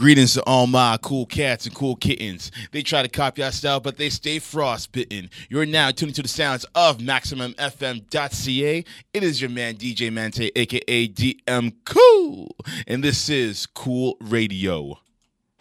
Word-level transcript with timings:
Greetings 0.00 0.32
to 0.32 0.42
all 0.44 0.66
my 0.66 0.96
cool 1.02 1.26
cats 1.26 1.66
and 1.66 1.74
cool 1.74 1.94
kittens. 1.94 2.50
They 2.72 2.80
try 2.80 3.02
to 3.02 3.08
copy 3.10 3.42
our 3.42 3.52
style, 3.52 3.80
but 3.80 3.98
they 3.98 4.08
stay 4.08 4.38
frostbitten. 4.38 5.28
You're 5.50 5.66
now 5.66 5.90
tuning 5.90 6.14
to 6.14 6.22
the 6.22 6.28
sounds 6.28 6.64
of 6.74 6.96
MaximumFM.ca. 7.00 8.84
It 9.12 9.22
is 9.22 9.42
your 9.42 9.50
man 9.50 9.74
DJ 9.74 10.10
Mante, 10.10 10.50
aka 10.56 11.06
DM 11.06 11.74
Cool, 11.84 12.56
and 12.86 13.04
this 13.04 13.28
is 13.28 13.66
Cool 13.66 14.16
Radio. 14.22 14.98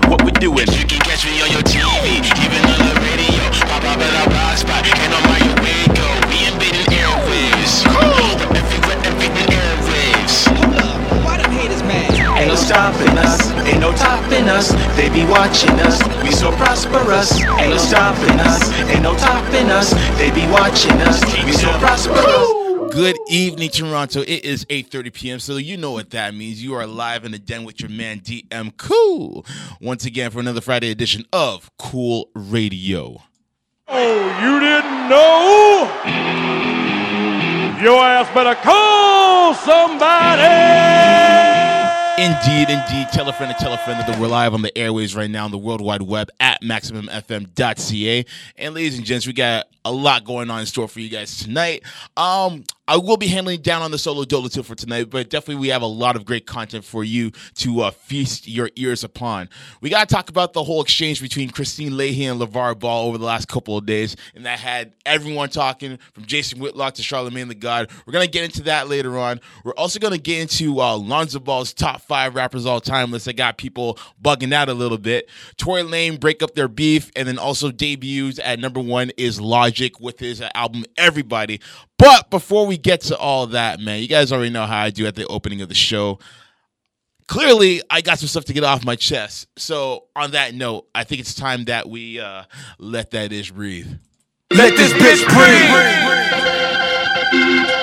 What 0.05 0.23
we 0.23 0.31
doing? 0.31 0.67
You 0.71 0.85
can 0.85 1.01
catch 1.01 1.25
me 1.25 1.41
on 1.41 1.51
your 1.51 1.61
TV, 1.63 2.23
even 2.23 2.63
on 2.63 2.79
the 2.79 2.95
radio. 3.01 3.43
Pop 3.67 3.83
up 3.83 3.99
at 3.99 4.21
our 4.21 4.29
blog 4.29 4.57
spot, 4.57 4.87
and 4.87 5.13
on 5.15 5.23
my 5.23 5.41
way 5.61 5.85
go. 5.93 6.07
We 6.29 6.47
invading 6.47 6.87
airwaves. 6.95 7.83
Cool. 7.83 8.18
Stopping 12.69 13.17
us, 13.17 13.51
ain't 13.65 13.79
no 13.79 13.91
topping 13.93 14.47
us. 14.47 14.69
They 14.95 15.09
be 15.09 15.25
watching 15.25 15.71
us, 15.79 15.99
we 16.21 16.29
so 16.29 16.51
prosperous. 16.51 17.41
Ain't 17.43 17.71
no 17.71 17.77
stopping 17.77 18.39
us, 18.41 18.71
ain't 18.91 19.01
no 19.01 19.17
topping 19.17 19.71
us. 19.71 19.89
They 20.19 20.29
be 20.29 20.45
watching 20.51 20.91
us, 21.01 21.19
we 21.43 21.51
so 21.51 21.71
prosperous. 21.79 22.93
Good 22.93 23.17
evening, 23.27 23.71
Toronto. 23.71 24.21
It 24.21 24.45
is 24.45 24.65
8:30 24.65 25.13
p.m., 25.13 25.39
so 25.39 25.57
you 25.57 25.77
know 25.77 25.93
what 25.93 26.11
that 26.11 26.35
means. 26.35 26.63
You 26.63 26.75
are 26.75 26.85
live 26.85 27.25
in 27.25 27.31
the 27.31 27.39
den 27.39 27.63
with 27.63 27.79
your 27.79 27.89
man 27.89 28.19
DM 28.19 28.77
Cool. 28.77 29.47
Once 29.81 30.05
again 30.05 30.29
for 30.29 30.39
another 30.39 30.61
Friday 30.61 30.91
edition 30.91 31.25
of 31.33 31.71
Cool 31.79 32.29
Radio. 32.35 33.23
Oh, 33.87 34.41
you 34.43 34.59
didn't 34.59 35.09
know? 35.09 35.89
Your 37.81 37.99
ass 37.99 38.31
better 38.35 38.53
call 38.61 39.55
somebody! 39.55 40.99
Indeed, 42.19 42.69
indeed. 42.69 43.07
Tell 43.13 43.29
a 43.29 43.33
friend 43.33 43.49
and 43.49 43.57
tell 43.57 43.71
a 43.71 43.77
friend 43.77 43.97
that 43.97 44.19
we're 44.19 44.27
live 44.27 44.53
on 44.53 44.61
the 44.61 44.77
airways 44.77 45.15
right 45.15 45.29
now 45.29 45.45
on 45.45 45.51
the 45.51 45.57
World 45.57 45.79
Wide 45.79 46.01
Web 46.01 46.29
at 46.41 46.61
MaximumFM.ca. 46.61 48.25
And 48.57 48.75
ladies 48.75 48.97
and 48.97 49.07
gents, 49.07 49.25
we 49.25 49.31
got 49.31 49.67
a 49.85 49.91
lot 49.93 50.25
going 50.25 50.49
on 50.49 50.59
in 50.59 50.65
store 50.65 50.89
for 50.89 50.99
you 50.99 51.07
guys 51.07 51.37
tonight. 51.37 51.83
Um, 52.17 52.65
I 52.89 52.97
will 52.97 53.17
be 53.17 53.27
handling 53.27 53.61
down 53.61 53.83
on 53.83 53.91
the 53.91 53.99
solo 53.99 54.25
dolo 54.25 54.47
tip 54.47 54.65
for 54.65 54.73
tonight, 54.73 55.11
but 55.11 55.29
definitely 55.29 55.61
we 55.61 55.67
have 55.67 55.83
a 55.83 55.85
lot 55.85 56.15
of 56.15 56.25
great 56.25 56.47
content 56.47 56.83
for 56.83 57.03
you 57.03 57.29
to 57.57 57.81
uh, 57.81 57.91
feast 57.91 58.47
your 58.47 58.71
ears 58.77 59.03
upon. 59.03 59.47
We 59.79 59.91
got 59.91 60.09
to 60.09 60.15
talk 60.15 60.27
about 60.27 60.53
the 60.53 60.63
whole 60.63 60.81
exchange 60.81 61.21
between 61.21 61.51
Kristine 61.51 61.95
Leahy 61.95 62.25
and 62.25 62.41
LaVar 62.41 62.79
Ball 62.79 63.05
over 63.05 63.19
the 63.19 63.25
last 63.25 63.47
couple 63.47 63.77
of 63.77 63.85
days, 63.85 64.15
and 64.33 64.43
that 64.47 64.57
had 64.57 64.93
everyone 65.05 65.49
talking 65.49 65.99
from 66.13 66.25
Jason 66.25 66.59
Whitlock 66.59 66.95
to 66.95 67.03
Charlemagne 67.03 67.47
the 67.47 67.53
God. 67.53 67.91
We're 68.07 68.13
going 68.13 68.25
to 68.25 68.31
get 68.31 68.43
into 68.43 68.63
that 68.63 68.89
later 68.89 69.19
on. 69.19 69.39
We're 69.63 69.75
also 69.75 69.99
going 69.99 70.13
to 70.13 70.19
get 70.19 70.41
into 70.41 70.81
uh, 70.81 70.97
Lonzo 70.97 71.39
Ball's 71.39 71.75
top 71.75 72.01
five 72.01 72.33
rappers 72.33 72.65
all 72.65 72.81
time 72.81 73.11
list 73.11 73.25
that 73.25 73.33
got 73.33 73.59
people 73.59 73.99
bugging 74.19 74.51
out 74.51 74.67
a 74.67 74.73
little 74.73 74.97
bit. 74.97 75.29
Tory 75.57 75.83
Lanez 75.83 76.19
break 76.19 76.41
up 76.41 76.55
their 76.55 76.67
beef, 76.67 77.11
and 77.15 77.27
then 77.27 77.37
also 77.37 77.69
debuts 77.69 78.39
at 78.43 78.57
number 78.57 78.79
one 78.79 79.11
is 79.15 79.39
Logic 79.39 79.99
with 79.99 80.17
his 80.17 80.41
album 80.55 80.85
Everybody. 80.97 81.61
But 81.99 82.29
before 82.29 82.65
we 82.65 82.77
get 82.77 83.01
to 83.01 83.17
all 83.17 83.47
that, 83.47 83.81
man, 83.81 83.99
you 84.01 84.07
guys 84.07 84.31
already 84.31 84.51
know 84.51 84.65
how 84.65 84.79
I 84.79 84.89
do 84.89 85.05
at 85.05 85.15
the 85.15 85.27
opening 85.27 85.61
of 85.61 85.67
the 85.67 85.75
show. 85.75 86.17
Clearly, 87.27 87.81
I 87.89 87.99
got 87.99 88.19
some 88.19 88.29
stuff 88.29 88.45
to 88.45 88.53
get 88.53 88.63
off 88.63 88.85
my 88.85 88.95
chest. 88.95 89.47
So, 89.57 90.05
on 90.15 90.31
that 90.31 90.55
note, 90.55 90.87
I 90.95 91.03
think 91.03 91.19
it's 91.19 91.35
time 91.35 91.65
that 91.65 91.89
we 91.89 92.21
uh, 92.21 92.45
let 92.79 93.11
that 93.11 93.33
ish 93.33 93.51
breathe. 93.51 93.91
Let 94.49 94.77
this 94.77 94.93
bitch 94.93 95.27
breathe. 97.31 97.75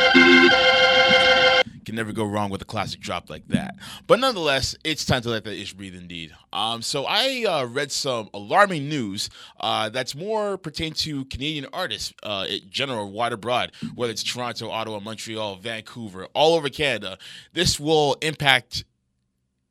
Can 1.87 1.95
never 1.95 2.13
go 2.13 2.25
wrong 2.25 2.51
with 2.51 2.61
a 2.61 2.65
classic 2.65 2.99
drop 2.99 3.31
like 3.31 3.47
that. 3.47 3.77
But 4.09 4.19
nonetheless, 4.19 4.75
it's 4.83 5.05
time 5.05 5.23
to 5.23 5.31
let 5.31 5.45
that 5.45 5.55
ish 5.55 5.73
breathe 5.73 5.95
indeed. 5.95 6.35
Um, 6.53 6.83
so 6.83 7.05
I 7.07 7.45
uh, 7.49 7.65
read 7.65 7.93
some 7.93 8.29
alarming 8.35 8.89
news 8.89 9.31
uh, 9.61 9.89
that's 9.91 10.17
more 10.17 10.59
pertain 10.59 10.95
to 10.95 11.25
Canadian 11.27 11.67
artists 11.73 12.13
uh, 12.25 12.47
in 12.49 12.63
general, 12.69 13.13
wide 13.13 13.33
abroad, 13.33 13.71
whether 13.95 14.11
it's 14.11 14.25
Toronto, 14.25 14.69
Ottawa, 14.69 14.99
Montreal, 14.99 15.57
Vancouver, 15.57 16.27
all 16.35 16.57
over 16.57 16.69
Canada. 16.69 17.19
This 17.53 17.79
will 17.79 18.17
impact 18.21 18.85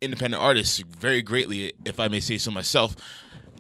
independent 0.01 0.41
artists 0.41 0.79
very 0.79 1.21
greatly, 1.21 1.73
if 1.83 1.99
I 1.99 2.07
may 2.07 2.21
say 2.21 2.37
so 2.37 2.49
myself. 2.49 2.95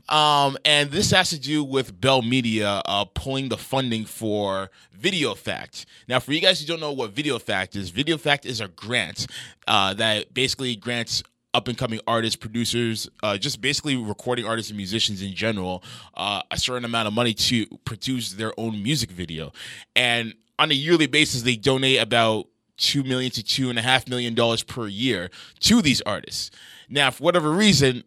Um, 0.07 0.57
and 0.63 0.91
this 0.91 1.11
has 1.11 1.29
to 1.31 1.39
do 1.39 1.63
with 1.63 1.99
Bell 1.99 2.21
Media 2.21 2.81
uh, 2.85 3.05
pulling 3.05 3.49
the 3.49 3.57
funding 3.57 4.05
for 4.05 4.69
Video 4.93 5.33
Fact. 5.33 5.85
Now, 6.07 6.19
for 6.19 6.31
you 6.31 6.41
guys 6.41 6.59
who 6.59 6.67
don't 6.67 6.79
know 6.79 6.91
what 6.91 7.11
Video 7.11 7.39
Fact 7.39 7.75
is, 7.75 7.89
Video 7.89 8.17
Fact 8.17 8.45
is 8.45 8.61
a 8.61 8.67
grant 8.67 9.27
uh, 9.67 9.93
that 9.95 10.33
basically 10.33 10.75
grants 10.75 11.23
up 11.55 11.67
and 11.69 11.77
coming 11.77 12.01
artists, 12.05 12.35
producers, 12.35 13.09
uh, 13.23 13.37
just 13.37 13.61
basically 13.61 13.95
recording 13.95 14.45
artists 14.45 14.69
and 14.69 14.77
musicians 14.77 15.21
in 15.21 15.33
general, 15.33 15.83
uh, 16.15 16.41
a 16.51 16.57
certain 16.57 16.83
amount 16.83 17.07
of 17.07 17.13
money 17.13 17.33
to 17.33 17.65
produce 17.85 18.33
their 18.33 18.51
own 18.59 18.83
music 18.83 19.09
video. 19.09 19.53
And 19.95 20.33
on 20.59 20.69
a 20.69 20.73
yearly 20.73 21.07
basis, 21.07 21.43
they 21.43 21.55
donate 21.55 22.01
about 22.01 22.47
two 22.77 23.03
million 23.03 23.31
to 23.31 23.41
two 23.43 23.69
and 23.69 23.79
a 23.79 23.81
half 23.81 24.07
million 24.07 24.35
dollars 24.35 24.63
per 24.63 24.87
year 24.87 25.29
to 25.61 25.81
these 25.81 26.01
artists. 26.01 26.51
Now, 26.89 27.09
for 27.09 27.23
whatever 27.23 27.51
reason, 27.51 28.03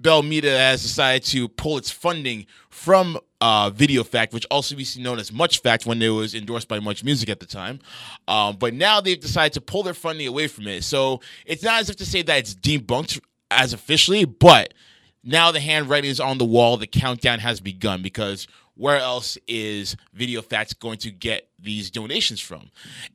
Bell 0.00 0.22
Media 0.22 0.56
has 0.56 0.82
decided 0.82 1.24
to 1.24 1.48
pull 1.48 1.76
its 1.76 1.90
funding 1.90 2.46
from 2.70 3.18
uh, 3.40 3.70
Video 3.70 4.04
Fact, 4.04 4.32
which 4.32 4.46
also 4.50 4.76
used 4.76 4.92
to 4.92 4.98
be 4.98 5.04
known 5.04 5.18
as 5.18 5.32
Much 5.32 5.60
Fact 5.60 5.86
when 5.86 6.00
it 6.00 6.08
was 6.08 6.34
endorsed 6.34 6.68
by 6.68 6.78
Much 6.78 7.02
Music 7.02 7.28
at 7.28 7.40
the 7.40 7.46
time. 7.46 7.80
Um, 8.28 8.56
but 8.56 8.74
now 8.74 9.00
they've 9.00 9.18
decided 9.18 9.54
to 9.54 9.60
pull 9.60 9.82
their 9.82 9.94
funding 9.94 10.28
away 10.28 10.46
from 10.46 10.68
it. 10.68 10.84
So 10.84 11.20
it's 11.46 11.62
not 11.62 11.80
as 11.80 11.90
if 11.90 11.96
to 11.96 12.06
say 12.06 12.22
that 12.22 12.38
it's 12.38 12.54
debunked 12.54 13.20
as 13.50 13.72
officially, 13.72 14.24
but 14.24 14.74
now 15.24 15.50
the 15.50 15.60
handwriting 15.60 16.10
is 16.10 16.20
on 16.20 16.38
the 16.38 16.44
wall. 16.44 16.76
The 16.76 16.86
countdown 16.86 17.40
has 17.40 17.60
begun 17.60 18.00
because 18.00 18.46
where 18.78 18.96
else 18.96 19.36
is 19.46 19.96
Video 20.14 20.40
Facts 20.40 20.72
going 20.72 20.96
to 20.98 21.10
get 21.10 21.48
these 21.58 21.90
donations 21.90 22.40
from? 22.40 22.70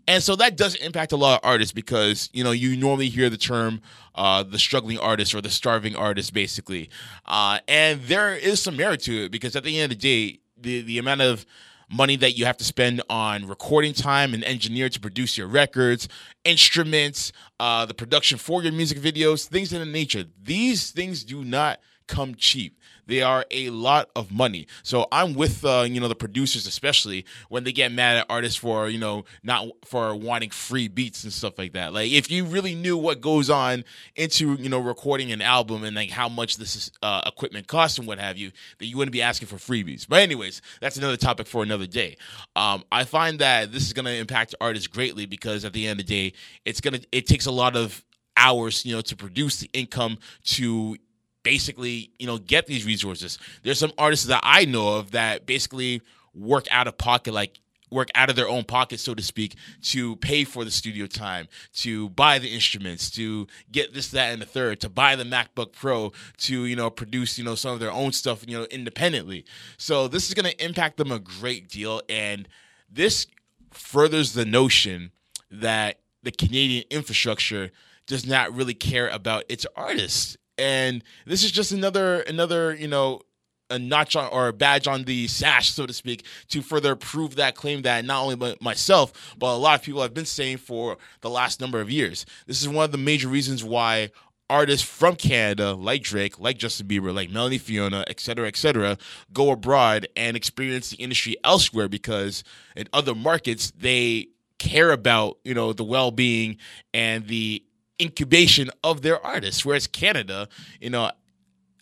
And 0.08 0.22
so 0.22 0.36
that 0.36 0.58
does 0.58 0.76
impact 0.76 1.14
a 1.14 1.18
lot 1.18 1.42
of 1.42 1.50
artists 1.50 1.74
because 1.74 2.30
you 2.34 2.44
know 2.44 2.52
you 2.52 2.78
normally 2.78 3.10
hear 3.10 3.30
the 3.30 3.38
term 3.38 3.82
uh, 4.14 4.44
the 4.44 4.60
struggling 4.60 5.00
artist 5.00 5.34
or 5.34 5.42
the 5.42 5.50
starving 5.50 5.96
artist, 5.96 6.34
basically, 6.34 6.90
uh, 7.26 7.60
and 7.68 8.02
there 8.04 8.36
is 8.36 8.62
some 8.62 8.78
merit 8.78 9.02
to 9.02 9.26
it 9.26 9.32
because 9.32 9.56
at 9.56 9.64
the 9.64 9.80
end 9.80 9.92
of 9.92 10.00
the 10.00 10.02
day, 10.02 10.40
the 10.58 10.82
the 10.82 11.00
amount 11.00 11.22
of 11.22 11.46
money 11.90 12.16
that 12.16 12.38
you 12.38 12.46
have 12.46 12.58
to 12.58 12.64
spend 12.64 13.02
on 13.10 13.48
recording 13.48 13.94
time 13.94 14.34
and 14.34 14.44
engineer 14.44 14.90
to 14.90 15.00
produce 15.00 15.38
your 15.38 15.48
records, 15.48 16.08
instruments, 16.44 17.32
uh, 17.60 17.86
the 17.86 17.94
production 17.94 18.38
for 18.38 18.64
your 18.64 18.74
music 18.74 18.98
videos, 18.98 19.48
things 19.48 19.72
of 19.72 19.80
the 19.80 19.86
nature. 19.86 20.26
These 20.42 20.92
things 20.92 21.24
do 21.24 21.44
not 21.44 21.80
come 22.08 22.36
cheap. 22.36 22.78
They 23.06 23.22
are 23.22 23.46
a 23.52 23.70
lot 23.70 24.10
of 24.16 24.32
money. 24.32 24.68
So 24.84 25.08
I'm 25.12 25.34
with 25.34 25.64
uh, 25.66 25.86
you 25.88 26.00
know 26.00 26.08
the 26.08 26.16
producers 26.16 26.68
especially 26.68 27.26
when 27.50 27.64
they 27.64 27.72
get 27.72 27.92
mad 27.92 28.18
at 28.18 28.26
artists 28.30 28.58
for 28.58 28.90
you 28.90 29.00
know 29.00 29.26
not 29.44 29.68
for 29.86 30.16
wanting 30.16 30.50
free 30.50 30.88
beats 30.88 31.24
and 31.24 31.34
stuff 31.34 31.58
like 31.58 31.74
that. 31.74 31.94
Like 31.94 32.12
if 32.12 32.32
you 32.32 32.46
really 32.46 32.76
knew 32.76 32.98
what 32.98 33.22
goes 33.22 33.50
on 33.50 33.84
into 34.16 34.54
you 34.56 34.70
know 34.70 34.80
recording 34.80 35.32
an 35.32 35.42
album 35.42 35.84
and 35.84 35.96
like 35.96 36.10
how 36.10 36.30
much 36.30 36.58
this 36.58 36.76
is, 36.76 36.92
uh, 37.02 37.22
equipment 37.26 37.68
costs 37.68 37.98
and 37.98 38.08
what 38.08 38.20
have 38.20 38.38
you, 38.38 38.52
that 38.80 38.86
you 38.86 38.98
wouldn't 38.98 39.14
be 39.14 39.22
asking 39.22 39.48
for 39.48 39.56
freebies. 39.56 40.08
But 40.08 40.22
anyways, 40.22 40.62
that's 40.82 40.98
another 40.98 41.18
topic 41.18 41.48
for 41.48 41.64
another 41.64 41.88
day. 41.88 42.18
Um, 42.56 42.84
I 42.92 43.04
find 43.04 43.40
that 43.40 43.72
this 43.72 43.84
is 43.84 43.94
going 43.94 44.06
to 44.06 44.16
impact 44.16 44.56
artists 44.62 44.88
greatly 44.88 45.26
because 45.26 45.66
at 45.66 45.74
the 45.74 45.88
end 45.88 46.00
of 46.00 46.06
the 46.06 46.14
day, 46.30 46.34
it's 46.66 46.82
gonna 46.82 47.00
it 47.12 47.28
takes 47.28 47.46
a 47.46 47.52
lot 47.52 47.76
of 47.76 48.04
hours 48.36 48.86
you 48.86 48.96
know 48.96 49.02
to 49.02 49.16
produce 49.16 49.60
the 49.60 49.70
income 49.74 50.18
to 50.44 50.98
basically, 51.44 52.12
you 52.20 52.28
know, 52.28 52.38
get 52.38 52.66
these 52.66 52.86
resources. 52.86 53.38
There's 53.62 53.80
some 53.80 53.92
artists 53.98 54.26
that 54.28 54.42
I 54.44 54.66
know 54.66 54.98
of 54.98 55.12
that 55.12 55.46
basically 55.46 56.02
work 56.34 56.66
out 56.72 56.88
of 56.88 56.98
pocket, 56.98 57.34
like 57.34 57.60
work 57.94 58.10
out 58.16 58.30
of 58.30 58.36
their 58.36 58.50
own 58.50 58.64
pocket, 58.64 59.00
so 59.00 59.14
to 59.14 59.22
speak, 59.24 59.56
to 59.82 60.16
pay 60.18 60.44
for 60.44 60.66
the 60.66 60.72
studio 60.72 61.06
time, 61.06 61.48
to 61.74 62.10
buy 62.10 62.40
the 62.40 62.54
instruments, 62.54 63.10
to 63.12 63.48
get 63.72 63.94
this, 63.94 64.10
that, 64.10 64.34
and 64.34 64.42
the 64.42 64.46
third, 64.46 64.82
to 64.82 64.90
buy 64.90 65.16
the 65.16 65.24
MacBook 65.24 65.72
Pro, 65.72 66.12
to 66.38 66.66
you 66.66 66.76
know 66.76 66.90
produce 66.90 67.38
you 67.38 67.44
know 67.44 67.56
some 67.56 67.74
of 67.74 67.80
their 67.80 67.92
own 67.92 68.12
stuff, 68.12 68.44
you 68.48 68.58
know, 68.58 68.66
independently. 68.66 69.46
So 69.78 70.08
this 70.08 70.28
is 70.28 70.34
going 70.34 70.52
to 70.52 70.66
impact 70.66 70.98
them 70.98 71.12
a 71.12 71.20
great 71.20 71.70
deal, 71.70 72.02
and 72.10 72.48
this 72.92 73.28
furthers 73.72 74.34
the 74.34 74.46
notion 74.46 75.12
that 75.52 76.00
the 76.24 76.32
Canadian 76.32 76.86
infrastructure 76.90 77.72
does 78.06 78.26
not 78.26 78.54
really 78.54 78.74
care 78.74 79.08
about 79.08 79.44
its 79.48 79.66
artists 79.76 80.38
and 80.58 81.04
this 81.26 81.44
is 81.44 81.52
just 81.52 81.72
another 81.72 82.22
another 82.22 82.74
you 82.74 82.88
know 82.88 83.22
a 83.70 83.80
notch 83.80 84.16
on 84.16 84.30
or 84.32 84.48
a 84.50 84.54
badge 84.54 84.88
on 84.88 85.04
the 85.04 85.28
sash, 85.28 85.72
so 85.72 85.86
to 85.86 85.94
speak, 85.94 86.26
to 86.50 86.62
further 86.62 86.96
prove 86.96 87.36
that 87.36 87.56
claim 87.56 87.82
that 87.82 88.06
not 88.06 88.22
only 88.22 88.56
myself, 88.62 89.36
but 89.38 89.54
a 89.54 89.58
lot 89.58 89.80
of 89.80 89.86
people 89.86 90.02
have 90.02 90.14
been 90.14 90.26
saying 90.26 90.58
for 90.58 90.98
the 91.22 91.30
last 91.30 91.60
number 91.60 91.82
of 91.82 91.90
years. 91.90 92.26
This 92.46 92.62
is 92.62 92.70
one 92.70 92.86
of 92.86 92.92
the 92.92 92.98
major 92.98 93.28
reasons 93.28 93.64
why 93.64 94.12
artists 94.50 94.88
from 94.88 95.16
Canada, 95.16 95.74
like 95.74 96.04
Drake, 96.04 96.40
like 96.40 96.58
Justin 96.58 96.88
Bieber, 96.88 97.14
like 97.14 97.32
Melanie 97.32 97.58
Fiona, 97.58 98.04
etc., 98.08 98.22
cetera, 98.22 98.48
et 98.48 98.56
cetera, 98.56 98.98
go 99.32 99.52
abroad 99.52 100.08
and 100.16 100.38
experience 100.38 100.92
the 100.92 100.98
industry 100.98 101.36
elsewhere 101.44 101.88
because 101.88 102.44
in 102.76 102.88
other 102.94 103.16
markets, 103.16 103.72
they 103.72 104.28
care 104.60 104.92
about, 104.92 105.40
you 105.44 105.54
know, 105.54 105.74
the 105.74 105.84
well-being 105.84 106.58
and 106.94 107.28
the 107.28 107.64
incubation 108.02 108.70
of 108.84 109.02
their 109.02 109.24
artists. 109.26 109.66
Whereas 109.66 109.88
Canada, 109.88 110.48
you 110.80 110.90
know, 110.90 111.12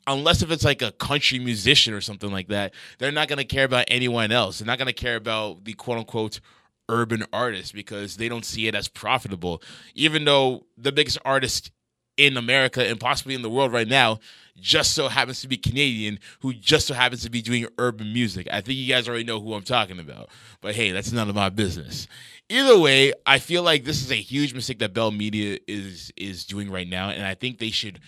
unless 0.07 0.41
if 0.41 0.51
it's 0.51 0.65
like 0.65 0.81
a 0.81 0.91
country 0.91 1.39
musician 1.39 1.93
or 1.93 2.01
something 2.01 2.31
like 2.31 2.47
that, 2.49 2.73
they're 2.99 3.11
not 3.11 3.27
gonna 3.27 3.43
care 3.43 3.65
about 3.65 3.85
anyone 3.87 4.31
else. 4.31 4.59
They're 4.59 4.67
not 4.67 4.77
gonna 4.77 4.93
care 4.93 5.15
about 5.15 5.65
the 5.65 5.73
quote 5.73 5.97
unquote 5.97 6.39
urban 6.89 7.25
artist 7.31 7.73
because 7.73 8.17
they 8.17 8.27
don't 8.27 8.45
see 8.45 8.67
it 8.67 8.75
as 8.75 8.87
profitable. 8.87 9.61
Even 9.95 10.25
though 10.25 10.65
the 10.77 10.91
biggest 10.91 11.17
artist 11.23 11.71
in 12.17 12.37
America 12.37 12.85
and 12.87 12.99
possibly 12.99 13.33
in 13.33 13.41
the 13.41 13.49
world 13.49 13.71
right 13.71 13.87
now 13.87 14.19
just 14.59 14.93
so 14.93 15.07
happens 15.07 15.41
to 15.41 15.47
be 15.47 15.57
Canadian 15.57 16.19
who 16.41 16.53
just 16.53 16.87
so 16.87 16.93
happens 16.93 17.23
to 17.23 17.29
be 17.29 17.41
doing 17.41 17.65
urban 17.77 18.13
music. 18.13 18.47
I 18.51 18.61
think 18.61 18.77
you 18.77 18.87
guys 18.87 19.07
already 19.07 19.23
know 19.23 19.39
who 19.39 19.53
I'm 19.53 19.63
talking 19.63 19.99
about. 19.99 20.29
But 20.61 20.75
hey, 20.75 20.91
that's 20.91 21.11
none 21.11 21.29
of 21.29 21.35
my 21.35 21.49
business. 21.49 22.07
Either 22.49 22.77
way, 22.77 23.13
I 23.25 23.39
feel 23.39 23.63
like 23.63 23.85
this 23.85 24.03
is 24.03 24.11
a 24.11 24.15
huge 24.15 24.53
mistake 24.53 24.79
that 24.79 24.93
Bell 24.93 25.11
Media 25.11 25.57
is 25.67 26.11
is 26.15 26.45
doing 26.45 26.69
right 26.69 26.87
now 26.87 27.09
and 27.09 27.25
I 27.25 27.33
think 27.33 27.57
they 27.57 27.71
should 27.71 27.99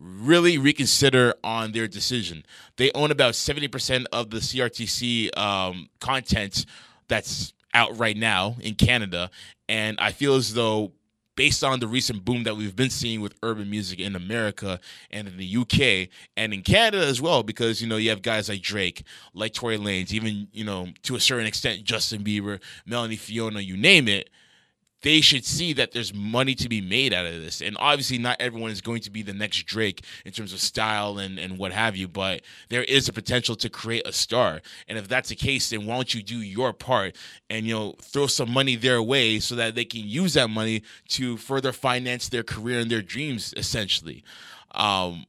really 0.00 0.58
reconsider 0.58 1.34
on 1.44 1.72
their 1.72 1.86
decision. 1.86 2.44
They 2.76 2.90
own 2.94 3.10
about 3.10 3.34
70% 3.34 4.06
of 4.12 4.30
the 4.30 4.38
CRTC 4.38 5.36
um, 5.36 5.90
content 6.00 6.64
that's 7.06 7.52
out 7.74 7.98
right 7.98 8.16
now 8.16 8.56
in 8.60 8.74
Canada. 8.74 9.30
And 9.68 9.98
I 10.00 10.12
feel 10.12 10.34
as 10.34 10.54
though, 10.54 10.92
based 11.40 11.64
on 11.64 11.80
the 11.80 11.88
recent 11.88 12.22
boom 12.22 12.42
that 12.42 12.54
we've 12.54 12.76
been 12.76 12.90
seeing 12.90 13.22
with 13.22 13.34
urban 13.42 13.70
music 13.70 13.98
in 13.98 14.14
America 14.14 14.78
and 15.10 15.26
in 15.26 15.38
the 15.38 15.56
UK 15.56 16.06
and 16.36 16.52
in 16.52 16.60
Canada 16.60 16.98
as 16.98 17.18
well, 17.18 17.42
because, 17.42 17.80
you 17.80 17.88
know, 17.88 17.96
you 17.96 18.10
have 18.10 18.20
guys 18.20 18.50
like 18.50 18.60
Drake, 18.60 19.04
like 19.32 19.54
Tory 19.54 19.78
Lanez, 19.78 20.12
even, 20.12 20.48
you 20.52 20.64
know, 20.64 20.88
to 21.04 21.16
a 21.16 21.20
certain 21.20 21.46
extent, 21.46 21.82
Justin 21.82 22.22
Bieber, 22.22 22.60
Melanie 22.84 23.16
Fiona, 23.16 23.60
you 23.60 23.74
name 23.74 24.06
it 24.06 24.28
they 25.02 25.20
should 25.20 25.44
see 25.44 25.72
that 25.74 25.92
there's 25.92 26.12
money 26.12 26.54
to 26.54 26.68
be 26.68 26.80
made 26.80 27.12
out 27.12 27.26
of 27.26 27.40
this. 27.40 27.60
And 27.60 27.76
obviously, 27.80 28.18
not 28.18 28.36
everyone 28.40 28.70
is 28.70 28.80
going 28.80 29.00
to 29.02 29.10
be 29.10 29.22
the 29.22 29.32
next 29.32 29.62
Drake 29.64 30.04
in 30.24 30.32
terms 30.32 30.52
of 30.52 30.60
style 30.60 31.18
and, 31.18 31.38
and 31.38 31.58
what 31.58 31.72
have 31.72 31.96
you, 31.96 32.08
but 32.08 32.42
there 32.68 32.84
is 32.84 33.08
a 33.08 33.12
potential 33.12 33.56
to 33.56 33.70
create 33.70 34.06
a 34.06 34.12
star. 34.12 34.60
And 34.88 34.98
if 34.98 35.08
that's 35.08 35.30
the 35.30 35.36
case, 35.36 35.70
then 35.70 35.86
why 35.86 35.96
don't 35.96 36.14
you 36.14 36.22
do 36.22 36.40
your 36.40 36.72
part 36.72 37.16
and, 37.48 37.66
you 37.66 37.74
know, 37.74 37.94
throw 38.00 38.26
some 38.26 38.50
money 38.50 38.76
their 38.76 39.02
way 39.02 39.40
so 39.40 39.54
that 39.56 39.74
they 39.74 39.84
can 39.84 40.02
use 40.02 40.34
that 40.34 40.50
money 40.50 40.82
to 41.08 41.36
further 41.36 41.72
finance 41.72 42.28
their 42.28 42.42
career 42.42 42.80
and 42.80 42.90
their 42.90 43.02
dreams, 43.02 43.54
essentially. 43.56 44.22
Um, 44.72 45.26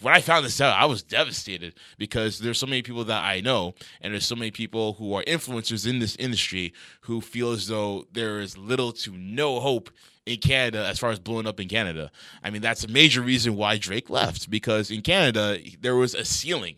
when 0.00 0.14
I 0.14 0.20
found 0.20 0.44
this 0.44 0.60
out, 0.60 0.76
I 0.76 0.86
was 0.86 1.02
devastated 1.02 1.74
because 1.98 2.38
there's 2.38 2.58
so 2.58 2.66
many 2.66 2.82
people 2.82 3.04
that 3.04 3.24
I 3.24 3.40
know, 3.40 3.74
and 4.00 4.12
there's 4.12 4.26
so 4.26 4.36
many 4.36 4.50
people 4.50 4.94
who 4.94 5.14
are 5.14 5.22
influencers 5.24 5.88
in 5.88 5.98
this 5.98 6.16
industry 6.16 6.72
who 7.02 7.20
feel 7.20 7.52
as 7.52 7.68
though 7.68 8.06
there 8.12 8.40
is 8.40 8.56
little 8.56 8.92
to 8.92 9.12
no 9.12 9.60
hope 9.60 9.90
in 10.24 10.38
Canada 10.38 10.84
as 10.86 10.98
far 10.98 11.10
as 11.10 11.18
blowing 11.18 11.46
up 11.46 11.60
in 11.60 11.68
Canada. 11.68 12.10
I 12.42 12.50
mean, 12.50 12.62
that's 12.62 12.84
a 12.84 12.88
major 12.88 13.20
reason 13.20 13.56
why 13.56 13.78
Drake 13.78 14.10
left 14.10 14.50
because 14.50 14.90
in 14.90 15.02
Canada 15.02 15.58
there 15.80 15.96
was 15.96 16.14
a 16.14 16.24
ceiling, 16.24 16.76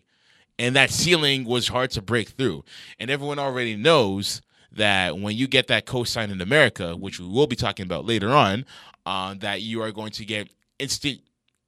and 0.57 0.75
that 0.75 0.91
ceiling 0.91 1.45
was 1.45 1.67
hard 1.67 1.91
to 1.91 2.01
break 2.01 2.29
through, 2.29 2.63
and 2.99 3.09
everyone 3.09 3.39
already 3.39 3.75
knows 3.75 4.41
that 4.71 5.17
when 5.17 5.35
you 5.35 5.47
get 5.47 5.67
that 5.67 5.85
cosign 5.85 6.31
in 6.31 6.41
America, 6.41 6.95
which 6.95 7.19
we 7.19 7.27
will 7.27 7.47
be 7.47 7.55
talking 7.55 7.85
about 7.85 8.05
later 8.05 8.29
on, 8.29 8.65
uh, 9.05 9.33
that 9.39 9.61
you 9.61 9.81
are 9.81 9.91
going 9.91 10.11
to 10.11 10.25
get 10.25 10.49
instant 10.77 11.21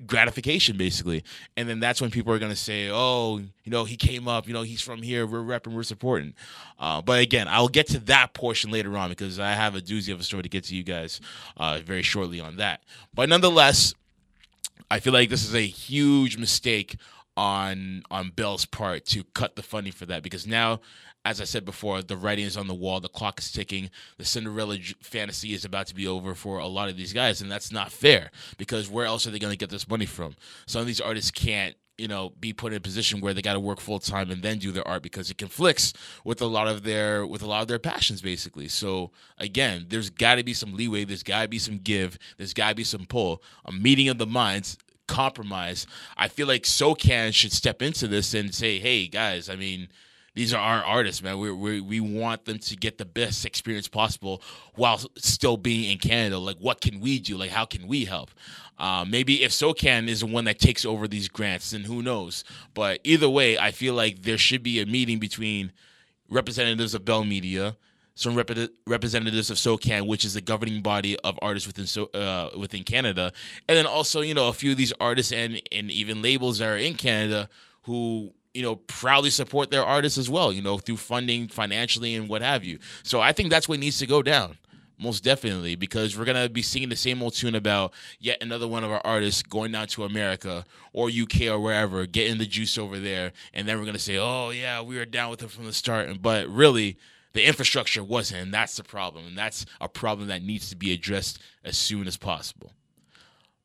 gratification 0.06 0.78
basically. 0.78 1.24
And 1.58 1.68
then 1.68 1.80
that's 1.80 2.02
when 2.02 2.12
people 2.12 2.34
are 2.34 2.40
going 2.40 2.52
to 2.52 2.58
say 2.58 2.90
oh 2.92 3.38
you 3.38 3.72
know 3.72 3.86
he 3.86 3.96
came 3.96 4.28
up 4.28 4.48
you 4.48 4.54
know 4.54 4.62
he's 4.62 4.82
from 4.82 5.02
here 5.02 5.26
we're 5.26 5.40
repping 5.40 5.74
we're 5.74 5.84
supporting. 5.84 6.34
Uh, 6.80 7.02
but 7.02 7.20
again 7.20 7.48
i'll 7.48 7.68
get 7.68 7.88
to 7.88 8.00
that 8.00 8.34
portion 8.34 8.72
later 8.72 8.98
on 8.98 9.10
because 9.10 9.40
i 9.40 9.52
have 9.52 9.76
a 9.76 9.82
doozy 9.82 10.12
of 10.14 10.20
a 10.20 10.24
story 10.24 10.44
to 10.44 10.50
get 10.50 10.64
to 10.66 10.76
you 10.76 10.84
guys 10.84 11.22
uh, 11.58 11.80
very 11.84 12.02
shortly 12.02 12.40
on 12.40 12.58
that. 12.58 12.82
But 13.14 13.30
nonetheless 13.30 13.94
i 14.90 15.00
feel 15.00 15.14
like 15.14 15.30
this 15.30 15.46
is 15.46 15.56
a 15.56 15.66
huge 15.66 16.38
mistake 16.38 16.98
on 17.38 18.04
on 18.12 18.30
bell's 18.30 18.66
part 18.66 19.06
to 19.06 19.24
cut 19.34 19.56
the 19.56 19.64
funding 19.64 19.94
for 19.94 20.06
that 20.06 20.22
because 20.24 20.46
now 20.46 20.80
as 21.24 21.40
I 21.40 21.44
said 21.44 21.66
before, 21.66 22.02
the 22.02 22.18
writing 22.18 22.46
is 22.46 22.58
on 22.58 22.68
the 22.68 22.74
wall. 22.74 23.00
The 23.00 23.08
clock 23.08 23.40
is 23.40 23.52
ticking. 23.52 23.90
The 24.18 24.26
Cinderella 24.26 24.78
fantasy 25.02 25.54
is 25.54 25.66
about 25.66 25.88
to 25.88 25.96
be 25.96 26.08
over 26.08 26.34
for 26.34 26.58
a 26.58 26.68
lot 26.68 26.90
of 26.90 26.98
these 26.98 27.14
guys, 27.14 27.42
and 27.42 27.52
that's 27.52 27.72
not 27.72 27.92
fair 27.92 28.32
because 28.58 28.90
where 28.90 29.06
else 29.06 29.28
are 29.28 29.32
they 29.32 29.40
going 29.40 29.54
to 29.54 29.58
get 29.58 29.70
this 29.70 29.88
money 29.88 30.08
from? 30.08 30.36
Some 30.66 30.82
of 30.82 30.88
these 30.88 31.02
artists 31.02 31.30
can't, 31.30 31.76
you 31.98 32.08
know, 32.08 32.32
be 32.40 32.54
put 32.54 32.74
in 32.74 32.78
a 32.78 32.82
position 32.82 33.22
where 33.22 33.36
they 33.36 33.44
got 33.44 33.54
to 33.54 33.60
work 33.60 33.80
full 33.80 34.00
time 34.00 34.32
and 34.32 34.42
then 34.42 34.58
do 34.58 34.72
their 34.72 34.88
art 34.88 35.04
because 35.04 35.30
it 35.30 35.38
conflicts 35.38 35.94
with 36.26 36.42
a 36.42 36.48
lot 36.48 36.68
of 36.68 36.82
their 36.82 37.28
with 37.28 37.44
a 37.44 37.48
lot 37.48 37.62
of 37.62 37.68
their 37.68 37.78
passions, 37.78 38.22
basically. 38.22 38.68
So 38.68 39.12
again, 39.38 39.86
there's 39.90 40.10
got 40.10 40.36
to 40.36 40.44
be 40.44 40.56
some 40.56 40.74
leeway. 40.74 41.06
There's 41.06 41.24
got 41.24 41.44
to 41.44 41.48
be 41.48 41.60
some 41.60 41.78
give. 41.78 42.18
There's 42.38 42.56
got 42.56 42.70
to 42.70 42.76
be 42.76 42.84
some 42.84 43.06
pull. 43.06 43.44
A 43.66 43.72
meeting 43.72 44.10
of 44.10 44.18
the 44.18 44.26
minds 44.26 44.78
compromise. 45.08 45.86
I 46.18 46.30
feel 46.30 46.48
like 46.48 46.64
SOCAN 46.64 47.34
should 47.34 47.52
step 47.52 47.84
into 47.84 48.08
this 48.08 48.34
and 48.34 48.56
say, 48.56 48.80
"Hey, 48.80 49.06
guys, 49.08 49.50
I 49.50 49.56
mean." 49.56 49.90
These 50.34 50.54
are 50.54 50.62
our 50.62 50.84
artists, 50.84 51.22
man. 51.22 51.40
We 51.40 51.52
we 51.52 51.82
we 51.82 52.00
want 52.00 52.46
them 52.46 52.60
to 52.60 52.76
get 52.78 52.98
the 52.98 53.06
best 53.06 53.46
experience 53.46 53.88
possible 53.88 54.42
while 54.76 55.02
still 55.18 55.58
being 55.58 55.92
in 55.92 55.98
Canada. 55.98 56.38
Like, 56.38 56.58
what 56.58 56.80
can 56.80 57.02
we 57.02 57.20
do? 57.20 57.38
Like, 57.38 57.52
how 57.52 57.66
can 57.66 57.88
we 57.88 58.06
help? 58.06 58.32
Uh, 58.78 59.06
maybe 59.08 59.44
if 59.44 59.52
SOCAN 59.52 60.08
is 60.08 60.22
the 60.22 60.26
one 60.26 60.46
that 60.46 60.58
takes 60.58 60.86
over 60.86 61.08
these 61.08 61.28
grants, 61.28 61.72
then 61.72 61.82
who 61.82 62.02
knows? 62.02 62.44
But 62.74 63.00
either 63.04 63.30
way, 63.30 63.58
I 63.58 63.72
feel 63.72 63.94
like 63.94 64.24
there 64.24 64.38
should 64.38 64.64
be 64.64 64.80
a 64.80 64.86
meeting 64.86 65.20
between 65.20 65.74
representatives 66.30 66.96
of 66.96 67.04
Bell 67.06 67.24
Media, 67.24 67.76
some 68.16 68.34
rep- 68.34 68.50
representatives 68.88 69.52
of 69.52 69.58
SOCAN, 69.58 70.08
which 70.08 70.24
is 70.24 70.34
the 70.34 70.42
governing 70.42 70.82
body 70.82 71.20
of 71.20 71.38
artists 71.42 71.68
within 71.68 71.86
so, 71.86 72.06
uh, 72.06 72.52
within 72.58 72.84
Canada, 72.84 73.34
and 73.68 73.78
then 73.78 73.86
also 73.86 74.22
you 74.22 74.34
know 74.34 74.48
a 74.48 74.54
few 74.54 74.72
of 74.72 74.78
these 74.78 74.94
artists 75.02 75.34
and 75.34 75.62
and 75.74 75.92
even 75.92 76.22
labels 76.22 76.60
that 76.60 76.70
are 76.70 76.78
in 76.78 76.96
Canada 76.96 77.50
who 77.84 78.34
you 78.54 78.62
know, 78.62 78.76
proudly 78.76 79.30
support 79.30 79.72
their 79.72 79.84
artists 79.84 80.18
as 80.18 80.30
well, 80.30 80.52
you 80.52 80.62
know, 80.62 80.78
through 80.78 80.98
funding 80.98 81.48
financially 81.48 82.16
and 82.16 82.28
what 82.28 82.42
have 82.42 82.64
you. 82.64 82.80
So 83.04 83.22
I 83.22 83.32
think 83.32 83.50
that's 83.50 83.70
what 83.70 83.80
needs 83.80 84.00
to 84.00 84.08
go 84.08 84.22
down. 84.22 84.58
Most 85.00 85.24
definitely, 85.24 85.76
because 85.76 86.16
we're 86.16 86.26
gonna 86.26 86.48
be 86.48 86.62
singing 86.62 86.90
the 86.90 86.96
same 86.96 87.24
old 87.24 87.34
tune 87.34 87.56
about 87.56 87.92
yet 88.20 88.38
another 88.42 88.68
one 88.68 88.84
of 88.84 88.92
our 88.92 89.02
artists 89.04 89.42
going 89.42 89.72
down 89.72 89.88
to 89.88 90.04
America 90.04 90.64
or 90.94 91.10
UK 91.10 91.48
or 91.48 91.60
wherever, 91.60 92.06
getting 92.06 92.38
the 92.38 92.46
juice 92.46 92.78
over 92.78 93.00
there, 93.00 93.32
and 93.52 93.68
then 93.68 93.80
we're 93.80 93.86
gonna 93.86 93.98
say, 93.98 94.18
"Oh 94.18 94.52
yeah, 94.52 94.80
we 94.82 94.98
were 94.98 95.06
down 95.06 95.32
with 95.32 95.42
it 95.42 95.50
from 95.50 95.66
the 95.66 95.74
start," 95.74 96.22
but 96.22 96.48
really, 96.48 96.98
the 97.34 97.44
infrastructure 97.44 98.04
wasn't, 98.04 98.42
and 98.42 98.54
that's 98.54 98.76
the 98.76 98.84
problem, 98.84 99.26
and 99.26 99.38
that's 99.38 99.66
a 99.80 99.90
problem 99.90 100.28
that 100.28 100.44
needs 100.44 100.70
to 100.70 100.76
be 100.76 100.92
addressed 100.92 101.40
as 101.64 101.80
soon 101.80 102.06
as 102.06 102.18
possible. 102.18 102.72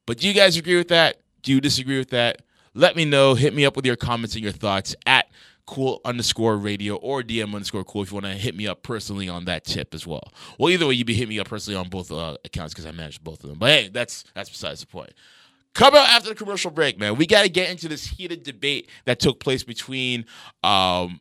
But 0.07 0.19
do 0.19 0.29
you 0.29 0.33
guys 0.33 0.57
agree 0.57 0.77
with 0.77 0.89
that? 0.89 1.21
Do 1.43 1.53
you 1.53 1.61
disagree 1.61 1.99
with 1.99 2.11
that? 2.11 2.43
Let 2.77 2.95
me 2.95 3.07
know. 3.07 3.35
Hit 3.35 3.55
me 3.55 3.65
up 3.65 3.75
with 3.75 3.87
your 3.87 3.97
comments 3.97 4.35
and 4.35 4.45
your 4.45 4.53
thoughts 4.53 4.95
at 5.07 5.31
cool 5.67 6.03
underscore 6.05 6.59
radio 6.59 6.97
or 6.97 7.23
DM 7.23 7.55
underscore 7.55 7.85
cool 7.85 8.03
if 8.03 8.11
you 8.11 8.17
want 8.17 8.27
to 8.27 8.33
hit 8.33 8.55
me 8.55 8.67
up 8.67 8.83
personally 8.83 9.31
on 9.31 9.47
that 9.47 9.65
tip 9.65 9.95
as 9.95 10.07
well. 10.07 10.31
Well, 10.59 10.69
either 10.69 10.87
way, 10.87 10.93
you'd 10.93 11.07
be 11.07 11.15
hitting 11.15 11.31
me 11.31 11.41
up 11.41 11.49
personally 11.49 11.79
on 11.79 11.89
both 11.89 12.13
uh, 12.13 12.37
accounts 12.45 12.75
because 12.75 12.85
I 12.85 12.91
manage 12.91 13.25
both 13.25 13.43
of 13.43 13.49
them. 13.49 13.59
But 13.59 13.71
hey, 13.71 13.89
that's 13.91 14.25
that's 14.35 14.51
besides 14.51 14.81
the 14.81 14.87
point. 14.89 15.15
Come 15.73 15.95
out 15.95 16.07
after 16.09 16.29
the 16.29 16.35
commercial 16.35 16.71
break, 16.71 16.99
man. 16.99 17.17
We 17.17 17.27
got 17.27 17.45
to 17.45 17.49
get 17.49 17.71
into 17.71 17.89
this 17.89 18.05
heated 18.07 18.43
debate 18.43 18.91
that 19.07 19.21
took 19.21 19.41
place 19.41 19.63
between 19.65 20.27
um, 20.63 21.21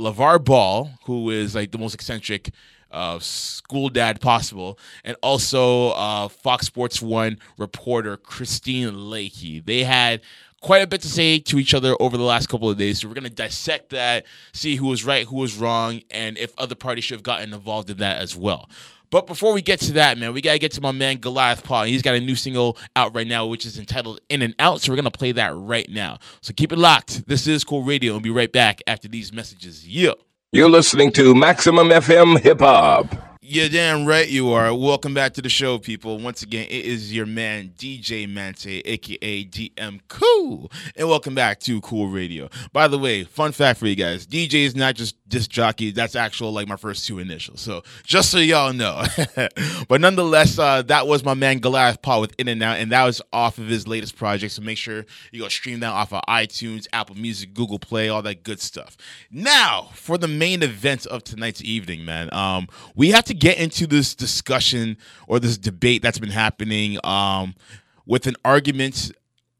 LaVar 0.00 0.44
Ball, 0.44 0.90
who 1.06 1.30
is 1.30 1.54
like 1.54 1.70
the 1.70 1.78
most 1.78 1.94
eccentric 1.94 2.50
uh, 2.90 3.20
school 3.20 3.88
dad 3.90 4.20
possible, 4.20 4.78
and 5.04 5.16
also 5.22 5.90
uh, 5.90 6.28
Fox 6.28 6.66
Sports 6.66 7.00
One 7.00 7.38
reporter 7.58 8.16
Kristine 8.16 9.10
Leahy. 9.10 9.60
They 9.60 9.84
had 9.84 10.20
quite 10.64 10.82
a 10.82 10.86
bit 10.86 11.02
to 11.02 11.08
say 11.10 11.38
to 11.38 11.58
each 11.58 11.74
other 11.74 11.94
over 12.00 12.16
the 12.16 12.22
last 12.22 12.48
couple 12.48 12.70
of 12.70 12.78
days. 12.78 13.00
So 13.00 13.06
we're 13.06 13.12
going 13.12 13.24
to 13.24 13.30
dissect 13.30 13.90
that, 13.90 14.24
see 14.54 14.76
who 14.76 14.86
was 14.86 15.04
right, 15.04 15.26
who 15.26 15.36
was 15.36 15.58
wrong, 15.58 16.00
and 16.10 16.38
if 16.38 16.54
other 16.56 16.74
parties 16.74 17.04
should 17.04 17.16
have 17.16 17.22
gotten 17.22 17.52
involved 17.52 17.90
in 17.90 17.98
that 17.98 18.22
as 18.22 18.34
well. 18.34 18.70
But 19.10 19.26
before 19.26 19.52
we 19.52 19.60
get 19.60 19.78
to 19.80 19.92
that, 19.92 20.16
man, 20.16 20.32
we 20.32 20.40
got 20.40 20.54
to 20.54 20.58
get 20.58 20.72
to 20.72 20.80
my 20.80 20.90
man 20.90 21.18
Goliath 21.18 21.62
Paul. 21.64 21.84
He's 21.84 22.00
got 22.00 22.14
a 22.14 22.20
new 22.20 22.34
single 22.34 22.78
out 22.96 23.14
right 23.14 23.26
now, 23.26 23.44
which 23.46 23.66
is 23.66 23.78
entitled 23.78 24.20
In 24.30 24.40
and 24.40 24.54
Out. 24.58 24.80
So 24.80 24.90
we're 24.90 24.96
going 24.96 25.04
to 25.04 25.10
play 25.10 25.32
that 25.32 25.54
right 25.54 25.88
now. 25.90 26.18
So 26.40 26.54
keep 26.54 26.72
it 26.72 26.78
locked. 26.78 27.28
This 27.28 27.46
is 27.46 27.62
Cool 27.62 27.82
Radio, 27.82 28.14
and 28.14 28.22
be 28.22 28.30
right 28.30 28.50
back 28.50 28.80
after 28.86 29.06
these 29.06 29.34
messages. 29.34 29.86
Yeah. 29.86 30.12
You're 30.50 30.70
listening 30.70 31.12
to 31.12 31.34
Maximum 31.34 31.90
FM 31.90 32.40
Hip 32.40 32.60
Hop. 32.60 33.33
You're 33.46 33.68
damn 33.68 34.06
right 34.06 34.26
you 34.26 34.52
are. 34.52 34.74
Welcome 34.74 35.12
back 35.12 35.34
to 35.34 35.42
the 35.42 35.50
show, 35.50 35.78
people. 35.78 36.18
Once 36.18 36.42
again, 36.42 36.66
it 36.70 36.86
is 36.86 37.12
your 37.12 37.26
man, 37.26 37.74
DJ 37.76 38.26
Mante, 38.26 38.80
aka 38.86 39.44
DM 39.44 40.00
Cool. 40.08 40.72
And 40.96 41.10
welcome 41.10 41.34
back 41.34 41.60
to 41.60 41.78
Cool 41.82 42.08
Radio. 42.08 42.48
By 42.72 42.88
the 42.88 42.98
way, 42.98 43.22
fun 43.22 43.52
fact 43.52 43.78
for 43.78 43.86
you 43.86 43.96
guys 43.96 44.26
DJ 44.26 44.64
is 44.64 44.74
not 44.74 44.94
just 44.94 45.16
disc 45.26 45.50
jockey, 45.50 45.90
that's 45.90 46.14
actual 46.14 46.52
like 46.52 46.68
my 46.68 46.76
first 46.76 47.06
two 47.06 47.18
initials. 47.18 47.60
So 47.60 47.82
just 48.04 48.30
so 48.30 48.38
y'all 48.38 48.72
know. 48.72 49.04
but 49.88 50.00
nonetheless, 50.00 50.58
uh, 50.58 50.82
that 50.82 51.06
was 51.06 51.24
my 51.24 51.34
man 51.34 51.58
Goliath 51.58 52.02
Paul 52.02 52.20
with 52.20 52.34
In 52.38 52.48
and 52.48 52.62
Out, 52.62 52.78
and 52.78 52.92
that 52.92 53.04
was 53.04 53.22
off 53.32 53.58
of 53.58 53.66
his 53.66 53.88
latest 53.88 54.16
project. 54.16 54.52
So 54.52 54.62
make 54.62 54.78
sure 54.78 55.04
you 55.32 55.42
go 55.42 55.48
stream 55.48 55.80
that 55.80 55.92
off 55.92 56.12
of 56.12 56.22
iTunes, 56.28 56.86
Apple 56.92 57.16
Music, 57.16 57.54
Google 57.54 57.78
Play, 57.78 58.08
all 58.08 58.22
that 58.22 58.42
good 58.42 58.60
stuff. 58.60 58.96
Now, 59.30 59.90
for 59.94 60.18
the 60.18 60.28
main 60.28 60.62
event 60.62 61.06
of 61.06 61.24
tonight's 61.24 61.62
evening, 61.62 62.04
man. 62.04 62.32
Um, 62.32 62.68
we 62.94 63.10
have 63.10 63.24
to 63.24 63.34
get 63.34 63.58
into 63.58 63.86
this 63.86 64.14
discussion 64.14 64.96
or 65.26 65.40
this 65.40 65.58
debate 65.58 66.02
that's 66.02 66.18
been 66.18 66.30
happening 66.30 66.98
um, 67.04 67.54
with 68.06 68.26
an 68.26 68.36
argument 68.44 69.12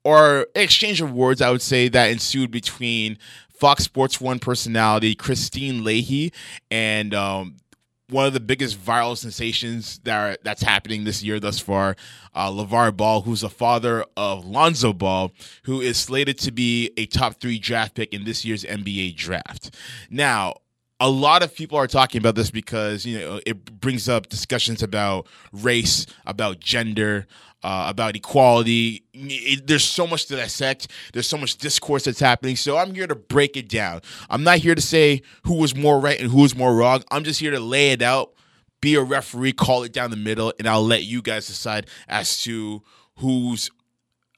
or 0.04 0.46
exchange 0.54 1.00
of 1.00 1.12
words, 1.12 1.40
I 1.40 1.50
would 1.50 1.62
say, 1.62 1.88
that 1.88 2.10
ensued 2.10 2.50
between 2.50 3.18
Fox 3.64 3.82
Sports 3.82 4.20
One 4.20 4.38
personality 4.38 5.14
Kristine 5.14 5.84
Leahy 5.84 6.34
and 6.70 7.14
um, 7.14 7.56
one 8.10 8.26
of 8.26 8.34
the 8.34 8.40
biggest 8.40 8.78
viral 8.78 9.16
sensations 9.16 10.00
that 10.04 10.18
are, 10.18 10.36
that's 10.44 10.62
happening 10.62 11.04
this 11.04 11.22
year 11.22 11.40
thus 11.40 11.58
far, 11.58 11.96
uh, 12.34 12.50
LaVar 12.50 12.94
Ball, 12.94 13.22
who's 13.22 13.40
the 13.40 13.48
father 13.48 14.04
of 14.18 14.44
Lonzo 14.44 14.92
Ball, 14.92 15.32
who 15.62 15.80
is 15.80 15.96
slated 15.96 16.38
to 16.40 16.52
be 16.52 16.90
a 16.98 17.06
top 17.06 17.40
three 17.40 17.58
draft 17.58 17.94
pick 17.94 18.12
in 18.12 18.24
this 18.24 18.44
year's 18.44 18.64
NBA 18.64 19.16
draft. 19.16 19.74
Now, 20.10 20.56
a 21.00 21.08
lot 21.08 21.42
of 21.42 21.54
people 21.54 21.78
are 21.78 21.86
talking 21.86 22.18
about 22.18 22.34
this 22.34 22.50
because 22.50 23.06
you 23.06 23.18
know 23.18 23.40
it 23.46 23.80
brings 23.80 24.10
up 24.10 24.28
discussions 24.28 24.82
about 24.82 25.26
race, 25.52 26.04
about 26.26 26.60
gender, 26.60 27.26
uh, 27.64 27.86
about 27.88 28.14
equality. 28.14 29.02
It- 29.14 29.66
there's 29.66 29.82
so 29.84 30.06
much 30.06 30.26
to 30.26 30.36
dissect. 30.36 30.88
There's 31.12 31.26
so 31.26 31.38
much 31.38 31.56
discourse 31.56 32.04
that's 32.04 32.20
happening. 32.20 32.56
So 32.56 32.76
I'm 32.76 32.94
here 32.94 33.06
to 33.06 33.14
break 33.16 33.56
it 33.56 33.68
down. 33.68 34.02
I'm 34.30 34.44
not 34.44 34.58
here 34.58 34.74
to 34.74 34.82
say 34.82 35.22
who 35.44 35.54
was 35.54 35.74
more 35.74 35.98
right 35.98 36.20
and 36.20 36.30
who 36.30 36.42
was 36.42 36.54
more 36.54 36.74
wrong. 36.74 37.02
I'm 37.10 37.24
just 37.24 37.40
here 37.40 37.50
to 37.50 37.60
lay 37.60 37.92
it 37.92 38.02
out, 38.02 38.34
be 38.80 38.94
a 38.94 39.02
referee, 39.02 39.52
call 39.54 39.82
it 39.82 39.92
down 39.92 40.10
the 40.10 40.16
middle, 40.16 40.52
and 40.58 40.68
I'll 40.68 40.84
let 40.86 41.04
you 41.04 41.22
guys 41.22 41.46
decide 41.46 41.86
as 42.06 42.40
to 42.42 42.82
who's 43.16 43.70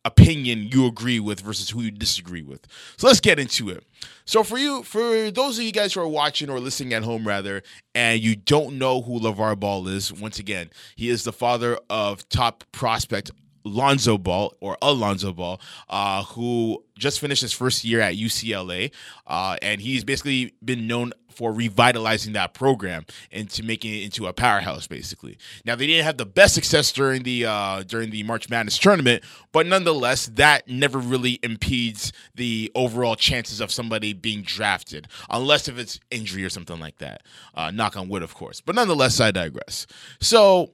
opinion 0.04 0.68
you 0.70 0.86
agree 0.86 1.18
with 1.18 1.40
versus 1.40 1.70
who 1.70 1.82
you 1.82 1.90
disagree 1.90 2.42
with. 2.42 2.66
So 2.96 3.08
let's 3.08 3.20
get 3.20 3.40
into 3.40 3.70
it. 3.70 3.84
So 4.28 4.42
for 4.42 4.58
you, 4.58 4.82
for 4.82 5.30
those 5.30 5.56
of 5.56 5.64
you 5.64 5.70
guys 5.70 5.94
who 5.94 6.00
are 6.00 6.08
watching 6.08 6.50
or 6.50 6.58
listening 6.58 6.92
at 6.94 7.04
home 7.04 7.26
rather, 7.26 7.62
and 7.94 8.20
you 8.20 8.34
don't 8.34 8.76
know 8.76 9.00
who 9.00 9.20
LaVar 9.20 9.58
Ball 9.60 9.86
is, 9.86 10.12
once 10.12 10.40
again, 10.40 10.70
he 10.96 11.08
is 11.08 11.22
the 11.22 11.32
father 11.32 11.78
of 11.88 12.28
top 12.28 12.64
prospect 12.72 13.30
Lonzo 13.66 14.16
Ball 14.18 14.54
or 14.60 14.76
Alonzo 14.80 15.32
Ball, 15.32 15.60
uh, 15.88 16.22
who 16.24 16.82
just 16.98 17.20
finished 17.20 17.42
his 17.42 17.52
first 17.52 17.84
year 17.84 18.00
at 18.00 18.14
UCLA, 18.14 18.90
uh, 19.26 19.56
and 19.60 19.80
he's 19.80 20.04
basically 20.04 20.54
been 20.64 20.86
known 20.86 21.12
for 21.28 21.52
revitalizing 21.52 22.32
that 22.32 22.54
program 22.54 23.04
and 23.30 23.50
to 23.50 23.62
making 23.62 23.92
it 23.92 24.04
into 24.04 24.26
a 24.26 24.32
powerhouse, 24.32 24.86
basically. 24.86 25.36
Now 25.66 25.76
they 25.76 25.86
didn't 25.86 26.06
have 26.06 26.16
the 26.16 26.24
best 26.24 26.54
success 26.54 26.90
during 26.92 27.24
the 27.24 27.44
uh, 27.44 27.82
during 27.82 28.10
the 28.10 28.22
March 28.22 28.48
Madness 28.48 28.78
tournament, 28.78 29.22
but 29.52 29.66
nonetheless, 29.66 30.26
that 30.26 30.66
never 30.66 30.98
really 30.98 31.38
impedes 31.42 32.12
the 32.34 32.72
overall 32.74 33.16
chances 33.16 33.60
of 33.60 33.70
somebody 33.70 34.14
being 34.14 34.42
drafted, 34.42 35.08
unless 35.28 35.68
if 35.68 35.78
it's 35.78 36.00
injury 36.10 36.42
or 36.42 36.48
something 36.48 36.80
like 36.80 36.96
that. 36.98 37.22
Uh, 37.54 37.70
knock 37.70 37.96
on 37.96 38.08
wood, 38.08 38.22
of 38.22 38.32
course. 38.34 38.62
But 38.62 38.74
nonetheless, 38.74 39.20
I 39.20 39.30
digress. 39.30 39.86
So 40.20 40.72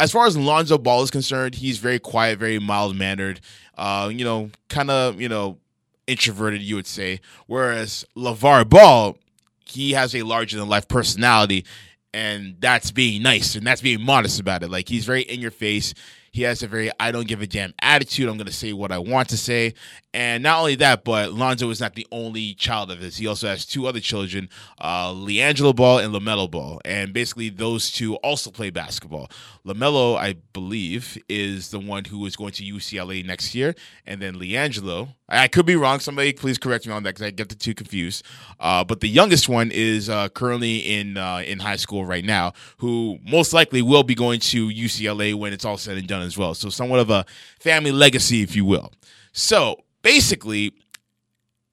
as 0.00 0.10
far 0.10 0.26
as 0.26 0.36
Lonzo 0.36 0.78
Ball 0.78 1.02
is 1.02 1.10
concerned, 1.10 1.56
he's 1.56 1.78
very 1.78 1.98
quiet, 1.98 2.38
very 2.38 2.58
mild 2.58 2.96
mannered. 2.96 3.40
Uh, 3.76 4.10
you 4.12 4.24
know, 4.24 4.50
kind 4.68 4.90
of 4.90 5.20
you 5.20 5.28
know 5.28 5.58
introverted, 6.06 6.62
you 6.62 6.74
would 6.74 6.86
say. 6.86 7.20
Whereas 7.46 8.04
LaVar 8.16 8.68
Ball, 8.68 9.16
he 9.64 9.92
has 9.92 10.14
a 10.14 10.22
larger 10.22 10.58
than 10.58 10.68
life 10.68 10.88
personality, 10.88 11.64
and 12.12 12.56
that's 12.60 12.90
being 12.90 13.22
nice 13.22 13.54
and 13.54 13.66
that's 13.66 13.82
being 13.82 14.00
modest 14.00 14.40
about 14.40 14.62
it. 14.62 14.70
Like 14.70 14.88
he's 14.88 15.04
very 15.04 15.22
in 15.22 15.40
your 15.40 15.50
face. 15.52 15.94
He 16.30 16.42
has 16.42 16.62
a 16.62 16.68
very 16.68 16.90
I 17.00 17.10
don't 17.10 17.26
give 17.26 17.42
a 17.42 17.46
damn 17.46 17.74
attitude. 17.80 18.28
I'm 18.28 18.36
going 18.36 18.46
to 18.46 18.52
say 18.52 18.72
what 18.72 18.92
I 18.92 18.98
want 18.98 19.28
to 19.30 19.36
say. 19.36 19.74
And 20.12 20.42
not 20.42 20.58
only 20.58 20.74
that, 20.76 21.04
but 21.04 21.32
Lonzo 21.32 21.70
is 21.70 21.80
not 21.80 21.94
the 21.94 22.06
only 22.10 22.54
child 22.54 22.90
of 22.90 22.98
his. 22.98 23.16
He 23.16 23.26
also 23.26 23.46
has 23.46 23.64
two 23.64 23.86
other 23.86 24.00
children, 24.00 24.48
uh, 24.78 25.12
LiAngelo 25.12 25.74
Ball 25.74 25.98
and 25.98 26.12
LaMelo 26.12 26.50
Ball. 26.50 26.80
And 26.84 27.12
basically, 27.12 27.48
those 27.48 27.92
two 27.92 28.16
also 28.16 28.50
play 28.50 28.70
basketball. 28.70 29.30
LaMelo, 29.64 30.16
I 30.16 30.34
believe, 30.52 31.16
is 31.28 31.70
the 31.70 31.78
one 31.78 32.04
who 32.06 32.26
is 32.26 32.34
going 32.34 32.52
to 32.52 32.64
UCLA 32.64 33.24
next 33.24 33.54
year. 33.54 33.74
And 34.04 34.20
then 34.20 34.34
LiAngelo, 34.34 35.14
I 35.30 35.48
could 35.48 35.66
be 35.66 35.76
wrong. 35.76 36.00
Somebody 36.00 36.32
please 36.32 36.58
correct 36.58 36.86
me 36.86 36.92
on 36.92 37.02
that 37.04 37.10
because 37.10 37.26
I 37.26 37.30
get 37.30 37.48
the 37.48 37.54
two 37.54 37.74
confused. 37.74 38.24
Uh, 38.58 38.84
but 38.84 39.00
the 39.00 39.08
youngest 39.08 39.48
one 39.48 39.70
is 39.72 40.08
uh, 40.08 40.28
currently 40.30 40.78
in 40.78 41.16
uh, 41.16 41.42
in 41.46 41.60
high 41.60 41.76
school 41.76 42.04
right 42.04 42.24
now, 42.24 42.52
who 42.78 43.18
most 43.24 43.52
likely 43.52 43.82
will 43.82 44.02
be 44.02 44.14
going 44.14 44.40
to 44.40 44.68
UCLA 44.68 45.34
when 45.34 45.52
it's 45.52 45.64
all 45.64 45.78
said 45.78 45.96
and 45.96 46.08
done 46.08 46.22
as 46.22 46.36
well. 46.36 46.54
So 46.54 46.68
somewhat 46.68 47.00
of 47.00 47.10
a 47.10 47.24
family 47.58 47.92
legacy, 47.92 48.42
if 48.42 48.56
you 48.56 48.64
will. 48.64 48.92
So 49.32 49.84
basically, 50.02 50.72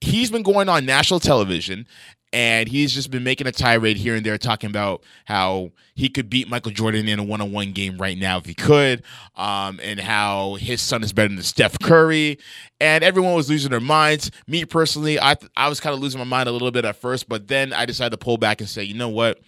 he's 0.00 0.30
been 0.30 0.42
going 0.42 0.68
on 0.68 0.86
national 0.86 1.20
television 1.20 1.86
and 2.32 2.68
he's 2.68 2.92
just 2.92 3.10
been 3.10 3.24
making 3.24 3.46
a 3.46 3.52
tirade 3.52 3.96
here 3.96 4.14
and 4.14 4.24
there 4.24 4.38
talking 4.38 4.70
about 4.70 5.02
how 5.24 5.70
he 5.94 6.08
could 6.08 6.28
beat 6.28 6.48
Michael 6.48 6.72
Jordan 6.72 7.08
in 7.08 7.18
a 7.18 7.22
one-on-one 7.22 7.72
game 7.72 7.98
right 7.98 8.16
now 8.18 8.38
if 8.38 8.46
he 8.46 8.54
could, 8.54 9.02
um, 9.36 9.80
and 9.82 9.98
how 9.98 10.54
his 10.54 10.80
son 10.80 11.02
is 11.02 11.12
better 11.12 11.34
than 11.34 11.42
Steph 11.42 11.78
Curry, 11.80 12.38
and 12.80 13.02
everyone 13.02 13.34
was 13.34 13.48
losing 13.48 13.70
their 13.70 13.80
minds. 13.80 14.30
Me 14.46 14.64
personally, 14.64 15.18
I 15.18 15.36
I 15.56 15.68
was 15.68 15.80
kind 15.80 15.94
of 15.94 16.00
losing 16.00 16.18
my 16.18 16.24
mind 16.24 16.48
a 16.48 16.52
little 16.52 16.70
bit 16.70 16.84
at 16.84 16.96
first, 16.96 17.28
but 17.28 17.48
then 17.48 17.72
I 17.72 17.86
decided 17.86 18.10
to 18.10 18.18
pull 18.18 18.38
back 18.38 18.60
and 18.60 18.68
say, 18.68 18.82
you 18.82 18.94
know 18.94 19.08
what? 19.08 19.40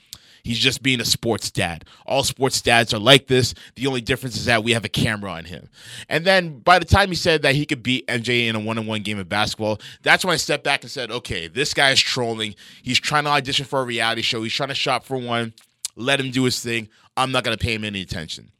He's 0.43 0.59
just 0.59 0.83
being 0.83 1.01
a 1.01 1.05
sports 1.05 1.51
dad. 1.51 1.85
All 2.07 2.23
sports 2.23 2.61
dads 2.61 2.95
are 2.95 2.99
like 2.99 3.27
this. 3.27 3.55
The 3.77 3.87
only 3.87 4.01
difference 4.01 4.37
is 4.37 4.47
that 4.47 4.65
we 4.65 4.73
have 4.73 4.85
a 4.85 4.89
camera 4.89 5.33
on 5.33 5.45
him. 5.45 5.69
And 6.09 6.25
then 6.25 6.59
by 6.61 6.79
the 6.79 6.85
time 6.85 7.09
he 7.09 7.15
said 7.15 7.43
that 7.43 7.55
he 7.55 7.67
could 7.67 7.83
beat 7.83 8.07
MJ 8.07 8.47
in 8.47 8.57
a 8.57 8.61
one 8.61 8.79
on 8.79 8.87
one 8.87 9.03
game 9.03 9.19
of 9.19 9.29
basketball, 9.29 9.81
that's 10.03 10.25
when 10.25 10.33
I 10.33 10.37
stepped 10.37 10.65
back 10.65 10.83
and 10.83 10.91
said, 10.91 11.11
okay, 11.11 11.49
this 11.49 11.75
guy 11.75 11.91
is 11.91 12.01
trolling. 12.01 12.55
He's 12.83 13.01
trying 13.01 13.25
to 13.25 13.31
audition 13.31 13.67
for 13.67 13.81
a 13.81 13.85
reality 13.85 14.23
show. 14.23 14.43
He's 14.43 14.55
trying 14.55 14.69
to 14.71 14.75
shop 14.75 15.05
for 15.05 15.19
one. 15.19 15.55
Let 15.97 16.21
him 16.21 16.31
do 16.31 16.45
his 16.45 16.61
thing. 16.61 16.89
I'm 17.17 17.33
not 17.33 17.45
going 17.45 17.57
to 17.57 17.63
pay 17.63 17.75
him 17.75 17.85
any 17.85 18.01
attention. 18.01 18.51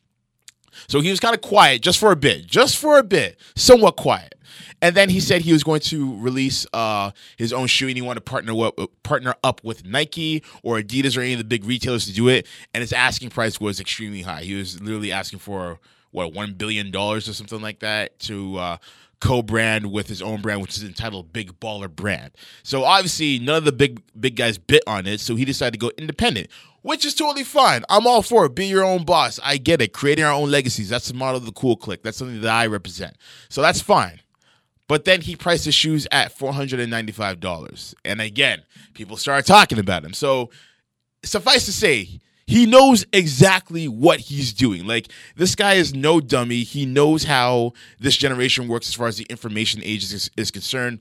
So 0.89 1.01
he 1.01 1.11
was 1.11 1.21
kind 1.21 1.35
of 1.35 1.41
quiet 1.41 1.83
just 1.83 1.99
for 1.99 2.13
a 2.13 2.17
bit, 2.17 2.47
just 2.47 2.79
for 2.79 2.99
a 2.99 3.03
bit, 3.03 3.39
somewhat 3.57 3.97
quiet. 3.97 4.35
And 4.83 4.95
then 4.95 5.11
he 5.11 5.21
said 5.21 5.43
he 5.43 5.53
was 5.53 5.63
going 5.63 5.81
to 5.81 6.17
release 6.19 6.67
uh, 6.73 7.11
his 7.37 7.53
own 7.53 7.67
shoe 7.67 7.89
and 7.89 7.97
he 7.97 8.03
wanted 8.03 8.21
to 8.21 8.31
partner 8.31 8.65
up, 8.65 8.79
partner 9.03 9.35
up 9.45 9.63
with 9.63 9.85
Nike 9.85 10.43
or 10.63 10.81
Adidas 10.81 11.17
or 11.17 11.21
any 11.21 11.33
of 11.33 11.39
the 11.39 11.45
big 11.45 11.65
retailers 11.65 12.07
to 12.07 12.13
do 12.13 12.29
it. 12.29 12.47
And 12.73 12.81
his 12.81 12.93
asking 12.93 13.31
price 13.31 13.61
was 13.61 13.81
extremely 13.81 14.23
high. 14.23 14.43
He 14.43 14.55
was 14.55 14.81
literally 14.81 15.13
asking 15.13 15.41
for 15.41 15.79
what 16.13 16.33
one 16.33 16.55
billion 16.55 16.91
dollars 16.91 17.29
or 17.29 17.35
something 17.35 17.61
like 17.61 17.81
that 17.81 18.19
to 18.21 18.57
uh, 18.57 18.77
co-brand 19.21 19.93
with 19.93 20.09
his 20.09 20.23
own 20.23 20.41
brand, 20.41 20.63
which 20.63 20.77
is 20.77 20.83
entitled 20.83 21.33
Big 21.33 21.59
Baller 21.61 21.95
Brand. 21.95 22.33
So 22.63 22.85
obviously, 22.85 23.39
none 23.39 23.57
of 23.57 23.65
the 23.65 23.73
big 23.73 24.03
big 24.19 24.37
guys 24.37 24.59
bit 24.59 24.83
on 24.87 25.07
it. 25.07 25.21
So 25.21 25.37
he 25.37 25.45
decided 25.45 25.73
to 25.73 25.79
go 25.79 25.93
independent, 25.99 26.49
which 26.83 27.05
is 27.05 27.15
totally 27.15 27.45
fine. 27.45 27.85
I'm 27.89 28.07
all 28.07 28.23
for 28.23 28.47
it. 28.47 28.55
Be 28.55 28.67
your 28.67 28.85
own 28.85 29.05
boss. 29.05 29.39
I 29.43 29.57
get 29.57 29.83
it. 29.83 29.93
Creating 29.93 30.25
our 30.25 30.33
own 30.33 30.51
legacies. 30.51 30.89
That's 30.89 31.09
the 31.09 31.15
model 31.15 31.37
of 31.37 31.47
the 31.47 31.53
cool 31.53 31.77
click. 31.77 32.03
That's 32.03 32.17
something 32.17 32.41
that 32.41 32.51
I 32.51 32.67
represent. 32.67 33.17
So 33.49 33.63
that's 33.63 33.81
fine. 33.81 34.21
But 34.89 35.05
then 35.05 35.21
he 35.21 35.37
priced 35.37 35.67
his 35.67 35.75
shoes 35.75 36.09
at 36.11 36.37
$495. 36.37 37.95
And 38.05 38.21
again, 38.21 38.63
people 38.95 39.17
started 39.17 39.47
talking 39.47 39.79
about 39.79 40.05
him. 40.05 40.13
So 40.13 40.51
suffice 41.23 41.65
to 41.67 41.73
say, 41.73 42.21
he 42.47 42.67
knows 42.67 43.07
exactly 43.13 43.87
what 43.87 44.19
he's 44.19 44.53
doing. 44.53 44.85
Like, 44.85 45.13
this 45.37 45.55
guy 45.55 45.75
is 45.75 45.95
no 45.95 46.21
dummy. 46.21 46.65
He 46.65 46.85
knows 46.85 47.23
how 47.23 47.75
this 48.01 48.17
generation 48.17 48.67
works 48.67 48.89
as 48.89 48.95
far 48.97 49.07
as 49.07 49.17
the 49.17 49.27
information 49.31 49.81
age 49.85 50.03
is, 50.13 50.29
is 50.37 50.51
concerned. 50.51 50.99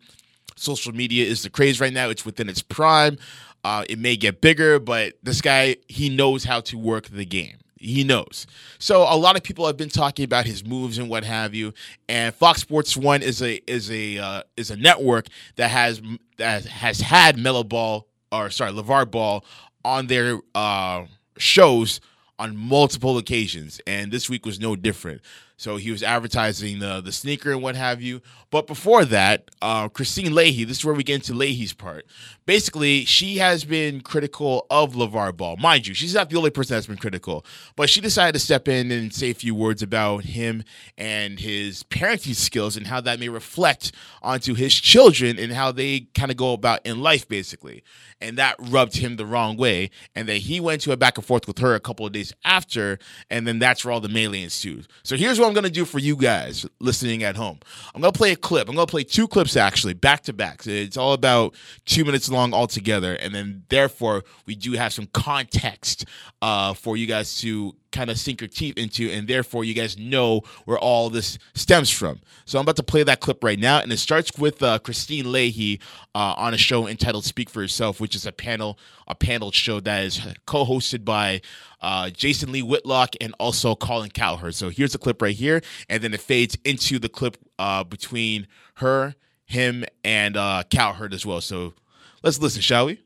Social 0.55 0.91
media 0.93 1.25
is 1.25 1.41
the 1.41 1.49
craze 1.49 1.81
right 1.81 1.91
now, 1.91 2.09
it's 2.09 2.23
within 2.23 2.49
its 2.49 2.61
prime. 2.61 3.17
Uh, 3.63 3.83
it 3.89 3.99
may 3.99 4.15
get 4.15 4.41
bigger, 4.41 4.79
but 4.79 5.13
this 5.21 5.41
guy, 5.41 5.75
he 5.87 6.09
knows 6.09 6.43
how 6.45 6.61
to 6.61 6.77
work 6.77 7.07
the 7.07 7.25
game. 7.25 7.57
He 7.79 8.03
knows. 8.03 8.45
So 8.77 9.03
a 9.03 9.15
lot 9.15 9.37
of 9.37 9.43
people 9.43 9.65
have 9.65 9.77
been 9.77 9.89
talking 9.89 10.25
about 10.25 10.45
his 10.45 10.65
moves 10.65 10.97
and 10.97 11.09
what 11.09 11.23
have 11.23 11.55
you. 11.55 11.73
And 12.09 12.35
Fox 12.35 12.59
Sports 12.61 12.97
One 12.97 13.21
is 13.21 13.41
a 13.41 13.55
is 13.71 13.89
a 13.89 14.17
uh, 14.17 14.43
is 14.57 14.69
a 14.69 14.75
network 14.75 15.27
that 15.55 15.69
has 15.69 16.01
that 16.37 16.65
has 16.65 16.99
had 16.99 17.37
Melo 17.37 17.63
Ball 17.63 18.05
or 18.33 18.49
sorry 18.49 18.73
LaVar 18.73 19.09
Ball 19.09 19.45
on 19.85 20.07
their 20.07 20.39
uh, 20.53 21.05
shows 21.37 22.01
on 22.37 22.55
multiple 22.55 23.17
occasions, 23.17 23.81
and 23.87 24.11
this 24.11 24.29
week 24.29 24.45
was 24.45 24.59
no 24.59 24.75
different. 24.75 25.21
So 25.57 25.75
he 25.75 25.91
was 25.91 26.03
advertising 26.03 26.79
the 26.79 27.01
the 27.01 27.11
sneaker 27.11 27.51
and 27.51 27.61
what 27.61 27.75
have 27.75 28.01
you. 28.01 28.21
But 28.49 28.65
before 28.65 29.03
that, 29.05 29.51
uh, 29.61 29.89
Kristine 29.89 30.33
Leahy, 30.33 30.63
this 30.63 30.79
is 30.79 30.85
where 30.85 30.95
we 30.95 31.03
get 31.03 31.15
into 31.15 31.33
Leahy's 31.33 31.73
part. 31.73 32.05
Basically, 32.49 33.05
she 33.05 33.37
has 33.37 33.63
been 33.63 34.01
critical 34.01 34.65
of 34.71 34.93
LaVar 34.93 35.37
Ball. 35.37 35.55
Mind 35.57 35.85
you, 35.85 35.93
she's 35.93 36.15
not 36.15 36.31
the 36.31 36.35
only 36.35 36.49
person 36.49 36.75
that's 36.75 36.87
been 36.87 36.97
critical, 36.97 37.45
but 37.75 37.91
she 37.91 38.01
decided 38.01 38.33
to 38.33 38.39
step 38.39 38.67
in 38.67 38.89
and 38.89 39.13
say 39.13 39.29
a 39.29 39.35
few 39.35 39.53
words 39.53 39.83
about 39.83 40.23
him 40.23 40.63
and 40.97 41.39
his 41.39 41.83
parenting 41.83 42.33
skills 42.33 42.75
and 42.75 42.87
how 42.87 43.01
that 43.01 43.19
may 43.19 43.29
reflect 43.29 43.91
onto 44.23 44.55
his 44.55 44.73
children 44.73 45.37
and 45.37 45.53
how 45.53 45.71
they 45.71 46.07
kind 46.15 46.31
of 46.31 46.37
go 46.37 46.53
about 46.53 46.79
in 46.87 47.03
life, 47.03 47.27
basically. 47.27 47.83
And 48.19 48.35
that 48.39 48.55
rubbed 48.57 48.97
him 48.97 49.17
the 49.17 49.27
wrong 49.27 49.55
way. 49.55 49.91
And 50.15 50.27
then 50.27 50.41
he 50.41 50.59
went 50.59 50.81
to 50.81 50.91
a 50.91 50.97
back 50.97 51.19
and 51.19 51.25
forth 51.25 51.45
with 51.45 51.59
her 51.59 51.75
a 51.75 51.79
couple 51.79 52.07
of 52.07 52.13
days 52.13 52.33
after, 52.43 52.97
and 53.29 53.45
then 53.45 53.59
that's 53.59 53.85
where 53.85 53.91
all 53.91 54.01
the 54.01 54.09
melee 54.09 54.41
ensued. 54.41 54.87
So 55.03 55.15
here's 55.15 55.39
what 55.39 55.47
I'm 55.47 55.53
gonna 55.53 55.69
do 55.69 55.85
for 55.85 55.99
you 55.99 56.15
guys 56.15 56.65
listening 56.79 57.21
at 57.21 57.35
home. 57.35 57.59
I'm 57.93 58.01
gonna 58.01 58.11
play 58.11 58.31
a 58.31 58.35
clip. 58.35 58.67
I'm 58.67 58.73
gonna 58.73 58.87
play 58.87 59.03
two 59.03 59.27
clips 59.27 59.55
actually, 59.55 59.93
back 59.93 60.23
to 60.23 60.33
back. 60.33 60.65
It's 60.65 60.97
all 60.97 61.13
about 61.13 61.53
two 61.85 62.03
minutes 62.03 62.27
long 62.27 62.38
altogether, 62.53 63.13
and 63.13 63.33
then 63.33 63.63
therefore 63.69 64.23
we 64.45 64.55
do 64.55 64.73
have 64.73 64.93
some 64.93 65.07
context 65.13 66.05
uh, 66.41 66.73
for 66.73 66.97
you 66.97 67.05
guys 67.05 67.39
to 67.41 67.75
kind 67.91 68.09
of 68.09 68.19
sink 68.19 68.41
your 68.41 68.47
teeth 68.47 68.77
into, 68.77 69.09
and 69.09 69.27
therefore 69.27 69.63
you 69.63 69.73
guys 69.73 69.97
know 69.97 70.41
where 70.65 70.77
all 70.77 71.09
this 71.09 71.37
stems 71.55 71.89
from. 71.89 72.19
So 72.45 72.59
I'm 72.59 72.63
about 72.63 72.75
to 72.77 72.83
play 72.83 73.03
that 73.03 73.19
clip 73.19 73.43
right 73.43 73.59
now, 73.59 73.79
and 73.79 73.91
it 73.91 73.97
starts 73.97 74.37
with 74.37 74.61
uh, 74.61 74.79
Kristine 74.79 75.31
Leahy 75.31 75.79
uh, 76.15 76.35
on 76.37 76.53
a 76.53 76.57
show 76.57 76.87
entitled 76.87 77.25
"Speak 77.25 77.49
for 77.49 77.61
Yourself," 77.61 77.99
which 77.99 78.15
is 78.15 78.25
a 78.25 78.31
panel 78.31 78.77
a 79.07 79.15
panel 79.15 79.51
show 79.51 79.79
that 79.79 80.03
is 80.03 80.21
co-hosted 80.45 81.03
by 81.03 81.41
uh, 81.81 82.09
Jason 82.09 82.51
Lee 82.51 82.61
Whitlock 82.61 83.15
and 83.19 83.33
also 83.39 83.75
Colin 83.75 84.11
Cowherd. 84.11 84.55
So 84.55 84.69
here's 84.69 84.91
the 84.91 84.97
clip 84.99 85.21
right 85.21 85.35
here, 85.35 85.61
and 85.89 86.03
then 86.03 86.13
it 86.13 86.21
fades 86.21 86.57
into 86.63 86.99
the 86.99 87.09
clip 87.09 87.37
uh, 87.57 87.83
between 87.83 88.47
her, 88.75 89.15
him, 89.45 89.83
and 90.03 90.37
uh, 90.37 90.63
Cowherd 90.69 91.13
as 91.13 91.25
well. 91.25 91.41
So 91.41 91.73
let's 92.23 92.39
listen, 92.39 92.61
shall 92.61 92.85
we? 92.85 92.99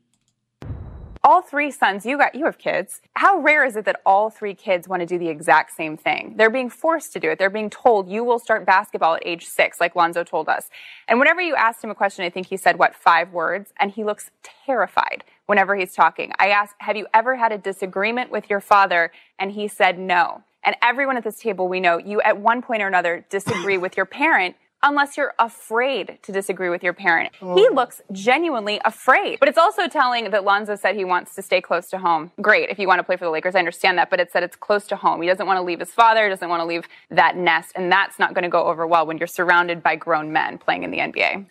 all 1.24 1.40
three 1.40 1.70
sons 1.70 2.04
you 2.04 2.18
got 2.18 2.34
you 2.34 2.44
have 2.44 2.58
kids. 2.58 3.00
How 3.14 3.38
rare 3.38 3.64
is 3.64 3.76
it 3.76 3.86
that 3.86 4.02
all 4.04 4.28
three 4.28 4.54
kids 4.54 4.86
want 4.86 5.00
to 5.00 5.06
do 5.06 5.18
the 5.18 5.28
exact 5.28 5.74
same 5.74 5.96
thing? 5.96 6.34
They're 6.36 6.50
being 6.50 6.68
forced 6.68 7.14
to 7.14 7.20
do 7.20 7.30
it. 7.30 7.38
They're 7.38 7.48
being 7.48 7.70
told 7.70 8.10
you 8.10 8.22
will 8.22 8.38
start 8.38 8.66
basketball 8.66 9.14
at 9.14 9.26
age 9.26 9.46
six 9.46 9.80
like 9.80 9.96
lonzo 9.96 10.22
told 10.22 10.50
us. 10.50 10.68
And 11.08 11.18
whenever 11.18 11.40
you 11.40 11.54
asked 11.54 11.82
him 11.82 11.90
a 11.90 11.94
question 11.94 12.24
i 12.24 12.30
think 12.30 12.48
he 12.48 12.58
said 12.58 12.78
what 12.78 12.94
five 12.94 13.32
words? 13.32 13.72
And 13.80 13.90
he 13.90 14.04
looks 14.04 14.30
terrified 14.42 15.24
whenever 15.46 15.74
he's 15.74 15.94
talking. 15.94 16.32
I 16.38 16.48
asked 16.48 16.74
have 16.78 16.96
you 16.96 17.06
ever 17.14 17.36
had 17.36 17.52
a 17.52 17.58
disagreement 17.58 18.30
with 18.30 18.50
your 18.50 18.60
father? 18.60 19.10
And 19.38 19.52
he 19.52 19.66
said 19.66 19.98
no. 19.98 20.42
And 20.62 20.76
everyone 20.82 21.16
at 21.16 21.24
this 21.24 21.38
table 21.38 21.68
we 21.68 21.80
know 21.80 21.96
you 21.96 22.20
at 22.20 22.38
one 22.38 22.60
point 22.60 22.82
or 22.82 22.86
another 22.86 23.24
disagree 23.30 23.78
with 23.78 23.96
your 23.96 24.06
parent 24.06 24.56
unless 24.82 25.16
you're 25.16 25.34
afraid 25.38 26.18
to 26.22 26.32
disagree 26.32 26.68
with 26.68 26.82
your 26.82 26.92
parent. 26.92 27.34
He 27.40 27.46
oh. 27.46 27.72
looks 27.72 28.02
genuinely 28.12 28.80
afraid. 28.84 29.40
But 29.40 29.48
it's 29.48 29.58
also 29.58 29.88
telling 29.88 30.30
that 30.30 30.44
Lonzo 30.44 30.76
said 30.76 30.94
he 30.94 31.04
wants 31.04 31.34
to 31.36 31.42
stay 31.42 31.60
close 31.60 31.88
to 31.90 31.98
home. 31.98 32.32
Great, 32.40 32.68
if 32.68 32.78
you 32.78 32.86
want 32.86 32.98
to 32.98 33.02
play 33.02 33.16
for 33.16 33.24
the 33.24 33.30
Lakers, 33.30 33.54
I 33.54 33.58
understand 33.60 33.98
that, 33.98 34.10
but 34.10 34.20
it 34.20 34.30
said 34.30 34.42
it's 34.42 34.56
close 34.56 34.86
to 34.88 34.96
home. 34.96 35.22
He 35.22 35.28
doesn't 35.28 35.46
want 35.46 35.56
to 35.58 35.62
leave 35.62 35.80
his 35.80 35.90
father, 35.90 36.28
doesn't 36.28 36.48
want 36.48 36.60
to 36.60 36.66
leave 36.66 36.86
that 37.10 37.36
nest, 37.36 37.72
and 37.74 37.90
that's 37.90 38.18
not 38.18 38.34
going 38.34 38.44
to 38.44 38.50
go 38.50 38.64
over 38.64 38.86
well 38.86 39.06
when 39.06 39.18
you're 39.18 39.26
surrounded 39.26 39.82
by 39.82 39.96
grown 39.96 40.32
men 40.32 40.58
playing 40.58 40.82
in 40.82 40.90
the 40.90 40.98
NBA. 40.98 41.46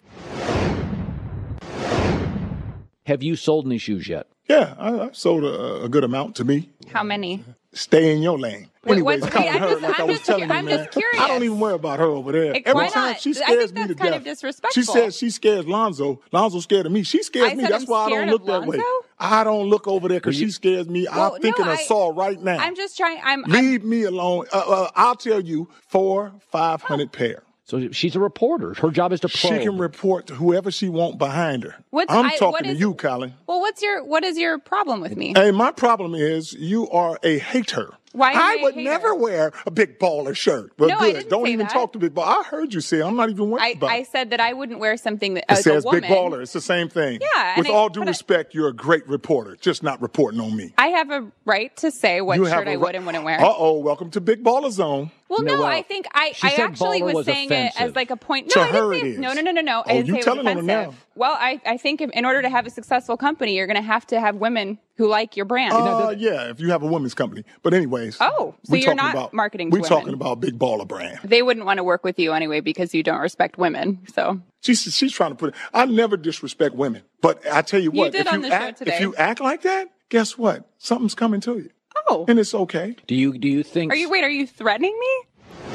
Have 3.05 3.21
you 3.21 3.35
sold 3.35 3.65
any 3.65 3.77
shoes 3.77 4.07
yet? 4.07 4.27
Yeah, 4.47 4.75
I, 4.77 4.99
I 4.99 5.11
sold 5.11 5.43
a, 5.43 5.83
a 5.83 5.89
good 5.89 6.03
amount 6.03 6.35
to 6.37 6.45
me. 6.45 6.69
How 6.91 7.03
many? 7.03 7.43
Stay 7.73 8.13
in 8.15 8.21
your 8.21 8.37
lane. 8.37 8.69
Wait, 8.85 8.93
Anyways, 8.93 9.21
what's- 9.21 9.33
calling 9.33 9.47
wait, 9.47 9.55
I'm 9.55 9.61
her 9.61 9.69
just- 9.69 9.81
like 9.81 9.99
I 9.99 10.03
I'm 10.03 10.07
was 10.09 10.17
just 10.17 10.25
telling 10.27 10.49
you, 10.49 10.53
I'm 10.55 10.65
man. 10.65 10.77
just 10.77 10.91
curious. 10.91 11.21
I 11.21 11.27
don't 11.27 11.43
even 11.43 11.59
worry 11.59 11.73
about 11.73 11.99
her 11.99 12.05
over 12.05 12.31
there. 12.31 12.53
Like, 12.53 12.63
Every 12.67 12.83
why 12.83 12.89
time 12.89 13.11
not? 13.13 13.21
she 13.21 13.29
I 13.31 13.33
scares 13.33 13.71
think 13.71 13.73
me 13.73 13.87
to 13.87 13.95
kind 13.95 14.09
death. 14.11 14.17
of 14.19 14.23
disrespectful. 14.25 14.83
She 14.83 14.85
says 14.85 15.17
she 15.17 15.29
scares 15.29 15.65
Lonzo. 15.65 16.19
Lonzo 16.31 16.59
scared 16.59 16.85
of 16.85 16.91
me. 16.91 17.03
She 17.03 17.23
scares 17.23 17.51
I 17.51 17.55
me. 17.55 17.63
That's 17.63 17.85
I'm 17.85 17.89
why 17.89 18.05
I 18.05 18.09
don't 18.09 18.23
of 18.23 18.29
look 18.29 18.45
that 18.45 18.65
way. 18.67 18.81
I 19.19 19.43
don't 19.43 19.69
look 19.69 19.87
over 19.87 20.07
there 20.07 20.19
because 20.19 20.35
she 20.35 20.51
scares 20.51 20.87
me. 20.89 21.07
Well, 21.09 21.35
I'm 21.35 21.41
thinking 21.41 21.65
no, 21.65 21.71
of 21.71 21.77
I- 21.79 21.83
Saul 21.83 22.13
right 22.13 22.39
now. 22.41 22.57
I'm 22.57 22.75
just 22.75 22.97
trying. 22.97 23.19
I'm. 23.23 23.43
I'm 23.45 23.51
Leave 23.51 23.83
me 23.83 24.03
alone. 24.03 24.45
Uh, 24.53 24.57
uh, 24.67 24.89
I'll 24.95 25.15
tell 25.15 25.39
you, 25.39 25.69
four, 25.87 26.33
five 26.51 26.81
hundred 26.83 27.11
pair. 27.11 27.41
So 27.65 27.91
she's 27.91 28.15
a 28.15 28.19
reporter. 28.19 28.73
Her 28.73 28.91
job 28.91 29.13
is 29.13 29.21
to 29.21 29.29
She 29.29 29.47
can 29.47 29.77
report 29.77 30.27
to 30.27 30.35
whoever 30.35 30.69
she 30.69 30.89
want 30.89 31.17
behind 31.17 31.63
her. 31.63 31.75
What's- 31.91 32.11
I'm 32.13 32.25
I- 32.25 32.29
what 32.31 32.37
talking 32.37 32.67
to 32.67 32.73
you, 32.75 32.93
Colin. 32.93 33.33
well, 33.47 33.61
what's 33.61 33.81
your 33.81 34.03
what 34.03 34.23
is 34.25 34.37
your 34.37 34.59
problem 34.59 34.99
with 34.99 35.15
me? 35.15 35.33
Hey, 35.35 35.51
my 35.51 35.71
problem 35.71 36.13
is 36.13 36.51
you 36.53 36.89
are 36.89 37.17
a 37.23 37.37
hater. 37.39 37.93
Why 38.11 38.33
am 38.33 38.37
I 38.37 38.57
a 38.59 38.63
would 38.63 38.75
hater? 38.75 38.89
never 38.91 39.15
wear 39.15 39.53
a 39.65 39.71
big 39.71 39.97
baller 39.97 40.35
shirt. 40.35 40.73
But 40.77 40.89
No, 40.89 40.97
I 40.97 40.99
good. 40.99 41.13
didn't 41.13 41.29
Don't 41.29 41.45
say 41.45 41.51
even 41.53 41.65
that. 41.65 41.73
talk 41.73 41.93
to 41.93 41.99
big 41.99 42.13
baller. 42.13 42.27
I 42.27 42.43
heard 42.43 42.71
you 42.73 42.79
say. 42.81 42.99
I'm 43.01 43.15
not 43.15 43.29
even 43.31 43.49
wearing. 43.49 43.77
I, 43.81 43.87
I 43.87 44.03
said 44.03 44.29
that 44.31 44.39
I 44.39 44.53
wouldn't 44.53 44.79
wear 44.79 44.97
something 44.97 45.33
that 45.35 45.45
It 45.49 45.51
as 45.53 45.63
says 45.63 45.83
a 45.83 45.87
woman. 45.87 46.01
big 46.01 46.11
baller. 46.11 46.41
It's 46.43 46.53
the 46.53 46.61
same 46.61 46.89
thing. 46.89 47.21
Yeah, 47.21 47.57
With 47.57 47.65
and 47.67 47.73
I- 47.73 47.77
all 47.77 47.89
due 47.89 48.01
but 48.01 48.09
I- 48.09 48.11
respect, 48.11 48.53
you're 48.53 48.67
a 48.67 48.73
great 48.73 49.07
reporter. 49.07 49.57
Just 49.59 49.81
not 49.81 49.99
reporting 50.01 50.41
on 50.41 50.55
me. 50.55 50.73
I 50.77 50.87
have 50.89 51.09
a 51.09 51.31
right 51.45 51.75
to 51.77 51.89
say 51.89 52.21
what 52.21 52.37
you 52.37 52.45
shirt 52.45 52.67
I 52.67 52.75
would 52.75 52.93
and 52.93 53.05
wouldn't 53.05 53.23
wear. 53.23 53.39
Uh 53.41 53.51
oh. 53.57 53.79
Welcome 53.79 54.11
to 54.11 54.21
Big 54.21 54.43
Baller 54.43 54.69
Zone. 54.69 55.09
Well, 55.29 55.41
No, 55.41 55.59
well, 55.59 55.65
I 55.65 55.81
think 55.81 56.05
I, 56.13 56.33
I 56.43 56.55
actually 56.55 57.01
was, 57.01 57.15
was 57.15 57.25
saying 57.25 57.51
it 57.51 57.73
as 57.79 57.95
like 57.95 58.11
a 58.11 58.15
point. 58.17 58.49
To 58.51 58.59
No, 58.59 58.65
I 58.65 58.71
didn't 58.71 58.91
say 58.91 58.99
it 58.99 59.05
is. 59.13 59.19
no, 59.19 59.33
no, 59.33 59.41
no, 59.41 59.51
no, 59.51 59.61
no. 59.61 59.79
I 59.79 59.83
Oh, 59.83 59.93
didn't 59.93 60.05
you 60.07 60.13
say 60.13 60.17
it 60.17 60.17
was 60.17 60.25
telling 60.25 60.47
offensive. 60.47 60.65
now. 60.65 60.93
Well, 61.15 61.35
I, 61.39 61.61
I 61.65 61.77
think 61.77 62.01
if, 62.01 62.09
in 62.11 62.25
order 62.25 62.41
to 62.41 62.49
have 62.49 62.65
a 62.67 62.69
successful 62.69 63.17
company, 63.17 63.55
you're 63.55 63.67
going 63.67 63.77
to 63.77 63.81
have 63.81 64.05
to 64.07 64.19
have 64.19 64.35
women 64.35 64.79
who 64.97 65.07
like 65.07 65.35
your 65.35 65.45
brand. 65.45 65.73
Uh, 65.73 66.13
yeah, 66.17 66.49
if 66.49 66.59
you 66.59 66.69
have 66.69 66.83
a 66.83 66.87
women's 66.87 67.13
company. 67.13 67.43
But 67.63 67.73
anyways. 67.73 68.17
Oh, 68.19 68.55
so 68.63 68.75
you're 68.75 68.93
not 68.93 69.13
about, 69.13 69.33
marketing 69.33 69.71
to 69.71 69.79
We're 69.79 69.87
talking 69.87 70.13
about 70.13 70.39
Big 70.39 70.59
Baller 70.59 70.87
brand. 70.87 71.19
they 71.23 71.41
wouldn't 71.41 71.65
want 71.65 71.77
to 71.77 71.83
work 71.83 72.03
with 72.03 72.19
you 72.19 72.33
anyway 72.33 72.59
because 72.59 72.93
you 72.93 73.01
don't 73.03 73.19
respect 73.21 73.57
women. 73.57 73.99
So 74.13 74.41
She's 74.61 74.81
she's 74.81 75.11
trying 75.11 75.31
to 75.31 75.35
put 75.35 75.49
it. 75.49 75.55
I 75.73 75.85
never 75.85 76.15
disrespect 76.15 76.73
women, 76.75 77.01
but 77.21 77.45
I 77.51 77.61
tell 77.63 77.81
you 77.81 77.91
what, 77.91 78.11
did 78.13 78.27
if 78.27 78.31
you 78.33 78.45
act 78.49 78.81
if 78.81 78.99
you 79.01 79.13
act 79.15 79.41
like 79.41 79.63
that, 79.63 79.89
guess 80.09 80.37
what? 80.37 80.69
Something's 80.77 81.15
coming 81.15 81.41
to 81.41 81.57
you, 81.57 81.69
oh, 82.07 82.25
and 82.27 82.39
it's 82.39 82.53
okay. 82.53 82.95
do 83.07 83.15
you 83.15 83.37
do 83.37 83.47
you 83.47 83.63
think? 83.63 83.91
are 83.91 83.95
you 83.95 84.09
wait? 84.09 84.23
Are 84.23 84.29
you 84.29 84.47
threatening 84.47 84.97
me? 84.99 85.73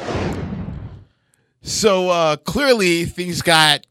So 1.61 2.09
uh, 2.09 2.37
clearly 2.37 3.05
things 3.05 3.41
got 3.41 3.85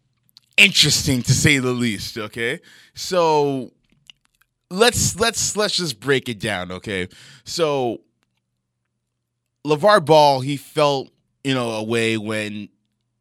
interesting 0.57 1.23
to 1.23 1.33
say 1.33 1.59
the 1.59 1.71
least. 1.71 2.19
Okay, 2.19 2.61
so 2.95 3.73
let's 4.71 5.19
let's 5.19 5.57
let's 5.57 5.77
just 5.77 6.01
break 6.01 6.29
it 6.29 6.41
down. 6.41 6.73
Okay, 6.73 7.09
so 7.45 8.01
LaVar 9.67 10.05
Ball 10.05 10.41
he 10.41 10.57
felt 10.57 11.11
you 11.45 11.55
know 11.55 11.71
a 11.71 11.83
way 11.83 12.17
when 12.17 12.69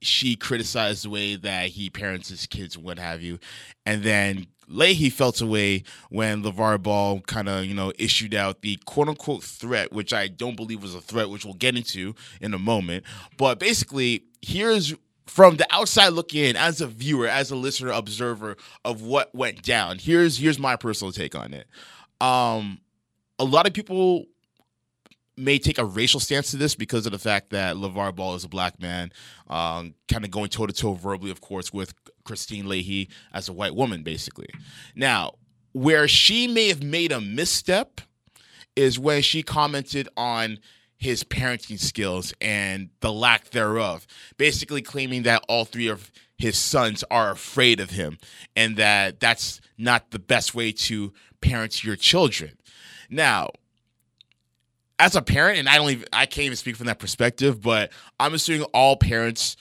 she 0.02 0.36
criticized 0.36 1.06
the 1.06 1.10
way 1.10 1.36
that 1.36 1.70
he 1.70 1.90
parents 1.90 2.30
his 2.30 2.46
kids 2.46 2.76
and 2.76 2.86
what 2.86 3.00
have 3.00 3.22
you, 3.22 3.40
and 3.86 4.04
then 4.04 4.48
Leahy 4.68 5.10
felt 5.10 5.40
away 5.42 5.84
when 6.10 6.44
LaVar 6.44 6.82
Ball 6.82 7.22
kind 7.22 7.48
of, 7.48 7.66
you 7.66 7.74
know, 7.74 7.94
issued 7.98 8.36
out 8.36 8.62
the 8.62 8.78
quote 8.86 9.08
unquote 9.08 9.44
threat, 9.44 9.92
which 9.92 10.14
I 10.14 10.28
don't 10.28 10.56
believe 10.56 10.82
was 10.82 10.96
a 10.96 11.02
threat, 11.02 11.30
which 11.30 11.46
we'll 11.46 11.54
get 11.54 11.76
into 11.76 12.16
in 12.42 12.54
a 12.54 12.60
moment. 12.60 13.06
But 13.38 13.60
basically, 13.60 14.26
here's 14.42 14.94
from 15.26 15.58
the 15.58 15.68
outside 15.72 16.10
looking 16.10 16.44
in, 16.44 16.56
as 16.56 16.82
a 16.82 16.88
viewer, 16.88 17.28
as 17.28 17.52
a 17.52 17.56
listener, 17.56 17.92
observer 17.92 18.58
of 18.84 19.02
what 19.02 19.34
went 19.34 19.62
down. 19.64 20.00
Here's 20.00 20.38
here's 20.38 20.60
my 20.60 20.76
personal 20.76 21.12
take 21.12 21.36
on 21.36 21.54
it. 21.54 21.68
Um, 22.20 22.80
a 23.40 23.46
lot 23.46 23.68
of 23.68 23.74
people 23.74 24.26
may 25.38 25.60
take 25.60 25.78
a 25.78 25.86
racial 25.86 26.20
stance 26.20 26.50
to 26.52 26.58
this 26.58 26.74
because 26.74 27.06
of 27.06 27.12
the 27.12 27.20
fact 27.20 27.52
that 27.52 27.76
LaVar 27.76 28.16
Ball 28.16 28.34
is 28.34 28.44
a 28.44 28.50
black 28.50 28.82
man, 28.82 29.12
um, 29.48 29.94
kind 30.08 30.26
of 30.26 30.32
going 30.32 30.50
toe 30.50 30.66
to 30.66 30.74
toe 30.74 30.94
verbally, 30.94 31.30
of 31.30 31.42
course, 31.42 31.72
with 31.72 31.94
Kristine 32.28 32.68
Leahy 32.68 33.10
as 33.34 33.48
a 33.48 33.54
white 33.54 33.76
woman, 33.76 34.04
basically. 34.04 34.50
Now, 34.96 35.34
where 35.72 36.08
she 36.08 36.48
may 36.48 36.68
have 36.68 36.84
made 36.84 37.12
a 37.12 37.22
misstep 37.22 38.02
is 38.76 39.00
when 39.00 39.22
she 39.22 39.42
commented 39.42 40.10
on 40.18 40.60
his 40.98 41.24
parenting 41.24 41.80
skills 41.80 42.34
and 42.42 42.90
the 43.02 43.14
lack 43.14 43.52
thereof, 43.52 44.06
basically 44.38 44.82
claiming 44.82 45.24
that 45.24 45.44
all 45.48 45.66
three 45.66 45.88
of 45.88 46.12
his 46.38 46.58
sons 46.58 47.04
are 47.10 47.32
afraid 47.32 47.80
of 47.80 47.92
him 47.92 48.18
and 48.56 48.78
that 48.78 49.20
that's 49.20 49.62
not 49.78 50.12
the 50.12 50.20
best 50.20 50.54
way 50.54 50.72
to 50.72 51.14
parent 51.42 51.84
your 51.84 51.96
children. 51.96 52.58
Now, 53.10 53.50
as 55.00 55.16
a 55.16 55.22
parent, 55.22 55.60
and 55.60 55.70
I 55.70 55.78
don't 55.78 55.90
even 55.92 56.06
I 56.12 56.26
can't 56.26 56.46
even 56.46 56.58
speak 56.58 56.76
from 56.76 56.88
that 56.88 57.00
perspective, 57.00 57.62
but 57.62 57.92
I'm 58.20 58.34
assuming 58.34 58.64
all 58.74 58.98
parents 58.98 59.56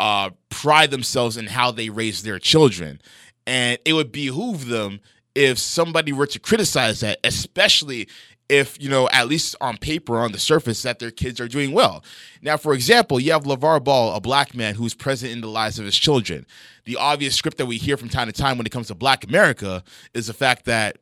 uh, 0.00 0.30
pride 0.48 0.90
themselves 0.90 1.36
in 1.36 1.46
how 1.46 1.70
they 1.70 1.90
raise 1.90 2.22
their 2.22 2.38
children, 2.38 3.00
and 3.46 3.78
it 3.84 3.92
would 3.92 4.10
behoove 4.10 4.66
them 4.66 5.00
if 5.34 5.58
somebody 5.58 6.10
were 6.10 6.26
to 6.26 6.40
criticize 6.40 7.00
that, 7.00 7.18
especially 7.22 8.08
if 8.48 8.82
you 8.82 8.88
know 8.88 9.10
at 9.12 9.28
least 9.28 9.54
on 9.60 9.76
paper 9.76 10.18
on 10.18 10.32
the 10.32 10.38
surface 10.38 10.82
that 10.82 11.00
their 11.00 11.10
kids 11.10 11.38
are 11.38 11.48
doing 11.48 11.72
well. 11.72 12.02
Now, 12.40 12.56
for 12.56 12.72
example, 12.72 13.20
you 13.20 13.30
have 13.32 13.44
LaVar 13.44 13.84
Ball, 13.84 14.16
a 14.16 14.22
black 14.22 14.54
man 14.54 14.74
who's 14.74 14.94
present 14.94 15.32
in 15.32 15.42
the 15.42 15.48
lives 15.48 15.78
of 15.78 15.84
his 15.84 15.96
children. 15.96 16.46
The 16.86 16.96
obvious 16.96 17.36
script 17.36 17.58
that 17.58 17.66
we 17.66 17.76
hear 17.76 17.98
from 17.98 18.08
time 18.08 18.26
to 18.26 18.32
time 18.32 18.56
when 18.56 18.66
it 18.66 18.72
comes 18.72 18.88
to 18.88 18.94
Black 18.94 19.24
America 19.24 19.84
is 20.14 20.28
the 20.28 20.32
fact 20.32 20.64
that 20.64 20.96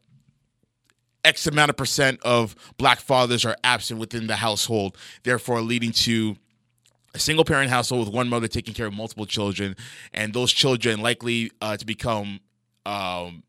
X 1.25 1.47
amount 1.47 1.71
of 1.71 1.77
percent 1.77 2.19
of 2.23 2.57
black 2.79 2.99
fathers 2.99 3.45
are 3.45 3.57
absent 3.63 4.01
within 4.01 4.27
the 4.27 4.37
household, 4.37 4.97
therefore 5.23 5.61
leading 5.61 5.93
to 5.93 6.37
a 7.19 7.21
single 7.21 7.45
parent 7.45 7.69
household 7.69 8.07
with 8.07 8.15
one 8.15 8.29
mother 8.29 8.49
taking 8.49 8.75
care 8.75 8.87
of 8.87 8.95
multiple 8.95 9.27
children, 9.27 9.75
and 10.15 10.33
those 10.33 10.53
children 10.53 11.01
likely 11.01 11.51
uh, 11.61 11.77
to 11.77 11.85
become 11.85 12.41
um, 12.87 13.43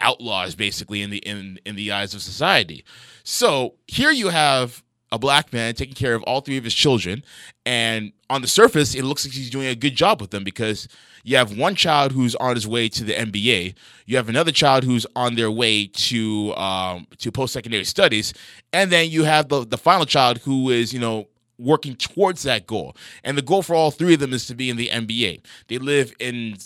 outlaws, 0.00 0.54
basically 0.54 1.02
in 1.02 1.10
the 1.10 1.18
in 1.18 1.58
in 1.64 1.76
the 1.76 1.92
eyes 1.92 2.14
of 2.14 2.20
society. 2.20 2.84
So 3.22 3.74
here 3.86 4.10
you 4.10 4.28
have 4.28 4.82
a 5.12 5.18
black 5.18 5.52
man 5.52 5.74
taking 5.74 5.94
care 5.94 6.16
of 6.16 6.22
all 6.24 6.40
three 6.40 6.56
of 6.56 6.64
his 6.64 6.74
children, 6.74 7.22
and 7.64 8.12
on 8.28 8.42
the 8.42 8.48
surface, 8.48 8.94
it 8.94 9.04
looks 9.04 9.24
like 9.24 9.34
he's 9.34 9.50
doing 9.50 9.68
a 9.68 9.76
good 9.76 9.94
job 9.94 10.20
with 10.20 10.30
them 10.30 10.42
because 10.42 10.88
you 11.22 11.36
have 11.36 11.56
one 11.56 11.76
child 11.76 12.10
who's 12.10 12.34
on 12.36 12.56
his 12.56 12.66
way 12.66 12.88
to 12.88 13.04
the 13.04 13.12
NBA, 13.12 13.74
you 14.06 14.16
have 14.16 14.28
another 14.28 14.52
child 14.52 14.82
who's 14.82 15.06
on 15.14 15.36
their 15.36 15.50
way 15.50 15.86
to 15.86 16.54
um, 16.56 17.06
to 17.18 17.30
post 17.30 17.52
secondary 17.52 17.84
studies, 17.84 18.34
and 18.72 18.90
then 18.90 19.10
you 19.10 19.22
have 19.22 19.48
the 19.48 19.64
the 19.64 19.78
final 19.78 20.06
child 20.06 20.38
who 20.38 20.70
is 20.70 20.92
you 20.92 20.98
know 20.98 21.28
working 21.58 21.94
towards 21.96 22.42
that 22.42 22.66
goal. 22.66 22.96
And 23.24 23.36
the 23.36 23.42
goal 23.42 23.62
for 23.62 23.74
all 23.74 23.90
three 23.90 24.14
of 24.14 24.20
them 24.20 24.32
is 24.32 24.46
to 24.46 24.54
be 24.54 24.70
in 24.70 24.76
the 24.76 24.88
NBA. 24.88 25.40
They 25.68 25.78
live 25.78 26.14
in 26.18 26.56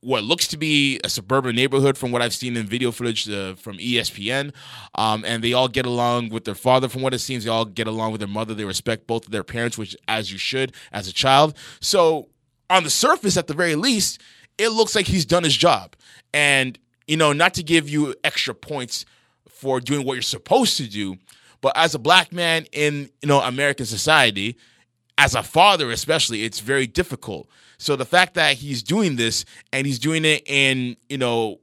what 0.00 0.24
looks 0.24 0.48
to 0.48 0.56
be 0.56 1.00
a 1.04 1.08
suburban 1.08 1.54
neighborhood 1.54 1.96
from 1.96 2.10
what 2.10 2.22
I've 2.22 2.34
seen 2.34 2.56
in 2.56 2.66
video 2.66 2.90
footage 2.90 3.28
uh, 3.30 3.54
from 3.54 3.78
ESPN. 3.78 4.52
Um, 4.96 5.24
and 5.24 5.44
they 5.44 5.52
all 5.52 5.68
get 5.68 5.86
along 5.86 6.30
with 6.30 6.44
their 6.44 6.56
father. 6.56 6.88
From 6.88 7.02
what 7.02 7.14
it 7.14 7.20
seems, 7.20 7.44
they 7.44 7.50
all 7.50 7.64
get 7.64 7.86
along 7.86 8.12
with 8.12 8.20
their 8.20 8.28
mother. 8.28 8.52
They 8.52 8.64
respect 8.64 9.06
both 9.06 9.26
of 9.26 9.32
their 9.32 9.44
parents, 9.44 9.78
which 9.78 9.96
as 10.08 10.32
you 10.32 10.38
should 10.38 10.74
as 10.92 11.06
a 11.06 11.12
child. 11.12 11.56
So 11.80 12.28
on 12.68 12.82
the 12.82 12.90
surface, 12.90 13.36
at 13.36 13.46
the 13.46 13.54
very 13.54 13.76
least, 13.76 14.20
it 14.58 14.70
looks 14.70 14.96
like 14.96 15.06
he's 15.06 15.24
done 15.24 15.44
his 15.44 15.56
job. 15.56 15.94
And 16.34 16.78
you 17.06 17.16
know, 17.16 17.32
not 17.32 17.54
to 17.54 17.62
give 17.62 17.88
you 17.88 18.14
extra 18.24 18.54
points 18.54 19.04
for 19.48 19.80
doing 19.80 20.06
what 20.06 20.14
you're 20.14 20.22
supposed 20.22 20.76
to 20.78 20.88
do, 20.88 21.16
but 21.62 21.72
as 21.74 21.94
a 21.94 21.98
black 21.98 22.32
man 22.32 22.66
in 22.72 23.08
you 23.22 23.28
know 23.28 23.40
American 23.40 23.86
society, 23.86 24.58
as 25.16 25.34
a 25.34 25.42
father 25.42 25.90
especially, 25.90 26.44
it's 26.44 26.60
very 26.60 26.86
difficult. 26.86 27.48
So 27.78 27.96
the 27.96 28.04
fact 28.04 28.34
that 28.34 28.56
he's 28.56 28.82
doing 28.82 29.16
this 29.16 29.46
and 29.72 29.86
he's 29.86 29.98
doing 29.98 30.26
it 30.26 30.42
in 30.44 30.96
you 31.08 31.16
know 31.16 31.60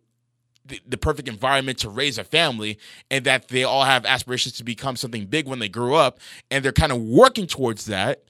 the, 0.65 0.81
the 0.87 0.97
perfect 0.97 1.27
environment 1.27 1.77
to 1.79 1.89
raise 1.89 2.17
a 2.17 2.23
family 2.23 2.79
and 3.11 3.25
that 3.25 3.49
they 3.49 3.63
all 3.63 3.83
have 3.83 4.05
aspirations 4.05 4.55
to 4.57 4.63
become 4.63 4.95
something 4.95 5.25
big 5.25 5.47
when 5.47 5.59
they 5.59 5.69
grow 5.69 5.93
up 5.95 6.19
and 6.49 6.63
they're 6.63 6.71
kind 6.71 6.91
of 6.91 7.01
working 7.01 7.47
towards 7.47 7.85
that 7.85 8.23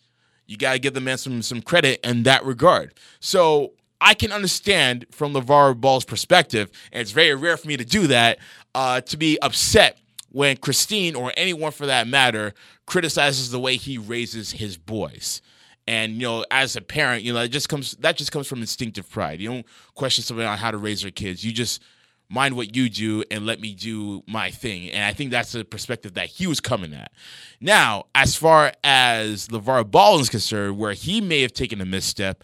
you 0.47 0.55
got 0.55 0.73
to 0.73 0.79
give 0.79 0.93
the 0.93 1.01
man 1.01 1.17
some 1.17 1.41
some 1.41 1.61
credit 1.61 1.99
in 2.01 2.23
that 2.23 2.45
regard 2.45 2.93
so 3.19 3.73
I 4.01 4.13
can 4.13 4.31
understand 4.31 5.05
from 5.11 5.33
LaVar 5.33 5.79
Ball's 5.79 6.05
perspective, 6.05 6.71
and 6.93 7.01
it's 7.01 7.11
very 7.11 7.35
rare 7.35 7.57
for 7.57 7.67
me 7.67 7.75
to 7.75 7.83
do 7.83 8.07
that, 8.07 8.39
uh, 8.73 9.01
to 9.01 9.17
be 9.17 9.37
upset 9.41 9.98
when 10.31 10.57
Kristine 10.57 11.15
or 11.15 11.33
anyone 11.35 11.71
for 11.71 11.85
that 11.85 12.07
matter 12.07 12.53
criticizes 12.85 13.51
the 13.51 13.59
way 13.59 13.75
he 13.75 13.97
raises 13.97 14.51
his 14.51 14.77
boys. 14.77 15.41
And 15.87 16.13
you 16.13 16.21
know, 16.21 16.45
as 16.51 16.75
a 16.75 16.81
parent, 16.81 17.23
you 17.23 17.33
know, 17.33 17.41
it 17.41 17.49
just 17.49 17.69
comes 17.69 17.93
that 17.99 18.15
just 18.15 18.31
comes 18.31 18.47
from 18.47 18.61
instinctive 18.61 19.09
pride. 19.09 19.39
You 19.39 19.49
don't 19.49 19.65
question 19.95 20.23
somebody 20.23 20.47
on 20.47 20.57
how 20.57 20.71
to 20.71 20.77
raise 20.77 21.01
their 21.01 21.11
kids. 21.11 21.43
You 21.43 21.51
just 21.51 21.81
mind 22.29 22.55
what 22.55 22.75
you 22.75 22.89
do 22.89 23.23
and 23.31 23.45
let 23.45 23.59
me 23.59 23.73
do 23.73 24.23
my 24.27 24.51
thing. 24.51 24.91
And 24.91 25.03
I 25.03 25.13
think 25.13 25.31
that's 25.31 25.51
the 25.51 25.65
perspective 25.65 26.13
that 26.13 26.27
he 26.27 26.45
was 26.45 26.59
coming 26.59 26.93
at. 26.93 27.11
Now, 27.59 28.05
as 28.13 28.35
far 28.35 28.71
as 28.83 29.47
LaVar 29.47 29.89
Ball 29.89 30.19
is 30.19 30.29
concerned, 30.29 30.77
where 30.77 30.93
he 30.93 31.21
may 31.21 31.41
have 31.41 31.53
taken 31.53 31.81
a 31.81 31.85
misstep, 31.85 32.43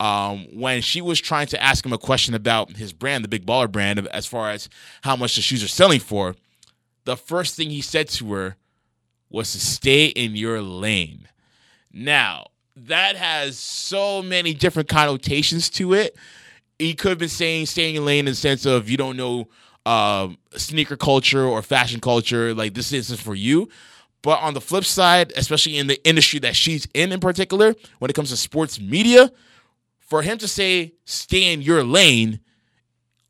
um, 0.00 0.46
when 0.52 0.82
she 0.82 1.00
was 1.00 1.20
trying 1.20 1.46
to 1.48 1.62
ask 1.62 1.84
him 1.84 1.92
a 1.92 1.98
question 1.98 2.34
about 2.34 2.76
his 2.76 2.92
brand, 2.92 3.24
the 3.24 3.28
Big 3.28 3.46
Baller 3.46 3.70
brand, 3.70 4.06
as 4.08 4.26
far 4.26 4.50
as 4.50 4.68
how 5.02 5.16
much 5.16 5.36
the 5.36 5.42
shoes 5.42 5.62
are 5.62 5.68
selling 5.68 6.00
for, 6.00 6.34
the 7.06 7.16
first 7.16 7.54
thing 7.54 7.70
he 7.70 7.80
said 7.80 8.08
to 8.08 8.32
her 8.34 8.56
was 9.30 9.52
to 9.52 9.60
stay 9.60 10.06
in 10.06 10.36
your 10.36 10.60
lane. 10.60 11.28
Now, 11.92 12.48
that 12.76 13.16
has 13.16 13.58
so 13.58 14.22
many 14.22 14.52
different 14.52 14.88
connotations 14.88 15.70
to 15.70 15.94
it. 15.94 16.16
He 16.78 16.94
could 16.94 17.10
have 17.10 17.18
been 17.18 17.28
saying 17.28 17.66
staying 17.66 17.94
in 17.94 18.04
lane 18.04 18.20
in 18.20 18.32
the 18.32 18.34
sense 18.34 18.66
of 18.66 18.90
you 18.90 18.96
don't 18.96 19.16
know 19.16 19.48
um, 19.86 20.36
sneaker 20.56 20.96
culture 20.96 21.44
or 21.44 21.62
fashion 21.62 22.00
culture, 22.00 22.52
like 22.52 22.74
this 22.74 22.92
isn't 22.92 23.20
for 23.20 23.34
you. 23.34 23.68
But 24.20 24.40
on 24.42 24.54
the 24.54 24.60
flip 24.60 24.84
side, 24.84 25.32
especially 25.36 25.78
in 25.78 25.86
the 25.86 26.04
industry 26.06 26.40
that 26.40 26.56
she's 26.56 26.88
in 26.92 27.12
in 27.12 27.20
particular, 27.20 27.74
when 28.00 28.10
it 28.10 28.14
comes 28.14 28.30
to 28.30 28.36
sports 28.36 28.80
media, 28.80 29.30
for 30.00 30.22
him 30.22 30.38
to 30.38 30.48
say 30.48 30.94
stay 31.04 31.52
in 31.52 31.62
your 31.62 31.84
lane 31.84 32.40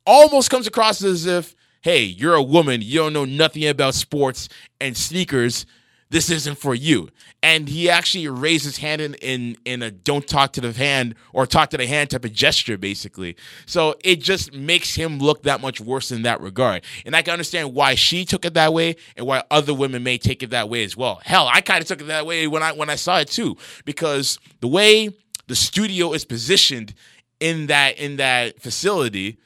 almost 0.05 0.49
comes 0.49 0.65
across 0.65 1.03
as 1.03 1.27
if 1.27 1.55
hey 1.87 2.03
you're 2.03 2.35
a 2.35 2.43
woman 2.43 2.81
you 2.81 2.99
don't 2.99 3.13
know 3.13 3.23
nothing 3.23 3.65
about 3.65 3.93
sports 3.93 4.49
and 4.81 4.97
sneakers 4.97 5.65
this 6.09 6.29
isn't 6.29 6.57
for 6.57 6.73
you. 6.73 7.09
And 7.43 7.67
he 7.67 7.89
actually 7.89 8.27
raised 8.27 8.63
his 8.65 8.77
hand 8.77 9.01
in, 9.01 9.13
in 9.15 9.57
in 9.65 9.81
a 9.81 9.91
don't 9.91 10.25
talk 10.25 10.53
to 10.53 10.61
the 10.61 10.71
hand 10.71 11.15
or 11.33 11.45
talk 11.45 11.69
to 11.71 11.77
the 11.77 11.85
hand 11.85 12.09
type 12.09 12.25
of 12.25 12.33
gesture 12.33 12.77
basically. 12.77 13.35
So 13.65 13.95
it 14.03 14.21
just 14.21 14.53
makes 14.53 14.95
him 14.95 15.19
look 15.19 15.43
that 15.43 15.61
much 15.61 15.81
worse 15.81 16.11
in 16.11 16.21
that 16.23 16.41
regard. 16.41 16.83
And 17.05 17.15
i 17.15 17.21
can 17.21 17.33
understand 17.33 17.73
why 17.73 17.95
she 17.95 18.25
took 18.25 18.45
it 18.45 18.53
that 18.53 18.73
way 18.73 18.95
and 19.15 19.25
why 19.25 19.43
other 19.51 19.73
women 19.73 20.03
may 20.03 20.17
take 20.17 20.43
it 20.43 20.49
that 20.51 20.69
way 20.69 20.83
as 20.83 20.95
well. 20.95 21.21
Hell 21.23 21.49
i 21.51 21.61
kind 21.61 21.81
of 21.81 21.87
took 21.87 22.01
it 22.01 22.07
that 22.07 22.25
way 22.25 22.47
when 22.47 22.63
i 22.63 22.71
when 22.71 22.89
i 22.89 22.95
saw 22.95 23.19
it 23.19 23.27
too 23.27 23.57
because 23.85 24.39
the 24.61 24.67
way 24.67 25.09
the 25.47 25.55
studio 25.55 26.13
is 26.13 26.25
positioned 26.25 26.93
in 27.39 27.67
that 27.67 27.97
in 27.99 28.17
that 28.17 28.61
facility, 28.61 29.37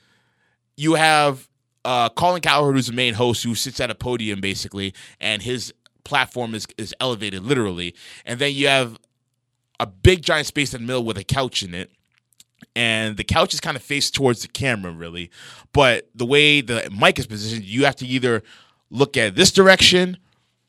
you 0.78 0.94
have 0.94 1.48
uh, 1.86 2.10
Colin 2.10 2.42
Cowherd, 2.42 2.76
who's 2.76 2.88
the 2.88 2.94
main 2.94 3.14
host, 3.14 3.44
who 3.44 3.56
sits 3.56 3.80
at 3.80 3.90
a 3.90 3.96
podium 3.96 4.42
basically, 4.42 4.94
and 5.20 5.42
his 5.42 5.74
platform 6.04 6.56
is 6.56 6.66
is 6.78 6.94
elevated 7.00 7.44
literally, 7.44 7.96
and 8.26 8.40
then 8.40 8.54
you 8.54 8.68
have 8.68 8.98
a 9.80 9.88
big 9.88 10.22
giant 10.22 10.48
space 10.48 10.74
in 10.74 10.82
the 10.82 10.88
middle 10.88 11.04
with 11.04 11.18
a 11.18 11.24
couch 11.24 11.64
in 11.64 11.74
it. 11.74 11.92
And 12.76 13.18
the 13.18 13.24
couch 13.24 13.56
is 13.56 13.60
kind 13.60 13.76
of 13.76 13.82
faced 13.82 14.14
towards 14.14 14.44
the 14.44 14.48
camera, 14.48 14.92
really. 14.92 15.32
But 15.74 16.08
the 16.14 16.26
way 16.26 16.62
the 16.62 16.88
mic 16.96 17.18
is 17.18 17.26
positioned, 17.26 17.66
you 17.66 17.86
have 17.86 17.96
to 17.98 18.06
either 18.06 18.44
look 18.92 19.18
at 19.18 19.36
this 19.36 19.52
direction 19.52 20.18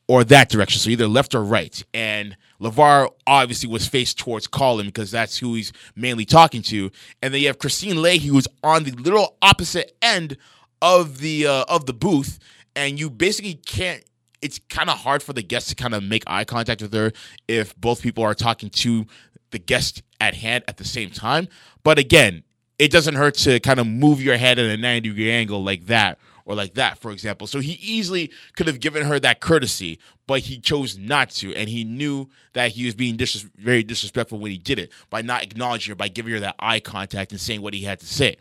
or 0.07 0.23
that 0.23 0.49
direction. 0.49 0.79
So 0.79 0.89
either 0.89 1.07
left 1.07 1.35
or 1.35 1.43
right. 1.43 1.83
And 1.93 2.35
LaVar 2.59 3.09
obviously 3.27 3.69
was 3.69 3.87
faced 3.87 4.17
towards 4.17 4.47
Colin 4.47 4.87
because 4.87 5.11
that's 5.11 5.37
who 5.37 5.53
he's 5.53 5.71
mainly 5.95 6.25
talking 6.25 6.63
to. 6.63 6.91
And 7.21 7.33
then 7.33 7.41
you 7.41 7.47
have 7.47 7.59
Kristine 7.59 8.01
Leahy 8.01 8.27
who's 8.27 8.47
on 8.63 8.83
the 8.83 8.91
literal 8.91 9.37
opposite 9.41 9.95
end 10.01 10.37
of 10.83 11.17
the 11.19 11.47
uh, 11.47 11.65
of 11.67 11.87
the 11.87 11.93
booth. 11.93 12.37
And 12.75 12.99
you 12.99 13.09
basically 13.09 13.55
can't 13.55 14.03
it's 14.43 14.59
kind 14.69 14.89
of 14.89 14.97
hard 14.99 15.23
for 15.23 15.31
the 15.31 15.41
guest 15.41 15.69
to 15.69 15.75
kind 15.75 15.95
of 15.95 16.03
make 16.03 16.23
eye 16.27 16.43
contact 16.43 16.81
with 16.81 16.93
her 16.93 17.13
if 17.47 17.75
both 17.77 18.01
people 18.01 18.23
are 18.23 18.35
talking 18.35 18.69
to 18.69 19.05
the 19.51 19.59
guest 19.59 20.03
at 20.19 20.35
hand 20.35 20.65
at 20.67 20.77
the 20.77 20.83
same 20.83 21.09
time. 21.09 21.47
But 21.83 21.97
again, 21.97 22.43
it 22.77 22.91
doesn't 22.91 23.15
hurt 23.15 23.35
to 23.35 23.61
kind 23.61 23.79
of 23.79 23.87
move 23.87 24.21
your 24.21 24.35
head 24.35 24.59
at 24.59 24.65
a 24.65 24.75
90 24.75 25.09
degree 25.09 25.31
angle 25.31 25.63
like 25.63 25.85
that 25.85 26.19
or 26.45 26.55
like 26.55 26.73
that, 26.73 26.97
for 26.97 27.11
example. 27.11 27.47
So 27.47 27.61
he 27.61 27.73
easily 27.73 28.31
could 28.57 28.67
have 28.67 28.81
given 28.81 29.05
her 29.05 29.17
that 29.21 29.39
courtesy, 29.39 29.99
but 30.27 30.41
he 30.41 30.59
chose 30.59 30.97
not 30.97 31.29
to. 31.31 31.55
And 31.55 31.69
he 31.69 31.85
knew 31.85 32.29
that 32.51 32.71
he 32.71 32.85
was 32.85 32.95
being 32.95 33.15
dis- 33.15 33.47
very 33.55 33.83
disrespectful 33.83 34.39
when 34.39 34.51
he 34.51 34.57
did 34.57 34.77
it 34.77 34.91
by 35.09 35.21
not 35.21 35.43
acknowledging 35.43 35.91
her, 35.91 35.95
by 35.95 36.09
giving 36.09 36.33
her 36.33 36.41
that 36.41 36.55
eye 36.59 36.81
contact 36.81 37.31
and 37.31 37.39
saying 37.39 37.61
what 37.61 37.73
he 37.73 37.83
had 37.83 38.01
to 38.01 38.05
say. 38.05 38.35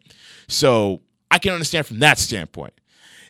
So 0.48 1.02
I 1.32 1.38
can 1.38 1.52
understand 1.54 1.86
from 1.86 2.00
that 2.00 2.18
standpoint. 2.18 2.74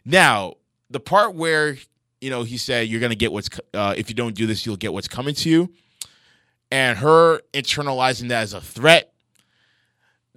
Now, 0.04 0.54
the 0.90 0.98
part 0.98 1.36
where, 1.36 1.76
you 2.20 2.30
know, 2.30 2.42
he 2.42 2.56
said, 2.56 2.88
you're 2.88 2.98
going 2.98 3.10
to 3.10 3.16
get 3.16 3.32
what's, 3.32 3.48
uh, 3.72 3.94
if 3.96 4.08
you 4.08 4.16
don't 4.16 4.34
do 4.34 4.44
this, 4.44 4.66
you'll 4.66 4.76
get 4.76 4.92
what's 4.92 5.06
coming 5.06 5.36
to 5.36 5.48
you. 5.48 5.72
And 6.72 6.98
her 6.98 7.42
internalizing 7.54 8.28
that 8.30 8.42
as 8.42 8.54
a 8.54 8.60
threat. 8.60 9.12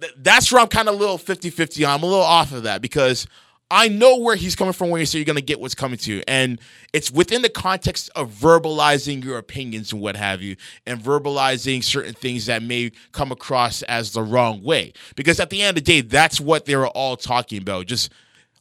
Th- 0.00 0.12
that's 0.16 0.52
where 0.52 0.62
I'm 0.62 0.68
kind 0.68 0.88
of 0.88 0.94
a 0.94 0.98
little 0.98 1.18
50 1.18 1.50
50 1.50 1.84
I'm 1.84 2.04
a 2.04 2.06
little 2.06 2.22
off 2.22 2.52
of 2.52 2.62
that 2.62 2.82
because 2.82 3.26
I 3.70 3.88
know 3.88 4.18
where 4.18 4.36
he's 4.36 4.54
coming 4.54 4.72
from 4.72 4.90
when 4.90 5.00
you 5.00 5.06
say 5.06 5.18
you're 5.18 5.24
going 5.24 5.36
to 5.36 5.42
get 5.42 5.58
what's 5.58 5.74
coming 5.74 5.98
to 5.98 6.14
you. 6.14 6.22
And 6.28 6.60
it's 6.92 7.10
within 7.10 7.42
the 7.42 7.48
context 7.48 8.10
of 8.14 8.30
verbalizing 8.30 9.24
your 9.24 9.38
opinions 9.38 9.92
and 9.92 10.00
what 10.00 10.14
have 10.16 10.40
you, 10.40 10.56
and 10.86 11.00
verbalizing 11.00 11.82
certain 11.82 12.14
things 12.14 12.46
that 12.46 12.62
may 12.62 12.92
come 13.10 13.32
across 13.32 13.82
as 13.82 14.12
the 14.12 14.22
wrong 14.22 14.62
way. 14.62 14.92
Because 15.16 15.40
at 15.40 15.50
the 15.50 15.62
end 15.62 15.76
of 15.76 15.84
the 15.84 15.92
day, 15.92 16.00
that's 16.00 16.40
what 16.40 16.66
they 16.66 16.76
were 16.76 16.88
all 16.88 17.16
talking 17.16 17.60
about. 17.60 17.86
Just 17.86 18.12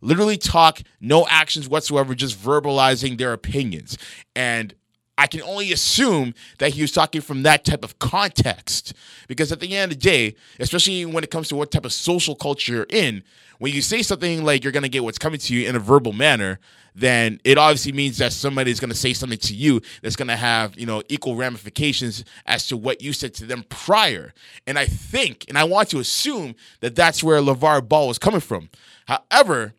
literally 0.02 0.38
talk, 0.38 0.82
no 1.00 1.28
actions 1.30 1.70
whatsoever, 1.70 2.16
just 2.16 2.40
verbalizing 2.40 3.20
their 3.20 3.34
opinions. 3.34 4.00
And 4.36 4.74
I 5.18 5.28
can 5.28 5.42
only 5.44 5.72
assume 5.72 6.34
that 6.58 6.74
he 6.74 6.82
was 6.82 6.92
talking 6.92 7.22
from 7.22 7.44
that 7.44 7.64
type 7.64 7.84
of 7.84 8.00
context. 8.00 8.94
Because 9.28 9.52
at 9.52 9.60
the 9.60 9.76
end 9.76 9.92
of 9.92 10.00
the 10.00 10.04
day, 10.04 10.36
especially 10.60 11.06
when 11.06 11.24
it 11.24 11.32
comes 11.32 11.48
to 11.50 11.56
what 11.56 11.72
type 11.72 11.86
of 11.86 11.94
social 11.94 12.36
culture 12.36 12.74
you're 12.74 12.88
in, 12.90 13.24
when 13.60 13.74
you 13.74 13.82
say 13.82 14.02
something 14.02 14.44
like 14.44 14.64
you're 14.64 14.74
going 14.74 14.84
to 14.84 14.90
get 14.90 15.04
what's 15.04 15.18
coming 15.18 15.40
to 15.40 15.54
you 15.54 15.68
in 15.68 15.76
a 15.76 15.80
verbal 15.80 16.14
manner, 16.14 16.60
then 16.96 17.40
it 17.44 17.58
obviously 17.58 17.92
means 17.92 18.18
that 18.20 18.32
somebody 18.32 18.72
is 18.72 18.80
going 18.80 18.90
to 18.90 18.96
say 18.96 19.14
something 19.14 19.38
to 19.38 19.54
you 19.54 19.82
that's 20.02 20.16
going 20.16 20.30
to 20.30 20.36
have, 20.36 20.78
you 20.80 20.86
know, 20.86 21.04
equal 21.10 21.36
ramifications 21.36 22.24
as 22.46 22.68
to 22.68 22.78
what 22.78 23.02
you 23.02 23.12
said 23.12 23.34
to 23.34 23.46
them 23.46 23.66
prior. 23.68 24.34
And 24.66 24.80
I 24.80 24.86
think, 24.86 25.46
and 25.50 25.58
I 25.58 25.66
want 25.66 25.90
to 25.90 26.00
assume 26.00 26.56
that 26.80 26.96
that's 26.96 27.22
where 27.22 27.42
LaVar 27.42 27.88
Ball 27.88 28.08
was 28.08 28.18
coming 28.18 28.40
from. 28.40 28.70
However, 29.08 29.74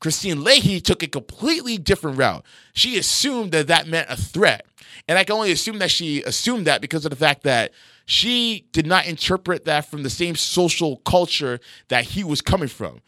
Kristine 0.00 0.42
Leahy 0.42 0.80
took 0.80 1.02
a 1.02 1.06
completely 1.06 1.78
different 1.78 2.18
route. 2.18 2.44
She 2.72 2.98
assumed 2.98 3.52
that 3.52 3.66
that 3.68 3.86
meant 3.86 4.08
a 4.10 4.16
threat. 4.16 4.66
And 5.08 5.18
I 5.18 5.24
can 5.24 5.34
only 5.34 5.52
assume 5.52 5.78
that 5.78 5.90
she 5.90 6.22
assumed 6.22 6.66
that 6.66 6.80
because 6.80 7.04
of 7.04 7.10
the 7.10 7.16
fact 7.16 7.42
that 7.44 7.72
she 8.06 8.66
did 8.72 8.86
not 8.86 9.06
interpret 9.06 9.64
that 9.64 9.86
from 9.86 10.02
the 10.02 10.10
same 10.10 10.36
social 10.36 10.98
culture 10.98 11.60
that 11.88 12.04
he 12.04 12.24
was 12.24 12.40
coming 12.40 12.68
from. 12.68 13.00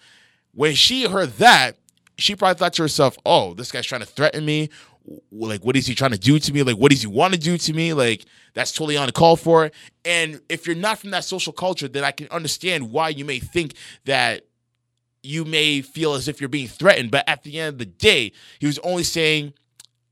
When 0.52 0.74
she 0.74 1.04
heard 1.06 1.32
that, 1.34 1.76
she 2.18 2.34
probably 2.34 2.58
thought 2.58 2.72
to 2.74 2.82
herself, 2.82 3.16
oh, 3.26 3.54
this 3.54 3.70
guy's 3.70 3.86
trying 3.86 4.00
to 4.00 4.06
threaten 4.06 4.44
me. 4.44 4.70
Like, 5.30 5.64
what 5.64 5.76
is 5.76 5.86
he 5.86 5.94
trying 5.94 6.12
to 6.12 6.18
do 6.18 6.38
to 6.38 6.52
me? 6.52 6.62
Like, 6.62 6.76
what 6.76 6.90
does 6.90 7.02
he 7.02 7.06
want 7.06 7.34
to 7.34 7.38
do 7.38 7.58
to 7.58 7.72
me? 7.72 7.92
Like, 7.92 8.24
that's 8.54 8.72
totally 8.72 8.96
on 8.96 9.06
the 9.06 9.12
call 9.12 9.36
for. 9.36 9.70
And 10.04 10.40
if 10.48 10.66
you're 10.66 10.74
not 10.74 10.98
from 10.98 11.10
that 11.10 11.24
social 11.24 11.52
culture, 11.52 11.88
then 11.88 12.02
I 12.02 12.10
can 12.10 12.26
understand 12.28 12.90
why 12.90 13.10
you 13.10 13.24
may 13.24 13.38
think 13.38 13.74
that 14.06 14.46
you 15.22 15.44
may 15.44 15.82
feel 15.82 16.14
as 16.14 16.26
if 16.26 16.40
you're 16.40 16.48
being 16.48 16.68
threatened. 16.68 17.10
But 17.10 17.28
at 17.28 17.42
the 17.42 17.60
end 17.60 17.74
of 17.74 17.78
the 17.78 17.84
day, 17.84 18.32
he 18.58 18.66
was 18.66 18.78
only 18.80 19.02
saying, 19.02 19.52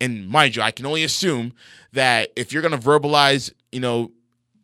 and 0.01 0.29
mind 0.29 0.57
you, 0.57 0.63
I 0.63 0.71
can 0.71 0.87
only 0.87 1.05
assume 1.05 1.55
that 1.93 2.31
if 2.37 2.53
you're 2.53 2.63
going 2.63 2.79
to 2.79 2.87
verbalize, 2.87 3.53
you 3.73 3.81
know, 3.81 4.13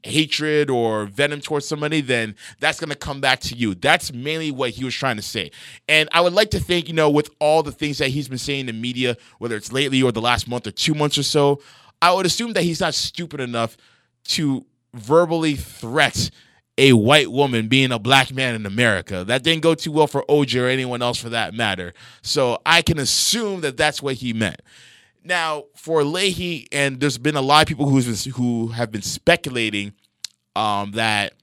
hatred 0.02 0.70
or 0.70 1.06
venom 1.06 1.40
towards 1.40 1.66
somebody, 1.66 2.00
then 2.00 2.34
that's 2.58 2.80
going 2.80 2.90
to 2.90 2.96
come 2.96 3.20
back 3.20 3.40
to 3.40 3.54
you. 3.54 3.74
That's 3.74 4.12
mainly 4.12 4.50
what 4.50 4.70
he 4.70 4.84
was 4.84 4.94
trying 4.94 5.16
to 5.16 5.22
say. 5.22 5.50
And 5.88 6.08
I 6.12 6.20
would 6.20 6.32
like 6.32 6.50
to 6.50 6.60
think, 6.60 6.88
you 6.88 6.94
know, 6.94 7.10
with 7.10 7.30
all 7.38 7.62
the 7.62 7.72
things 7.72 7.98
that 7.98 8.08
he's 8.08 8.28
been 8.28 8.38
saying 8.38 8.60
in 8.60 8.66
the 8.66 8.72
media, 8.72 9.16
whether 9.38 9.56
it's 9.56 9.72
lately 9.72 10.02
or 10.02 10.12
the 10.12 10.20
last 10.20 10.48
month 10.48 10.66
or 10.66 10.70
two 10.70 10.94
months 10.94 11.18
or 11.18 11.22
so, 11.22 11.60
I 12.02 12.12
would 12.12 12.26
assume 12.26 12.54
that 12.54 12.62
he's 12.62 12.80
not 12.80 12.94
stupid 12.94 13.40
enough 13.40 13.76
to 14.24 14.64
verbally 14.94 15.56
threat 15.56 16.30
a 16.78 16.94
white 16.94 17.30
woman 17.30 17.68
being 17.68 17.92
a 17.92 17.98
black 17.98 18.32
man 18.32 18.54
in 18.54 18.64
America. 18.64 19.22
That 19.22 19.42
didn't 19.42 19.62
go 19.62 19.74
too 19.74 19.92
well 19.92 20.06
for 20.06 20.24
OJ 20.28 20.62
or 20.62 20.66
anyone 20.66 21.02
else 21.02 21.18
for 21.18 21.28
that 21.28 21.52
matter. 21.52 21.92
So 22.22 22.58
I 22.64 22.80
can 22.80 22.98
assume 22.98 23.60
that 23.60 23.76
that's 23.76 24.02
what 24.02 24.14
he 24.14 24.32
meant. 24.32 24.62
Now, 25.22 25.64
for 25.76 26.02
Leahy, 26.02 26.66
and 26.72 27.00
there's 27.00 27.18
been 27.18 27.36
a 27.36 27.42
lot 27.42 27.62
of 27.62 27.68
people 27.68 27.88
who's 27.88 28.24
been, 28.24 28.32
who 28.32 28.68
have 28.68 28.90
been 28.90 29.02
speculating 29.02 29.92
um, 30.56 30.92
that 30.92 31.34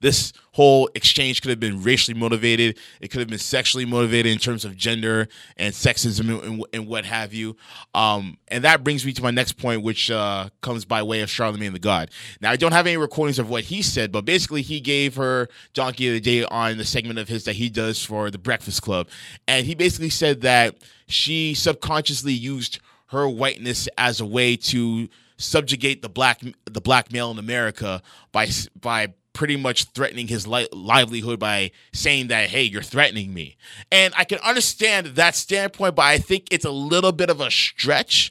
this 0.00 0.32
whole 0.52 0.88
exchange 0.94 1.42
could 1.42 1.50
have 1.50 1.60
been 1.60 1.82
racially 1.82 2.18
motivated. 2.18 2.78
It 3.00 3.08
could 3.08 3.20
have 3.20 3.28
been 3.28 3.38
sexually 3.38 3.84
motivated 3.84 4.32
in 4.32 4.38
terms 4.38 4.64
of 4.64 4.76
gender 4.76 5.28
and 5.56 5.74
sexism 5.74 6.42
and, 6.42 6.64
and 6.72 6.86
what 6.86 7.04
have 7.04 7.32
you. 7.34 7.56
Um, 7.94 8.38
and 8.48 8.64
that 8.64 8.82
brings 8.82 9.04
me 9.04 9.12
to 9.12 9.22
my 9.22 9.30
next 9.30 9.52
point, 9.52 9.82
which 9.82 10.10
uh, 10.10 10.48
comes 10.62 10.84
by 10.84 11.02
way 11.02 11.20
of 11.20 11.30
Charlemagne 11.30 11.72
the 11.72 11.78
God. 11.78 12.10
Now, 12.40 12.50
I 12.50 12.56
don't 12.56 12.72
have 12.72 12.86
any 12.86 12.96
recordings 12.96 13.38
of 13.38 13.50
what 13.50 13.64
he 13.64 13.82
said, 13.82 14.10
but 14.10 14.24
basically, 14.24 14.62
he 14.62 14.80
gave 14.80 15.16
her 15.16 15.48
Donkey 15.74 16.08
of 16.08 16.14
the 16.14 16.20
Day 16.20 16.44
on 16.44 16.78
the 16.78 16.84
segment 16.84 17.18
of 17.18 17.28
his 17.28 17.44
that 17.44 17.56
he 17.56 17.68
does 17.68 18.02
for 18.02 18.30
the 18.30 18.38
Breakfast 18.38 18.82
Club. 18.82 19.08
And 19.46 19.66
he 19.66 19.74
basically 19.74 20.10
said 20.10 20.40
that 20.40 20.76
she 21.10 21.54
subconsciously 21.54 22.32
used 22.32 22.78
her 23.08 23.28
whiteness 23.28 23.88
as 23.98 24.20
a 24.20 24.26
way 24.26 24.56
to 24.56 25.08
subjugate 25.36 26.02
the 26.02 26.08
black 26.08 26.42
the 26.66 26.80
black 26.80 27.12
male 27.12 27.30
in 27.30 27.38
America 27.38 28.02
by 28.32 28.48
by 28.80 29.12
pretty 29.32 29.56
much 29.56 29.84
threatening 29.84 30.28
his 30.28 30.46
li- 30.46 30.68
livelihood 30.72 31.38
by 31.38 31.70
saying 31.92 32.28
that 32.28 32.50
hey 32.50 32.62
you're 32.62 32.82
threatening 32.82 33.32
me. 33.32 33.56
And 33.90 34.12
i 34.16 34.24
can 34.24 34.38
understand 34.40 35.08
that 35.08 35.34
standpoint 35.34 35.94
but 35.94 36.04
i 36.04 36.18
think 36.18 36.46
it's 36.50 36.64
a 36.64 36.70
little 36.70 37.12
bit 37.12 37.30
of 37.30 37.40
a 37.40 37.50
stretch 37.50 38.30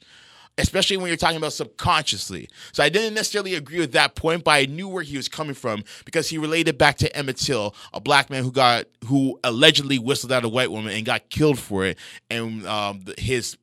especially 0.59 0.97
when 0.97 1.07
you're 1.07 1.17
talking 1.17 1.37
about 1.37 1.53
subconsciously. 1.53 2.49
So 2.71 2.83
i 2.83 2.89
didn't 2.89 3.13
necessarily 3.13 3.55
agree 3.55 3.79
with 3.79 3.93
that 3.93 4.15
point 4.15 4.43
but 4.43 4.51
i 4.51 4.65
knew 4.65 4.87
where 4.87 5.03
he 5.03 5.17
was 5.17 5.27
coming 5.27 5.55
from 5.55 5.83
because 6.05 6.29
he 6.29 6.37
related 6.37 6.77
back 6.77 6.97
to 6.97 7.15
emmett 7.15 7.37
till 7.37 7.75
a 7.93 7.99
black 7.99 8.29
man 8.29 8.43
who 8.43 8.51
got 8.51 8.85
who 9.05 9.39
allegedly 9.43 9.97
whistled 9.99 10.31
at 10.31 10.43
a 10.43 10.49
white 10.49 10.71
woman 10.71 10.93
and 10.93 11.05
got 11.05 11.29
killed 11.29 11.59
for 11.59 11.85
it 11.85 11.97
and 12.29 12.65
um, 12.67 13.03
his 13.17 13.57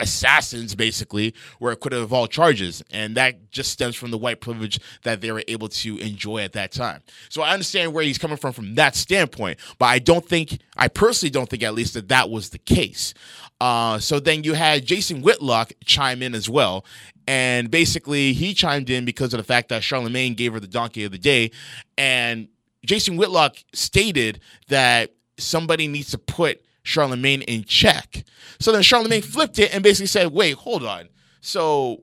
assassins 0.00 0.74
basically 0.74 1.34
were 1.60 1.70
acquitted 1.70 2.00
of 2.00 2.12
all 2.12 2.26
charges. 2.26 2.82
And 2.90 3.16
that 3.16 3.50
just 3.50 3.70
stems 3.70 3.94
from 3.94 4.10
the 4.10 4.18
white 4.18 4.40
privilege 4.40 4.80
that 5.02 5.20
they 5.20 5.30
were 5.30 5.44
able 5.46 5.68
to 5.68 5.98
enjoy 5.98 6.38
at 6.38 6.52
that 6.52 6.72
time. 6.72 7.02
So 7.28 7.42
i 7.42 7.52
understand 7.52 7.92
where 7.92 8.04
he's 8.04 8.18
coming 8.18 8.36
from 8.36 8.52
from 8.52 8.74
that 8.74 8.96
standpoint 8.96 9.58
but 9.78 9.86
i 9.86 9.98
don't 9.98 10.26
think 10.26 10.60
i 10.76 10.88
personally 10.88 11.30
don't 11.30 11.48
think 11.48 11.62
at 11.62 11.74
least 11.74 11.94
that 11.94 12.08
that 12.08 12.30
was 12.30 12.50
the 12.50 12.58
case. 12.58 13.14
Uh, 13.60 13.98
so 13.98 14.18
then 14.18 14.44
you 14.44 14.54
had 14.54 14.84
jason 14.84 15.22
whitlock 15.22 15.72
chime 15.84 16.22
in 16.22 16.34
as 16.34 16.48
well. 16.48 16.84
And 17.26 17.70
basically 17.70 18.32
he 18.32 18.52
chimed 18.52 18.90
in 18.90 19.04
because 19.04 19.32
of 19.32 19.38
the 19.38 19.44
fact 19.44 19.68
that 19.68 19.82
charlemagne 19.82 20.34
gave 20.34 20.52
her 20.52 20.60
the 20.60 20.66
donkey 20.66 21.04
of 21.04 21.12
the 21.12 21.18
day. 21.18 21.50
And 21.96 22.48
jason 22.84 23.16
whitlock 23.16 23.56
stated 23.72 24.40
that 24.68 25.14
somebody 25.38 25.88
needs 25.88 26.10
to 26.10 26.18
put 26.18 26.63
Charlemagne 26.84 27.42
in 27.42 27.64
check. 27.64 28.24
So 28.60 28.70
then 28.70 28.82
Charlemagne 28.82 29.22
mm-hmm. 29.22 29.32
flipped 29.32 29.58
it 29.58 29.74
and 29.74 29.82
basically 29.82 30.06
said, 30.06 30.28
wait, 30.28 30.54
hold 30.54 30.84
on. 30.84 31.08
So 31.40 32.02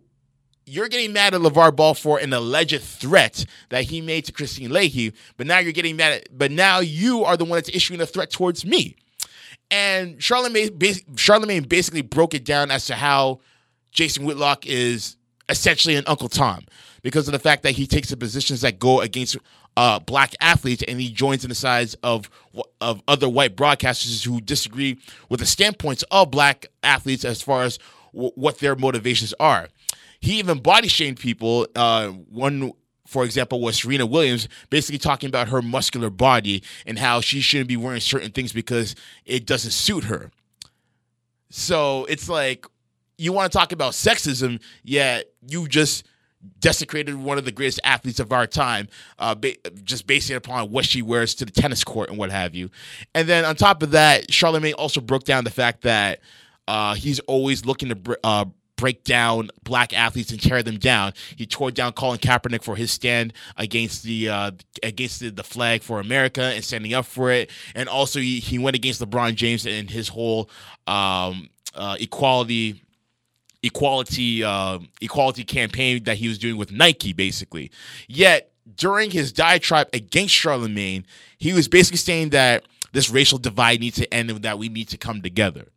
you're 0.65 0.89
getting 0.89 1.13
mad 1.13 1.33
at 1.33 1.41
LaVar 1.41 1.75
Ball 1.75 1.93
for 1.93 2.19
an 2.19 2.33
alleged 2.33 2.81
threat 2.81 3.45
that 3.69 3.85
he 3.85 4.01
made 4.01 4.25
to 4.25 4.31
Kristine 4.33 4.71
Leahy, 4.71 5.13
but 5.37 5.47
now 5.47 5.59
you're 5.59 5.71
getting 5.71 5.95
mad 5.95 6.13
at, 6.13 6.37
but 6.37 6.51
now 6.51 6.79
you 6.79 7.23
are 7.23 7.37
the 7.37 7.45
one 7.45 7.57
that's 7.57 7.69
issuing 7.69 8.01
a 8.01 8.05
threat 8.05 8.31
towards 8.31 8.65
me. 8.65 8.95
And 9.69 10.21
Charlemagne, 10.21 10.77
Charlemagne 11.15 11.63
basically 11.63 12.01
broke 12.01 12.33
it 12.33 12.43
down 12.43 12.71
as 12.71 12.85
to 12.87 12.95
how 12.95 13.39
Jason 13.91 14.25
Whitlock 14.25 14.65
is 14.65 15.15
essentially 15.47 15.95
an 15.95 16.03
Uncle 16.07 16.29
Tom 16.29 16.65
because 17.01 17.27
of 17.27 17.31
the 17.31 17.39
fact 17.39 17.63
that 17.63 17.71
he 17.71 17.87
takes 17.87 18.09
the 18.09 18.17
positions 18.17 18.61
that 18.61 18.79
go 18.79 19.01
against 19.01 19.37
uh, 19.77 19.99
black 19.99 20.33
athletes, 20.41 20.83
and 20.87 20.99
he 20.99 21.11
joins 21.11 21.43
in 21.43 21.49
the 21.49 21.55
sides 21.55 21.95
of 22.03 22.29
of 22.81 23.01
other 23.07 23.29
white 23.29 23.55
broadcasters 23.55 24.23
who 24.25 24.41
disagree 24.41 24.97
with 25.29 25.39
the 25.39 25.45
standpoints 25.45 26.03
of 26.11 26.31
black 26.31 26.67
athletes 26.83 27.23
as 27.23 27.41
far 27.41 27.63
as 27.63 27.79
w- 28.13 28.31
what 28.35 28.59
their 28.59 28.75
motivations 28.75 29.33
are. 29.39 29.69
He 30.19 30.39
even 30.39 30.59
body 30.59 30.87
shamed 30.87 31.19
people. 31.19 31.67
Uh, 31.75 32.09
one 32.09 32.73
for 33.11 33.25
example, 33.25 33.59
was 33.59 33.77
Serena 33.77 34.05
Williams 34.05 34.47
basically 34.69 34.97
talking 34.97 35.27
about 35.27 35.49
her 35.49 35.61
muscular 35.61 36.09
body 36.09 36.63
and 36.85 36.97
how 36.97 37.19
she 37.19 37.41
shouldn't 37.41 37.67
be 37.67 37.75
wearing 37.75 37.99
certain 37.99 38.31
things 38.31 38.53
because 38.53 38.95
it 39.25 39.45
doesn't 39.45 39.71
suit 39.71 40.05
her. 40.05 40.31
So 41.49 42.05
it's 42.05 42.29
like 42.29 42.65
you 43.17 43.33
want 43.33 43.51
to 43.51 43.57
talk 43.57 43.73
about 43.73 43.91
sexism, 43.91 44.61
yet 44.83 45.25
you 45.45 45.67
just 45.67 46.05
desecrated 46.59 47.15
one 47.15 47.37
of 47.37 47.45
the 47.45 47.51
greatest 47.51 47.79
athletes 47.83 48.19
of 48.19 48.31
our 48.31 48.47
time, 48.47 48.87
uh, 49.19 49.35
ba- 49.35 49.55
just 49.83 50.07
basing 50.07 50.35
upon 50.35 50.71
what 50.71 50.85
she 50.85 51.01
wears 51.01 51.35
to 51.35 51.45
the 51.45 51.51
tennis 51.51 51.83
court 51.83 52.09
and 52.09 52.17
what 52.17 52.31
have 52.31 52.55
you. 52.55 52.69
And 53.13 53.27
then 53.27 53.45
on 53.45 53.55
top 53.55 53.83
of 53.83 53.91
that, 53.91 54.31
Charlemagne 54.31 54.73
also 54.73 55.01
broke 55.01 55.23
down 55.23 55.43
the 55.43 55.51
fact 55.51 55.81
that 55.81 56.19
uh, 56.67 56.95
he's 56.95 57.19
always 57.21 57.65
looking 57.65 57.89
to 57.89 57.95
br- 57.95 58.13
uh, 58.23 58.45
break 58.81 59.03
down 59.03 59.51
black 59.63 59.93
athletes 59.93 60.31
and 60.31 60.41
tear 60.41 60.63
them 60.63 60.79
down. 60.79 61.13
He 61.35 61.45
tore 61.45 61.69
down 61.69 61.93
Colin 61.93 62.17
Kaepernick 62.17 62.63
for 62.63 62.75
his 62.75 62.91
stand 62.91 63.33
against 63.55 64.03
the 64.03 64.29
uh, 64.29 64.51
against 64.81 65.19
the, 65.19 65.29
the, 65.29 65.43
flag 65.43 65.83
for 65.83 65.99
America 65.99 66.41
and 66.41 66.63
standing 66.63 66.93
up 66.93 67.05
for 67.05 67.31
it, 67.31 67.51
and 67.75 67.87
also 67.87 68.19
he, 68.19 68.39
he 68.39 68.57
went 68.57 68.75
against 68.75 68.99
LeBron 68.99 69.35
James 69.35 69.67
and 69.67 69.89
his 69.89 70.07
whole 70.07 70.49
um, 70.87 71.49
uh, 71.75 71.95
equality 71.99 72.81
equality 73.63 74.43
uh, 74.43 74.79
equality 75.01 75.43
campaign 75.43 76.03
that 76.03 76.17
he 76.17 76.27
was 76.27 76.37
doing 76.37 76.57
with 76.57 76.71
Nike, 76.71 77.13
basically. 77.13 77.71
Yet 78.07 78.51
during 78.75 79.11
his 79.11 79.31
diatribe 79.31 79.89
against 79.93 80.33
Charlemagne, 80.33 81.05
he 81.37 81.53
was 81.53 81.67
basically 81.67 81.97
saying 81.97 82.29
that 82.29 82.65
this 82.93 83.09
racial 83.09 83.37
divide 83.37 83.79
needs 83.79 83.97
to 83.97 84.13
end 84.13 84.29
and 84.29 84.41
that 84.43 84.59
we 84.59 84.69
need 84.69 84.89
to 84.89 84.97
come 84.97 85.21
together. 85.21 85.67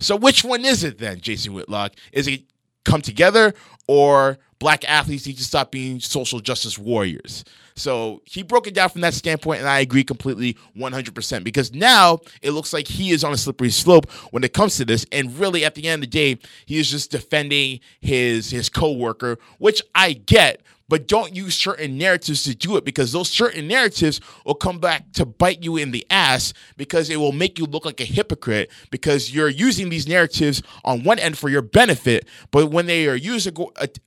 So 0.00 0.16
which 0.16 0.44
one 0.44 0.64
is 0.64 0.84
it 0.84 0.98
then, 0.98 1.20
Jason 1.20 1.52
Whitlock? 1.52 1.92
Is 2.12 2.26
it 2.26 2.42
come 2.84 3.02
together 3.02 3.54
or 3.86 4.38
black 4.58 4.88
athletes 4.88 5.26
need 5.26 5.38
to 5.38 5.44
stop 5.44 5.70
being 5.70 6.00
social 6.00 6.40
justice 6.40 6.78
warriors? 6.78 7.44
So 7.74 8.22
he 8.24 8.42
broke 8.42 8.66
it 8.66 8.74
down 8.74 8.90
from 8.90 9.00
that 9.02 9.14
standpoint, 9.14 9.60
and 9.60 9.68
I 9.68 9.80
agree 9.80 10.04
completely 10.04 10.56
100% 10.76 11.44
because 11.44 11.72
now 11.72 12.20
it 12.42 12.52
looks 12.52 12.72
like 12.72 12.86
he 12.86 13.10
is 13.10 13.24
on 13.24 13.32
a 13.32 13.36
slippery 13.36 13.70
slope 13.70 14.10
when 14.30 14.44
it 14.44 14.52
comes 14.52 14.76
to 14.76 14.84
this. 14.84 15.06
And 15.12 15.38
really, 15.38 15.64
at 15.64 15.74
the 15.74 15.88
end 15.88 16.04
of 16.04 16.10
the 16.10 16.18
day, 16.18 16.38
he 16.66 16.78
is 16.78 16.90
just 16.90 17.10
defending 17.10 17.80
his 18.00 18.50
his 18.50 18.68
coworker, 18.68 19.38
which 19.58 19.82
I 19.94 20.12
get 20.12 20.62
but 20.92 21.08
don't 21.08 21.34
use 21.34 21.54
certain 21.54 21.96
narratives 21.96 22.44
to 22.44 22.54
do 22.54 22.76
it 22.76 22.84
because 22.84 23.12
those 23.12 23.30
certain 23.30 23.66
narratives 23.66 24.20
will 24.44 24.54
come 24.54 24.78
back 24.78 25.10
to 25.14 25.24
bite 25.24 25.62
you 25.62 25.78
in 25.78 25.90
the 25.90 26.06
ass 26.10 26.52
because 26.76 27.08
it 27.08 27.16
will 27.16 27.32
make 27.32 27.58
you 27.58 27.64
look 27.64 27.86
like 27.86 27.98
a 27.98 28.04
hypocrite 28.04 28.70
because 28.90 29.34
you're 29.34 29.48
using 29.48 29.88
these 29.88 30.06
narratives 30.06 30.62
on 30.84 31.02
one 31.02 31.18
end 31.18 31.38
for 31.38 31.48
your 31.48 31.62
benefit, 31.62 32.28
but 32.50 32.66
when 32.66 32.84
they 32.84 33.08
are 33.08 33.14
used 33.14 33.50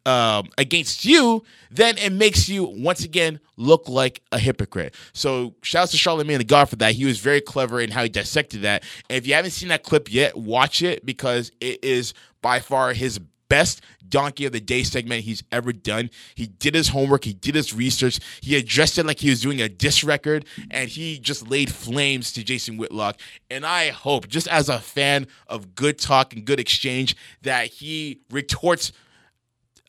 uh, 0.05 0.43
against 0.59 1.05
you, 1.05 1.43
then 1.71 1.97
it 1.97 2.13
makes 2.13 2.47
you 2.47 2.65
once 2.65 3.03
again 3.03 3.39
look 3.57 3.89
like 3.89 4.21
a 4.31 4.37
hypocrite. 4.37 4.93
So 5.11 5.55
shouts 5.63 5.89
to 5.93 5.97
Charlemagne 5.97 6.37
the 6.37 6.43
God 6.43 6.69
for 6.69 6.75
that. 6.75 6.93
He 6.93 7.05
was 7.05 7.17
very 7.17 7.41
clever 7.41 7.81
in 7.81 7.89
how 7.89 8.03
he 8.03 8.09
dissected 8.09 8.61
that. 8.61 8.83
And 9.09 9.17
if 9.17 9.25
you 9.25 9.33
haven't 9.33 9.51
seen 9.51 9.69
that 9.69 9.81
clip 9.81 10.13
yet, 10.13 10.37
watch 10.37 10.83
it 10.83 11.03
because 11.03 11.51
it 11.59 11.83
is 11.83 12.13
by 12.43 12.59
far 12.59 12.93
his 12.93 13.19
best 13.55 13.81
donkey 14.09 14.45
of 14.45 14.51
the 14.51 14.59
day 14.59 14.83
segment 14.83 15.23
he's 15.23 15.43
ever 15.49 15.71
done. 15.71 16.09
He 16.35 16.47
did 16.47 16.75
his 16.75 16.89
homework, 16.89 17.23
he 17.23 17.33
did 17.33 17.55
his 17.55 17.73
research, 17.73 18.19
he 18.41 18.55
addressed 18.57 18.97
it 18.97 19.05
like 19.05 19.19
he 19.19 19.29
was 19.29 19.41
doing 19.41 19.61
a 19.61 19.69
diss 19.69 20.03
record, 20.03 20.45
and 20.69 20.89
he 20.89 21.19
just 21.19 21.49
laid 21.49 21.71
flames 21.71 22.33
to 22.33 22.43
Jason 22.43 22.77
Whitlock. 22.77 23.19
And 23.49 23.65
I 23.65 23.91
hope, 23.91 24.27
just 24.27 24.47
as 24.47 24.67
a 24.67 24.79
fan 24.79 25.27
of 25.47 25.73
good 25.73 25.97
talk 25.97 26.33
and 26.33 26.45
good 26.45 26.59
exchange, 26.59 27.15
that 27.43 27.67
he 27.67 28.19
retorts 28.29 28.91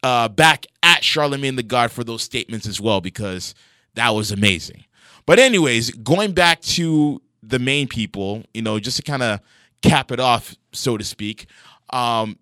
uh, 0.02 0.28
back 0.28 0.66
at 0.82 1.02
Charlemagne 1.02 1.56
the 1.56 1.62
God 1.64 1.90
for 1.90 2.04
those 2.04 2.22
statements 2.22 2.66
as 2.68 2.80
well, 2.80 3.00
because 3.00 3.54
that 3.94 4.10
was 4.10 4.30
amazing. 4.30 4.84
But, 5.26 5.40
anyways, 5.40 5.90
going 5.90 6.32
back 6.32 6.60
to 6.76 7.20
the 7.42 7.58
main 7.58 7.88
people, 7.88 8.44
you 8.54 8.62
know, 8.62 8.78
just 8.78 8.96
to 8.98 9.02
kind 9.02 9.22
of 9.22 9.40
cap 9.82 10.12
it 10.12 10.20
off, 10.20 10.54
so 10.72 10.96
to 10.96 11.04
speak. 11.04 11.46
Um, 11.90 12.38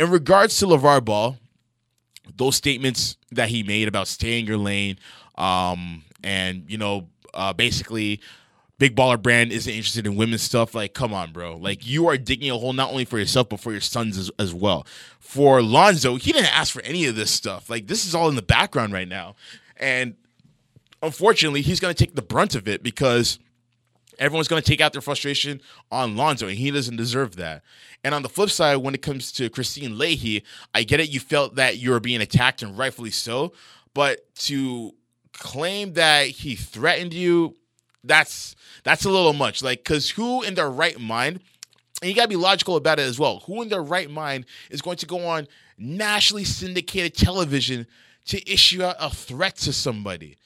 in 0.00 0.10
regards 0.10 0.56
to 0.58 0.66
LaVar 0.66 1.04
Ball, 1.04 1.36
those 2.34 2.56
statements 2.56 3.18
that 3.32 3.50
he 3.50 3.62
made 3.62 3.86
about 3.86 4.08
staying 4.08 4.46
your 4.46 4.56
lane, 4.56 4.98
um, 5.36 6.04
and 6.24 6.64
you 6.68 6.78
know, 6.78 7.08
uh, 7.34 7.52
basically, 7.52 8.18
Big 8.78 8.96
Baller 8.96 9.20
Brand 9.20 9.52
isn't 9.52 9.70
interested 9.70 10.06
in 10.06 10.16
women's 10.16 10.40
stuff. 10.40 10.74
Like, 10.74 10.94
come 10.94 11.12
on, 11.12 11.32
bro. 11.32 11.56
Like, 11.56 11.86
you 11.86 12.08
are 12.08 12.16
digging 12.16 12.50
a 12.50 12.56
hole 12.56 12.72
not 12.72 12.90
only 12.90 13.04
for 13.04 13.18
yourself 13.18 13.50
but 13.50 13.60
for 13.60 13.72
your 13.72 13.82
sons 13.82 14.16
as, 14.16 14.30
as 14.38 14.54
well. 14.54 14.86
For 15.18 15.60
Lonzo, 15.60 16.16
he 16.16 16.32
didn't 16.32 16.56
ask 16.56 16.72
for 16.72 16.80
any 16.82 17.04
of 17.04 17.14
this 17.14 17.30
stuff. 17.30 17.68
Like, 17.68 17.86
this 17.86 18.06
is 18.06 18.14
all 18.14 18.30
in 18.30 18.36
the 18.36 18.42
background 18.42 18.94
right 18.94 19.08
now. 19.08 19.36
And 19.76 20.14
unfortunately, 21.02 21.60
he's 21.60 21.78
going 21.78 21.94
to 21.94 22.04
take 22.04 22.14
the 22.14 22.22
brunt 22.22 22.54
of 22.54 22.66
it 22.66 22.82
because 22.82 23.38
everyone's 24.20 24.46
going 24.46 24.62
to 24.62 24.68
take 24.68 24.80
out 24.80 24.92
their 24.92 25.00
frustration 25.00 25.60
on 25.90 26.16
Lonzo, 26.16 26.46
and 26.46 26.56
he 26.56 26.70
doesn't 26.70 26.96
deserve 26.96 27.36
that. 27.36 27.62
And 28.04 28.14
on 28.14 28.22
the 28.22 28.28
flip 28.28 28.50
side, 28.50 28.76
when 28.76 28.94
it 28.94 29.02
comes 29.02 29.32
to 29.32 29.50
Kristine 29.50 29.98
Leahy, 29.98 30.44
I 30.74 30.84
get 30.84 31.00
it. 31.00 31.08
You 31.08 31.18
felt 31.18 31.56
that 31.56 31.78
you 31.78 31.90
were 31.90 32.00
being 32.00 32.20
attacked, 32.20 32.62
and 32.62 32.78
rightfully 32.78 33.10
so. 33.10 33.52
But 33.94 34.32
to 34.36 34.94
claim 35.32 35.94
that 35.94 36.26
he 36.28 36.54
threatened 36.54 37.14
you, 37.14 37.56
that's 38.04 38.54
that's 38.84 39.04
a 39.04 39.10
little 39.10 39.32
much. 39.32 39.62
Like, 39.62 39.80
because 39.80 40.10
who 40.10 40.42
in 40.42 40.54
their 40.54 40.70
right 40.70 40.98
mind? 41.00 41.40
And 42.00 42.08
you 42.08 42.16
got 42.16 42.22
to 42.22 42.28
be 42.28 42.36
logical 42.36 42.76
about 42.76 42.98
it 42.98 43.02
as 43.02 43.18
well. 43.18 43.40
Who 43.40 43.60
in 43.60 43.68
their 43.68 43.82
right 43.82 44.10
mind 44.10 44.46
is 44.70 44.80
going 44.80 44.96
to 44.98 45.06
go 45.06 45.26
on 45.26 45.46
nationally 45.76 46.44
syndicated 46.44 47.14
television 47.14 47.86
to 48.26 48.50
issue 48.50 48.82
out 48.82 48.96
a 48.98 49.10
threat 49.10 49.56
to 49.56 49.72
somebody? 49.72 50.38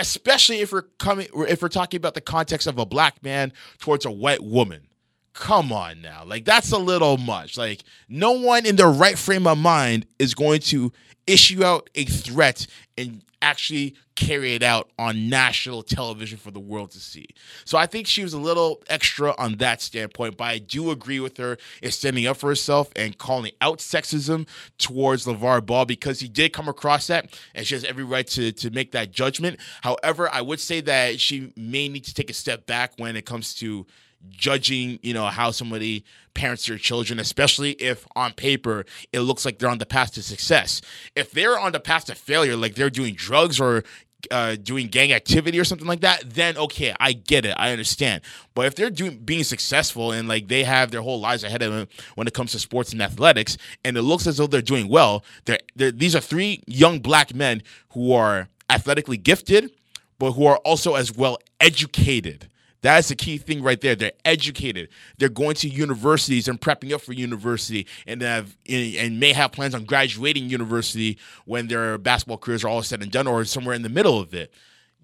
Especially 0.00 0.60
if 0.60 0.72
we're 0.72 0.82
coming, 0.82 1.28
if 1.48 1.62
we're 1.62 1.68
talking 1.68 1.98
about 1.98 2.14
the 2.14 2.20
context 2.20 2.66
of 2.66 2.78
a 2.78 2.86
black 2.86 3.22
man 3.22 3.52
towards 3.78 4.04
a 4.06 4.10
white 4.10 4.42
woman. 4.42 4.88
Come 5.34 5.72
on 5.72 6.02
now, 6.02 6.24
like 6.24 6.44
that's 6.44 6.72
a 6.72 6.78
little 6.78 7.16
much. 7.16 7.56
Like 7.56 7.82
no 8.08 8.32
one 8.32 8.66
in 8.66 8.76
their 8.76 8.90
right 8.90 9.16
frame 9.18 9.46
of 9.46 9.58
mind 9.58 10.06
is 10.18 10.34
going 10.34 10.60
to 10.62 10.92
issue 11.26 11.62
out 11.62 11.90
a 11.94 12.04
threat 12.04 12.66
and 12.96 13.22
actually 13.40 13.94
carry 14.16 14.54
it 14.54 14.64
out 14.64 14.90
on 14.98 15.28
national 15.28 15.82
television 15.84 16.36
for 16.36 16.50
the 16.50 16.58
world 16.58 16.90
to 16.90 16.98
see. 16.98 17.26
So 17.64 17.78
I 17.78 17.86
think 17.86 18.08
she 18.08 18.24
was 18.24 18.32
a 18.32 18.38
little 18.38 18.82
extra 18.88 19.32
on 19.38 19.56
that 19.56 19.80
standpoint, 19.80 20.36
but 20.36 20.44
I 20.44 20.58
do 20.58 20.90
agree 20.90 21.20
with 21.20 21.36
her 21.36 21.56
in 21.80 21.92
standing 21.92 22.26
up 22.26 22.38
for 22.38 22.48
herself 22.48 22.90
and 22.96 23.16
calling 23.16 23.52
out 23.60 23.78
sexism 23.78 24.48
towards 24.76 25.24
LaVar 25.24 25.64
Ball 25.64 25.84
because 25.84 26.18
he 26.18 26.26
did 26.26 26.52
come 26.52 26.68
across 26.68 27.06
that 27.06 27.38
and 27.54 27.64
she 27.64 27.74
has 27.74 27.84
every 27.84 28.02
right 28.02 28.26
to, 28.28 28.50
to 28.50 28.70
make 28.70 28.90
that 28.90 29.12
judgment. 29.12 29.60
However, 29.82 30.28
I 30.32 30.42
would 30.42 30.58
say 30.58 30.80
that 30.80 31.20
she 31.20 31.52
may 31.56 31.88
need 31.88 32.04
to 32.04 32.14
take 32.14 32.30
a 32.30 32.34
step 32.34 32.66
back 32.66 32.94
when 32.96 33.14
it 33.14 33.24
comes 33.24 33.54
to 33.56 33.86
judging, 34.30 34.98
you 35.02 35.14
know, 35.14 35.26
how 35.26 35.50
somebody 35.50 36.04
parents 36.34 36.66
their 36.66 36.78
children, 36.78 37.18
especially 37.18 37.72
if 37.72 38.06
on 38.14 38.32
paper 38.32 38.84
it 39.12 39.20
looks 39.20 39.44
like 39.44 39.58
they're 39.58 39.68
on 39.68 39.78
the 39.78 39.86
path 39.86 40.12
to 40.14 40.22
success. 40.22 40.80
If 41.16 41.30
they're 41.32 41.58
on 41.58 41.72
the 41.72 41.80
path 41.80 42.06
to 42.06 42.14
failure, 42.14 42.56
like 42.56 42.74
they're 42.74 42.90
doing 42.90 43.14
drugs 43.14 43.60
or 43.60 43.84
uh, 44.30 44.56
doing 44.56 44.88
gang 44.88 45.12
activity 45.12 45.58
or 45.58 45.64
something 45.64 45.86
like 45.86 46.00
that, 46.00 46.22
then 46.34 46.56
okay, 46.56 46.94
I 46.98 47.12
get 47.12 47.44
it, 47.44 47.54
I 47.56 47.70
understand. 47.70 48.22
But 48.54 48.66
if 48.66 48.74
they're 48.74 48.90
doing 48.90 49.18
being 49.18 49.44
successful 49.44 50.12
and 50.12 50.28
like 50.28 50.48
they 50.48 50.64
have 50.64 50.90
their 50.90 51.02
whole 51.02 51.20
lives 51.20 51.44
ahead 51.44 51.62
of 51.62 51.72
them 51.72 51.88
when 52.14 52.26
it 52.26 52.34
comes 52.34 52.52
to 52.52 52.58
sports 52.58 52.92
and 52.92 53.02
athletics, 53.02 53.56
and 53.84 53.96
it 53.96 54.02
looks 54.02 54.26
as 54.26 54.36
though 54.38 54.46
they're 54.46 54.62
doing 54.62 54.88
well, 54.88 55.24
they're, 55.44 55.60
they're, 55.76 55.92
these 55.92 56.16
are 56.16 56.20
three 56.20 56.62
young 56.66 57.00
black 57.00 57.34
men 57.34 57.62
who 57.90 58.12
are 58.12 58.48
athletically 58.68 59.16
gifted, 59.16 59.70
but 60.18 60.32
who 60.32 60.46
are 60.46 60.58
also 60.58 60.94
as 60.94 61.14
well 61.14 61.38
educated. 61.60 62.48
That's 62.80 63.08
the 63.08 63.16
key 63.16 63.38
thing 63.38 63.62
right 63.62 63.80
there. 63.80 63.96
They're 63.96 64.12
educated. 64.24 64.88
They're 65.18 65.28
going 65.28 65.56
to 65.56 65.68
universities 65.68 66.46
and 66.46 66.60
prepping 66.60 66.92
up 66.92 67.00
for 67.00 67.12
university, 67.12 67.86
and 68.06 68.22
have 68.22 68.56
and 68.68 69.18
may 69.18 69.32
have 69.32 69.52
plans 69.52 69.74
on 69.74 69.84
graduating 69.84 70.48
university 70.48 71.18
when 71.44 71.68
their 71.68 71.98
basketball 71.98 72.38
careers 72.38 72.64
are 72.64 72.68
all 72.68 72.82
said 72.82 73.02
and 73.02 73.10
done, 73.10 73.26
or 73.26 73.44
somewhere 73.44 73.74
in 73.74 73.82
the 73.82 73.88
middle 73.88 74.20
of 74.20 74.32
it. 74.32 74.52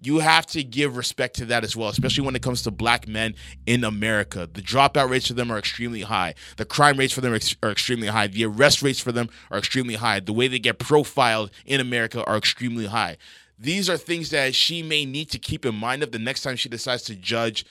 You 0.01 0.19
have 0.19 0.45
to 0.47 0.63
give 0.63 0.97
respect 0.97 1.37
to 1.37 1.45
that 1.45 1.63
as 1.63 1.75
well, 1.75 1.89
especially 1.89 2.25
when 2.25 2.35
it 2.35 2.41
comes 2.41 2.61
to 2.63 2.71
black 2.71 3.07
men 3.07 3.33
in 3.65 3.83
America. 3.83 4.47
The 4.51 4.61
dropout 4.61 5.09
rates 5.09 5.27
for 5.27 5.33
them 5.33 5.51
are 5.51 5.57
extremely 5.57 6.01
high. 6.01 6.35
The 6.57 6.65
crime 6.65 6.97
rates 6.97 7.13
for 7.13 7.21
them 7.21 7.33
are, 7.33 7.39
are 7.63 7.71
extremely 7.71 8.07
high. 8.07 8.27
The 8.27 8.45
arrest 8.45 8.83
rates 8.83 8.99
for 8.99 9.11
them 9.11 9.29
are 9.49 9.57
extremely 9.57 9.95
high. 9.95 10.19
The 10.19 10.33
way 10.33 10.47
they 10.47 10.59
get 10.59 10.79
profiled 10.79 11.49
in 11.65 11.79
America 11.79 12.23
are 12.25 12.37
extremely 12.37 12.85
high 12.87 13.17
these 13.57 13.89
are 13.89 13.97
things 13.97 14.29
that 14.31 14.53
she 14.53 14.83
may 14.83 15.05
need 15.05 15.29
to 15.31 15.39
keep 15.39 15.65
in 15.65 15.75
mind 15.75 16.03
of 16.03 16.11
the 16.11 16.19
next 16.19 16.41
time 16.41 16.55
she 16.55 16.69
decides 16.69 17.03
to 17.03 17.15
judge 17.15 17.65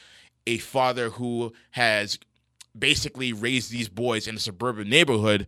a 0.46 0.58
father 0.58 1.10
who 1.10 1.52
has 1.72 2.18
basically 2.78 3.32
raised 3.32 3.70
these 3.70 3.88
boys 3.88 4.26
in 4.26 4.36
a 4.36 4.40
suburban 4.40 4.88
neighborhood 4.88 5.46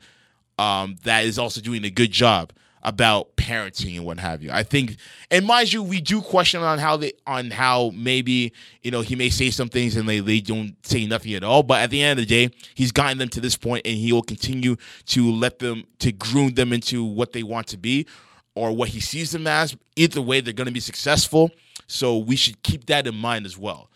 um, 0.59 0.97
that 1.05 1.25
is 1.25 1.39
also 1.39 1.61
doing 1.61 1.85
a 1.85 1.91
good 1.91 2.11
job 2.11 2.53
about 2.83 3.35
parenting 3.37 3.97
and 3.97 4.07
what 4.07 4.21
have 4.21 4.43
you. 4.43 4.51
I 4.53 4.63
think, 4.63 4.97
and 5.31 5.45
mind 5.45 5.73
you, 5.73 5.83
we 5.83 6.01
do 6.01 6.21
question 6.21 6.63
on 6.63 6.79
how 6.79 6.97
they 6.97 7.13
on 7.27 7.51
how 7.51 7.91
maybe 7.95 8.53
you 8.83 8.93
know 8.93 9.01
he 9.01 9.17
may 9.17 9.29
say 9.29 9.51
some 9.51 9.69
things 9.69 9.97
and 9.97 10.09
they 10.09 10.21
they 10.21 10.41
don't 10.41 10.77
say 10.87 11.05
nothing 11.05 11.35
at 11.35 11.43
all. 11.43 11.65
But 11.65 11.83
at 11.83 11.91
the 11.91 12.01
end 12.01 12.21
of 12.21 12.27
the 12.27 12.47
day, 12.47 12.55
he's 12.75 12.93
gotten 12.93 13.19
them 13.19 13.29
to 13.31 13.41
this 13.41 13.57
point, 13.57 13.85
and 13.85 13.97
he 13.97 14.13
will 14.13 14.23
continue 14.23 14.77
to 15.07 15.33
let 15.33 15.59
them 15.59 15.85
to 15.99 16.13
groom 16.13 16.55
them 16.55 16.73
into 16.73 17.05
what 17.05 17.33
they 17.33 17.43
want 17.43 17.67
to 17.69 17.77
be 17.77 18.07
or 18.57 18.73
what 18.73 18.89
he 18.89 19.01
sees 19.01 19.31
them 19.31 19.47
as. 19.47 19.77
Either 19.95 20.21
way, 20.21 20.41
they're 20.41 20.53
going 20.53 20.67
to 20.67 20.73
be 20.73 20.81
successful. 20.81 21.51
So 21.87 22.19
we 22.19 22.35
should 22.35 22.63
keep 22.63 22.87
that 22.87 23.07
in 23.07 23.15
mind 23.15 23.47
as 23.47 23.57
well. 23.57 23.89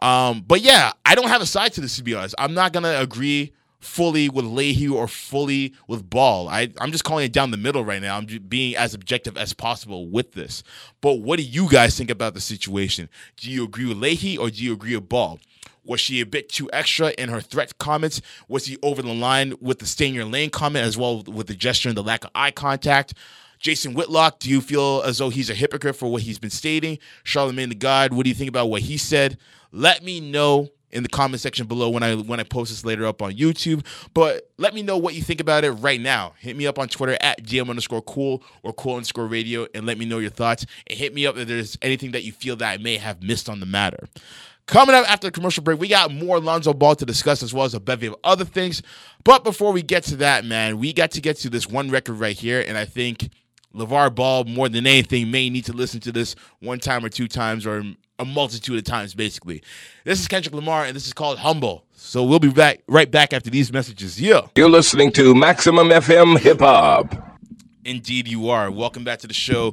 Um, 0.00 0.42
but 0.46 0.62
yeah, 0.62 0.92
I 1.04 1.14
don't 1.14 1.28
have 1.28 1.42
a 1.42 1.46
side 1.46 1.74
to 1.74 1.82
this 1.82 1.96
to 1.96 2.02
be 2.02 2.14
honest. 2.14 2.34
I'm 2.38 2.54
not 2.54 2.72
going 2.72 2.84
to 2.84 3.00
agree 3.00 3.52
fully 3.80 4.28
with 4.28 4.44
Leahy 4.44 4.88
or 4.88 5.08
fully 5.08 5.74
with 5.88 6.08
Ball. 6.08 6.48
I, 6.48 6.70
I'm 6.80 6.92
just 6.92 7.04
calling 7.04 7.24
it 7.24 7.32
down 7.32 7.50
the 7.50 7.56
middle 7.56 7.84
right 7.84 8.00
now. 8.00 8.16
I'm 8.16 8.26
being 8.26 8.76
as 8.76 8.94
objective 8.94 9.36
as 9.36 9.52
possible 9.52 10.08
with 10.08 10.32
this. 10.32 10.62
But 11.00 11.14
what 11.20 11.38
do 11.38 11.42
you 11.42 11.68
guys 11.68 11.96
think 11.96 12.10
about 12.10 12.34
the 12.34 12.40
situation? 12.40 13.08
Do 13.36 13.50
you 13.50 13.64
agree 13.64 13.86
with 13.86 13.98
Leahy 13.98 14.38
or 14.38 14.50
do 14.50 14.62
you 14.62 14.72
agree 14.72 14.94
with 14.94 15.08
Ball? 15.08 15.38
Was 15.84 16.00
she 16.00 16.20
a 16.20 16.26
bit 16.26 16.50
too 16.50 16.68
extra 16.72 17.08
in 17.18 17.30
her 17.30 17.40
threat 17.40 17.78
comments? 17.78 18.20
Was 18.48 18.66
he 18.66 18.76
over 18.82 19.00
the 19.02 19.14
line 19.14 19.54
with 19.60 19.78
the 19.78 19.86
stay 19.86 20.08
in 20.08 20.14
your 20.14 20.26
lane 20.26 20.50
comment 20.50 20.84
as 20.84 20.96
well 20.96 21.22
with 21.22 21.46
the 21.46 21.54
gesture 21.54 21.88
and 21.88 21.96
the 21.96 22.02
lack 22.02 22.24
of 22.24 22.30
eye 22.34 22.50
contact? 22.50 23.14
Jason 23.60 23.92
Whitlock, 23.92 24.38
do 24.38 24.48
you 24.48 24.62
feel 24.62 25.02
as 25.04 25.18
though 25.18 25.28
he's 25.28 25.50
a 25.50 25.54
hypocrite 25.54 25.94
for 25.94 26.10
what 26.10 26.22
he's 26.22 26.38
been 26.38 26.50
stating? 26.50 26.98
Charlemagne 27.24 27.68
the 27.68 27.74
God, 27.74 28.12
what 28.12 28.24
do 28.24 28.30
you 28.30 28.34
think 28.34 28.48
about 28.48 28.70
what 28.70 28.82
he 28.82 28.96
said? 28.96 29.36
Let 29.70 30.02
me 30.02 30.18
know 30.18 30.70
in 30.90 31.02
the 31.02 31.08
comment 31.08 31.40
section 31.40 31.66
below 31.66 31.88
when 31.90 32.02
I 32.02 32.16
when 32.16 32.40
I 32.40 32.42
post 32.42 32.70
this 32.70 32.84
later 32.84 33.06
up 33.06 33.22
on 33.22 33.32
YouTube. 33.32 33.84
But 34.14 34.50
let 34.58 34.74
me 34.74 34.82
know 34.82 34.96
what 34.96 35.14
you 35.14 35.22
think 35.22 35.40
about 35.40 35.64
it 35.64 35.72
right 35.72 36.00
now. 36.00 36.34
Hit 36.38 36.56
me 36.56 36.66
up 36.66 36.78
on 36.78 36.88
Twitter 36.88 37.16
at 37.20 37.44
DM 37.44 37.68
underscore 37.68 38.02
cool 38.02 38.42
or 38.62 38.72
cool 38.72 38.96
underscore 38.96 39.26
radio 39.26 39.66
and 39.74 39.86
let 39.86 39.98
me 39.98 40.04
know 40.04 40.18
your 40.18 40.30
thoughts. 40.30 40.66
And 40.86 40.98
hit 40.98 41.14
me 41.14 41.26
up 41.26 41.36
if 41.36 41.46
there's 41.46 41.76
anything 41.82 42.12
that 42.12 42.24
you 42.24 42.32
feel 42.32 42.56
that 42.56 42.70
I 42.70 42.76
may 42.78 42.96
have 42.96 43.22
missed 43.22 43.48
on 43.48 43.60
the 43.60 43.66
matter. 43.66 44.08
Coming 44.66 44.94
up 44.94 45.10
after 45.10 45.26
the 45.26 45.32
commercial 45.32 45.64
break, 45.64 45.80
we 45.80 45.88
got 45.88 46.12
more 46.12 46.38
Lonzo 46.38 46.72
Ball 46.72 46.94
to 46.94 47.04
discuss 47.04 47.42
as 47.42 47.52
well 47.52 47.64
as 47.64 47.74
a 47.74 47.80
bevy 47.80 48.06
of 48.06 48.16
other 48.22 48.44
things. 48.44 48.82
But 49.24 49.42
before 49.42 49.72
we 49.72 49.82
get 49.82 50.04
to 50.04 50.16
that, 50.16 50.44
man, 50.44 50.78
we 50.78 50.92
got 50.92 51.10
to 51.12 51.20
get 51.20 51.38
to 51.38 51.50
this 51.50 51.66
one 51.66 51.90
record 51.90 52.14
right 52.14 52.38
here. 52.38 52.64
And 52.66 52.78
I 52.78 52.84
think 52.84 53.30
LaVar 53.74 54.14
Ball, 54.14 54.44
more 54.44 54.68
than 54.68 54.86
anything, 54.86 55.30
may 55.30 55.48
need 55.50 55.64
to 55.66 55.72
listen 55.72 56.00
to 56.00 56.12
this 56.12 56.34
one 56.60 56.80
time 56.80 57.04
or 57.04 57.08
two 57.08 57.28
times 57.28 57.66
or 57.66 57.84
a 58.18 58.24
multitude 58.24 58.76
of 58.76 58.84
times, 58.84 59.14
basically. 59.14 59.62
This 60.04 60.20
is 60.20 60.28
Kendrick 60.28 60.54
Lamar, 60.54 60.84
and 60.84 60.94
this 60.94 61.06
is 61.06 61.12
called 61.12 61.38
Humble. 61.38 61.84
So 61.94 62.24
we'll 62.24 62.38
be 62.38 62.50
back 62.50 62.82
right 62.86 63.10
back 63.10 63.32
after 63.32 63.50
these 63.50 63.72
messages. 63.72 64.20
Yeah. 64.20 64.42
You're 64.56 64.68
listening 64.68 65.12
to 65.12 65.34
Maximum 65.34 65.88
FM 65.88 66.38
Hip 66.38 66.60
Hop. 66.60 67.30
Indeed, 67.84 68.28
you 68.28 68.50
are. 68.50 68.70
Welcome 68.70 69.04
back 69.04 69.20
to 69.20 69.26
the 69.26 69.32
show, 69.32 69.72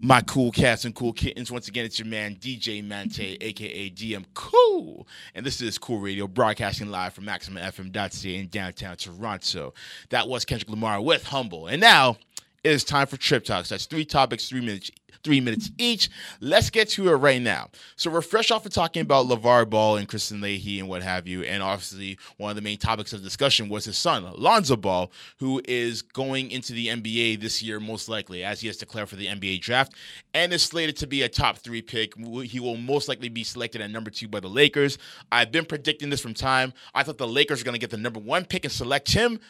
my 0.00 0.22
cool 0.22 0.50
cats 0.50 0.86
and 0.86 0.94
cool 0.94 1.12
kittens. 1.12 1.52
Once 1.52 1.68
again, 1.68 1.84
it's 1.84 1.98
your 1.98 2.08
man, 2.08 2.34
DJ 2.36 2.82
Mante, 2.82 3.36
aka 3.42 3.90
DM 3.90 4.24
Cool. 4.32 5.06
And 5.34 5.44
this 5.44 5.60
is 5.60 5.76
Cool 5.76 5.98
Radio, 5.98 6.26
broadcasting 6.26 6.90
live 6.90 7.12
from 7.12 7.24
MaximumFM.ca 7.26 8.36
in 8.38 8.48
downtown 8.48 8.96
Toronto. 8.96 9.74
That 10.08 10.28
was 10.28 10.46
Kendrick 10.46 10.70
Lamar 10.70 11.02
with 11.02 11.24
Humble. 11.24 11.66
And 11.66 11.80
now, 11.80 12.16
it 12.64 12.70
is 12.70 12.84
time 12.84 13.08
for 13.08 13.16
Trip 13.16 13.44
Talks. 13.44 13.68
That's 13.68 13.86
three 13.86 14.04
topics, 14.04 14.48
three 14.48 14.60
minutes, 14.60 14.90
three 15.24 15.40
minutes 15.40 15.70
each. 15.78 16.08
Let's 16.40 16.70
get 16.70 16.88
to 16.90 17.08
it 17.08 17.16
right 17.16 17.42
now. 17.42 17.70
So 17.96 18.08
we're 18.08 18.22
fresh 18.22 18.52
off 18.52 18.64
of 18.64 18.72
talking 18.72 19.02
about 19.02 19.26
LaVar 19.26 19.68
Ball 19.68 19.96
and 19.96 20.08
Kristine 20.08 20.40
Leahy 20.40 20.78
and 20.78 20.88
what 20.88 21.02
have 21.02 21.26
you. 21.26 21.42
And 21.42 21.60
obviously, 21.60 22.18
one 22.36 22.50
of 22.50 22.56
the 22.56 22.62
main 22.62 22.78
topics 22.78 23.12
of 23.12 23.22
discussion 23.22 23.68
was 23.68 23.84
his 23.84 23.98
son, 23.98 24.32
Lonzo 24.36 24.76
Ball, 24.76 25.10
who 25.38 25.60
is 25.64 26.02
going 26.02 26.52
into 26.52 26.72
the 26.72 26.86
NBA 26.86 27.40
this 27.40 27.62
year, 27.62 27.80
most 27.80 28.08
likely, 28.08 28.44
as 28.44 28.60
he 28.60 28.68
has 28.68 28.76
declared 28.76 29.08
for 29.08 29.16
the 29.16 29.26
NBA 29.26 29.60
draft, 29.60 29.94
and 30.32 30.52
is 30.52 30.62
slated 30.62 30.96
to 30.98 31.08
be 31.08 31.22
a 31.22 31.28
top 31.28 31.58
three 31.58 31.82
pick. 31.82 32.14
He 32.44 32.60
will 32.60 32.76
most 32.76 33.08
likely 33.08 33.28
be 33.28 33.42
selected 33.42 33.80
at 33.80 33.90
number 33.90 34.10
two 34.10 34.28
by 34.28 34.38
the 34.38 34.48
Lakers. 34.48 34.98
I've 35.32 35.50
been 35.50 35.64
predicting 35.64 36.10
this 36.10 36.20
from 36.20 36.34
time. 36.34 36.72
I 36.94 37.02
thought 37.02 37.18
the 37.18 37.26
Lakers 37.26 37.60
are 37.60 37.64
going 37.64 37.74
to 37.74 37.80
get 37.80 37.90
the 37.90 37.96
number 37.96 38.20
one 38.20 38.44
pick 38.44 38.64
and 38.64 38.72
select 38.72 39.12
him, 39.12 39.40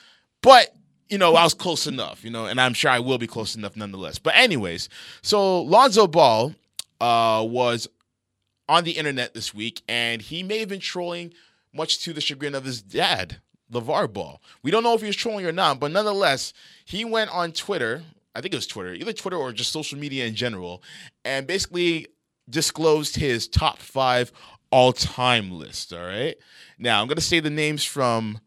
but 0.42 0.74
you 1.12 1.18
know, 1.18 1.34
I 1.34 1.44
was 1.44 1.52
close 1.52 1.86
enough, 1.86 2.24
you 2.24 2.30
know, 2.30 2.46
and 2.46 2.58
I'm 2.58 2.72
sure 2.72 2.90
I 2.90 2.98
will 2.98 3.18
be 3.18 3.26
close 3.26 3.54
enough 3.54 3.76
nonetheless. 3.76 4.18
But 4.18 4.34
anyways, 4.34 4.88
so 5.20 5.60
Lonzo 5.60 6.06
Ball 6.06 6.54
uh, 7.02 7.44
was 7.46 7.86
on 8.66 8.84
the 8.84 8.92
internet 8.92 9.34
this 9.34 9.52
week, 9.52 9.82
and 9.86 10.22
he 10.22 10.42
may 10.42 10.60
have 10.60 10.70
been 10.70 10.80
trolling, 10.80 11.34
much 11.74 12.02
to 12.04 12.14
the 12.14 12.22
chagrin 12.22 12.54
of 12.54 12.64
his 12.64 12.80
dad, 12.80 13.42
LaVar 13.70 14.10
Ball. 14.10 14.40
We 14.62 14.70
don't 14.70 14.82
know 14.82 14.94
if 14.94 15.02
he 15.02 15.06
was 15.06 15.16
trolling 15.16 15.44
or 15.44 15.52
not, 15.52 15.78
but 15.78 15.90
nonetheless, 15.90 16.54
he 16.86 17.04
went 17.04 17.30
on 17.30 17.52
Twitter. 17.52 18.02
I 18.34 18.40
think 18.40 18.54
it 18.54 18.56
was 18.56 18.66
Twitter, 18.66 18.94
either 18.94 19.12
Twitter 19.12 19.36
or 19.36 19.52
just 19.52 19.70
social 19.70 19.98
media 19.98 20.24
in 20.24 20.34
general, 20.34 20.82
and 21.26 21.46
basically 21.46 22.06
disclosed 22.48 23.16
his 23.16 23.48
top 23.48 23.80
five 23.80 24.32
all-time 24.70 25.50
list. 25.50 25.92
All 25.92 26.06
right. 26.06 26.36
Now 26.78 27.02
I'm 27.02 27.08
gonna 27.08 27.20
say 27.20 27.40
the 27.40 27.50
names 27.50 27.84
from 27.84 28.40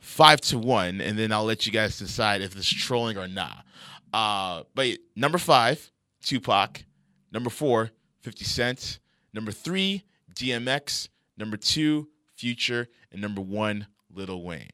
five 0.00 0.40
to 0.42 0.58
one, 0.58 1.00
and 1.00 1.18
then 1.18 1.32
I'll 1.32 1.44
let 1.44 1.66
you 1.66 1.72
guys 1.72 1.98
decide 1.98 2.40
if 2.40 2.54
this 2.54 2.70
is 2.70 2.74
trolling 2.74 3.16
or 3.16 3.28
not. 3.28 3.64
Uh, 4.12 4.64
but 4.74 4.98
number 5.14 5.38
five, 5.38 5.90
Tupac. 6.22 6.84
Number 7.32 7.50
four, 7.50 7.90
50 8.22 8.44
Cent. 8.44 8.98
Number 9.32 9.52
three, 9.52 10.04
DMX. 10.34 11.08
Number 11.36 11.56
two, 11.56 12.08
Future. 12.34 12.88
And 13.12 13.20
number 13.20 13.40
one, 13.40 13.86
Lil 14.12 14.42
Wayne. 14.42 14.70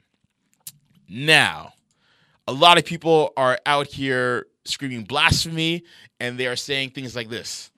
Now, 1.08 1.74
a 2.46 2.52
lot 2.52 2.78
of 2.78 2.84
people 2.84 3.32
are 3.36 3.58
out 3.66 3.88
here 3.88 4.46
screaming 4.64 5.04
blasphemy 5.04 5.82
and 6.20 6.38
they 6.38 6.46
are 6.46 6.56
saying 6.56 6.90
things 6.90 7.14
like 7.14 7.28
this. 7.28 7.70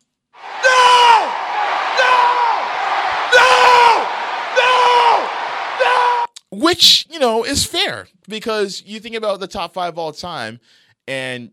Which, 6.68 7.06
you 7.08 7.18
know, 7.18 7.44
is 7.44 7.64
fair 7.64 8.08
because 8.28 8.82
you 8.84 9.00
think 9.00 9.14
about 9.14 9.40
the 9.40 9.46
top 9.46 9.72
five 9.72 9.96
all 9.96 10.12
time, 10.12 10.60
and 11.06 11.50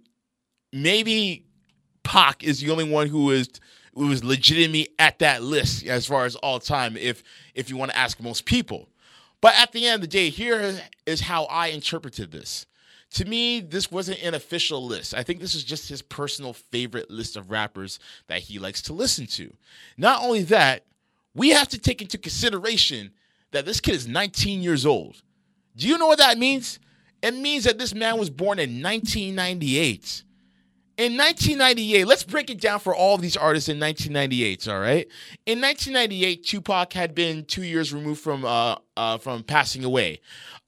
maybe 0.74 1.46
Pac 2.04 2.44
is 2.44 2.60
the 2.60 2.70
only 2.70 2.90
one 2.90 3.08
who 3.08 3.32
is 3.32 3.48
who 3.94 4.12
is 4.12 4.26
legitimately 4.26 4.90
at 5.00 5.20
that 5.20 5.42
list 5.42 5.86
as 5.86 6.06
far 6.06 6.26
as 6.26 6.36
all 6.36 6.60
time, 6.60 6.98
if 6.98 7.24
if 7.54 7.70
you 7.70 7.78
want 7.78 7.92
to 7.92 7.98
ask 7.98 8.20
most 8.20 8.44
people. 8.44 8.90
But 9.40 9.54
at 9.58 9.72
the 9.72 9.86
end 9.86 9.96
of 9.96 10.02
the 10.02 10.08
day, 10.08 10.28
here 10.30 10.82
is 11.06 11.22
how 11.22 11.46
I 11.46 11.68
interpreted 11.68 12.34
this. 12.34 12.66
To 13.12 13.24
me, 13.24 13.62
this 13.62 13.90
wasn't 13.90 14.22
an 14.22 14.34
official 14.34 14.86
list. 14.86 15.14
I 15.14 15.24
think 15.24 15.40
this 15.40 15.56
is 15.56 15.64
just 15.64 15.88
his 15.88 16.02
personal 16.02 16.52
favorite 16.52 17.10
list 17.10 17.38
of 17.38 17.52
rappers 17.52 18.00
that 18.28 18.40
he 18.42 18.60
likes 18.60 18.82
to 18.82 18.94
listen 18.94 19.28
to. 19.28 19.54
Not 19.96 20.22
only 20.22 20.44
that, 20.44 20.84
we 21.34 21.52
have 21.52 21.70
to 21.70 21.78
take 21.78 22.02
into 22.02 22.18
consideration 22.18 23.14
that 23.56 23.66
this 23.66 23.80
kid 23.80 23.96
is 23.96 24.08
19 24.08 24.62
years 24.62 24.86
old. 24.86 25.22
Do 25.76 25.88
you 25.88 25.98
know 25.98 26.08
what 26.08 26.20
that 26.20 26.38
means? 26.38 26.80
It 27.22 27.34
means 27.34 27.64
that 27.64 27.80
this 27.80 27.94
man 27.94 28.20
was 28.20 28.30
born 28.30 28.60
in 28.60 28.82
1998. 28.82 30.24
In 30.98 31.18
1998, 31.18 32.06
let's 32.06 32.24
break 32.24 32.50
it 32.50 32.62
down 32.62 32.80
for 32.80 32.96
all 32.96 33.16
of 33.16 33.22
these 33.22 33.36
artists 33.36 33.68
in 33.68 33.80
1998. 33.80 34.68
All 34.68 34.80
right. 34.80 35.08
In 35.46 35.60
1998, 35.60 36.46
Tupac 36.46 36.94
had 36.94 37.16
been 37.16 37.44
two 37.46 37.64
years 37.64 37.94
removed 37.94 38.22
from 38.22 38.46
uh, 38.46 38.76
uh, 38.96 39.18
from 39.18 39.44
passing 39.44 39.84
away. 39.84 40.22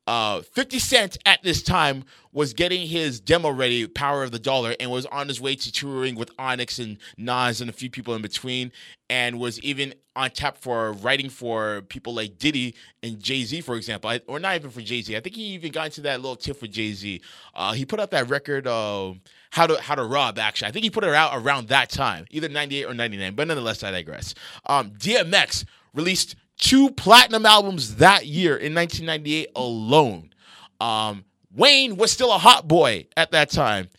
Uh, 0.08 0.41
50 0.41 0.80
Cent 0.80 1.18
at 1.26 1.43
this 1.43 1.62
time 1.62 2.05
was 2.32 2.53
getting 2.53 2.88
his 2.88 3.20
demo 3.20 3.49
ready, 3.49 3.86
Power 3.86 4.24
of 4.24 4.32
the 4.32 4.39
Dollar, 4.39 4.74
and 4.80 4.89
was 4.89 5.05
on 5.08 5.28
his 5.28 5.41
way 5.41 5.55
to 5.55 5.72
touring 5.72 6.16
with 6.16 6.32
Onyx 6.39 6.80
and 6.80 6.97
Nas 7.18 7.60
and 7.60 7.70
a 7.70 7.74
few 7.74 7.89
people 7.89 8.16
in 8.16 8.22
between, 8.22 8.72
and 9.10 9.38
was 9.38 9.60
even 9.60 9.93
on 10.16 10.30
tap 10.32 10.58
for 10.58 10.93
writing 10.93 11.30
for 11.30 11.82
people 11.89 12.14
like 12.14 12.38
Diddy 12.38 12.74
and 13.03 13.20
Jay 13.20 13.43
Z, 13.43 13.62
for 13.62 13.76
example, 13.76 14.10
I, 14.10 14.22
or 14.28 14.39
not 14.39 14.55
even 14.55 14.72
for 14.72 14.82
Jay 14.82 15.01
Z. 15.01 15.16
I 15.16 15.20
think 15.20 15.36
he 15.36 15.43
even 15.53 15.72
got 15.72 15.88
into 15.88 16.01
that 16.01 16.22
little 16.22 16.38
tiff 16.38 16.62
with 16.62 16.72
Jay 16.72 16.93
Z. 16.93 17.22
Uh, 17.53 17.74
he 17.74 17.86
put 17.86 17.99
out 17.99 18.12
that 18.12 18.30
record, 18.30 18.66
uh, 18.66 19.14
how 19.51 19.68
to 19.68 19.82
how 19.82 19.95
to 19.95 20.03
rob. 20.03 20.39
Actually, 20.39 20.70
I 20.70 20.72
think 20.72 20.84
he 20.84 20.89
put 20.89 21.03
it 21.03 21.14
out 21.14 21.32
around 21.34 21.68
that 21.68 21.89
time, 21.89 22.26
either 22.32 22.47
98 22.47 22.86
or 22.86 22.93
99. 22.93 23.36
But 23.36 23.47
nonetheless, 23.47 23.84
I 23.84 23.91
digress. 23.91 24.34
Um, 24.66 24.91
DMX 24.91 25.66
released 25.93 26.36
two 26.58 26.89
platinum 26.91 27.45
albums 27.45 27.97
that 27.97 28.26
year 28.26 28.58
in 28.58 28.74
1998 28.74 29.49
alone. 29.55 30.34
Um, 30.80 31.26
Wayne 31.51 31.97
was 31.97 32.12
still 32.12 32.32
a 32.32 32.38
hot 32.38 32.68
boy 32.68 33.08
at 33.16 33.32
that 33.32 33.49
time, 33.49 33.89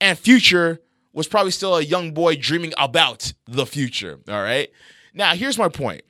and 0.00 0.18
Future 0.18 0.80
was 1.12 1.26
probably 1.26 1.50
still 1.50 1.76
a 1.76 1.82
young 1.82 2.12
boy 2.12 2.36
dreaming 2.36 2.72
about 2.78 3.32
the 3.46 3.66
future. 3.66 4.20
All 4.28 4.42
right. 4.42 4.70
Now, 5.12 5.34
here's 5.34 5.58
my 5.58 5.68
point. 5.68 6.02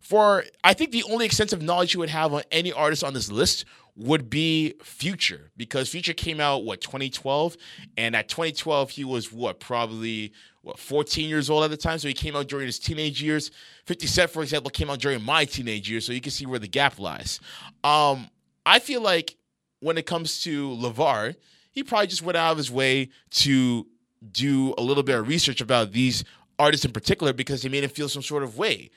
For 0.00 0.44
I 0.64 0.74
think 0.74 0.90
the 0.90 1.04
only 1.04 1.24
extensive 1.24 1.62
knowledge 1.62 1.94
you 1.94 2.00
would 2.00 2.08
have 2.08 2.32
on 2.34 2.42
any 2.50 2.72
artist 2.72 3.04
on 3.04 3.14
this 3.14 3.30
list 3.30 3.64
would 3.96 4.30
be 4.30 4.74
Future 4.82 5.50
because 5.56 5.88
Future 5.88 6.14
came 6.14 6.40
out 6.40 6.64
what 6.64 6.80
2012 6.80 7.56
and 7.96 8.16
at 8.16 8.28
2012 8.28 8.90
he 8.90 9.04
was 9.04 9.32
what 9.32 9.60
probably 9.60 10.32
what 10.62 10.78
14 10.78 11.28
years 11.28 11.50
old 11.50 11.64
at 11.64 11.70
the 11.70 11.76
time? 11.76 11.98
So 11.98 12.08
he 12.08 12.14
came 12.14 12.34
out 12.34 12.48
during 12.48 12.66
his 12.66 12.78
teenage 12.78 13.22
years. 13.22 13.50
50 13.84 14.06
Cent 14.06 14.30
for 14.30 14.42
example 14.42 14.70
came 14.70 14.88
out 14.88 15.00
during 15.00 15.22
my 15.22 15.44
teenage 15.44 15.90
years 15.90 16.06
so 16.06 16.12
you 16.12 16.20
can 16.20 16.32
see 16.32 16.46
where 16.46 16.58
the 16.58 16.68
gap 16.68 16.98
lies. 16.98 17.40
Um 17.84 18.28
I 18.64 18.78
feel 18.78 19.02
like 19.02 19.36
when 19.80 19.98
it 19.98 20.06
comes 20.06 20.42
to 20.42 20.70
LaVar 20.70 21.34
he 21.70 21.82
probably 21.82 22.06
just 22.06 22.22
went 22.22 22.36
out 22.36 22.52
of 22.52 22.58
his 22.58 22.70
way 22.70 23.10
to 23.30 23.86
do 24.30 24.74
a 24.78 24.82
little 24.82 25.02
bit 25.02 25.18
of 25.18 25.28
research 25.28 25.60
about 25.60 25.92
these 25.92 26.24
artists 26.58 26.86
in 26.86 26.92
particular 26.92 27.32
because 27.32 27.62
they 27.62 27.68
made 27.68 27.82
him 27.84 27.90
feel 27.90 28.08
some 28.08 28.22
sort 28.22 28.42
of 28.42 28.56
way 28.56 28.90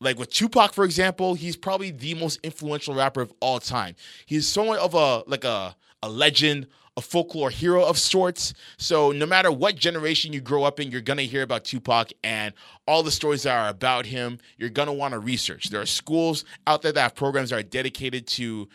like 0.00 0.18
with 0.18 0.30
Tupac, 0.32 0.72
for 0.72 0.84
example, 0.84 1.34
he's 1.34 1.56
probably 1.56 1.90
the 1.90 2.14
most 2.14 2.38
influential 2.42 2.94
rapper 2.94 3.20
of 3.20 3.32
all 3.40 3.58
time. 3.58 3.96
He's 4.26 4.46
somewhat 4.46 4.78
of 4.78 4.94
a 4.94 5.24
like 5.28 5.44
a 5.44 5.74
a 6.02 6.08
legend, 6.08 6.68
a 6.96 7.00
folklore 7.00 7.50
hero 7.50 7.84
of 7.84 7.98
sorts. 7.98 8.54
So 8.76 9.10
no 9.10 9.26
matter 9.26 9.50
what 9.50 9.74
generation 9.74 10.32
you 10.32 10.40
grow 10.40 10.62
up 10.62 10.78
in, 10.78 10.90
you're 10.92 11.00
gonna 11.00 11.22
hear 11.22 11.42
about 11.42 11.64
Tupac 11.64 12.12
and 12.22 12.54
all 12.86 13.02
the 13.02 13.10
stories 13.10 13.42
that 13.42 13.56
are 13.56 13.68
about 13.68 14.06
him. 14.06 14.38
You're 14.56 14.70
gonna 14.70 14.92
want 14.92 15.12
to 15.12 15.18
research. 15.18 15.70
There 15.70 15.80
are 15.80 15.86
schools 15.86 16.44
out 16.66 16.82
there 16.82 16.92
that 16.92 17.00
have 17.00 17.14
programs 17.16 17.50
that 17.50 17.58
are 17.58 17.62
dedicated 17.64 18.26
to 18.28 18.68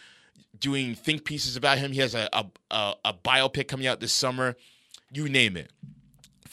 doing 0.59 0.93
think 0.93 1.23
pieces 1.23 1.55
about 1.55 1.77
him. 1.77 1.93
He 1.93 1.99
has 1.99 2.15
a 2.15 2.27
a, 2.33 2.45
a, 2.71 2.95
a 3.05 3.13
biopic 3.13 3.69
coming 3.69 3.87
out 3.87 4.01
this 4.01 4.13
summer. 4.13 4.55
You 5.11 5.29
name 5.29 5.55
it. 5.55 5.71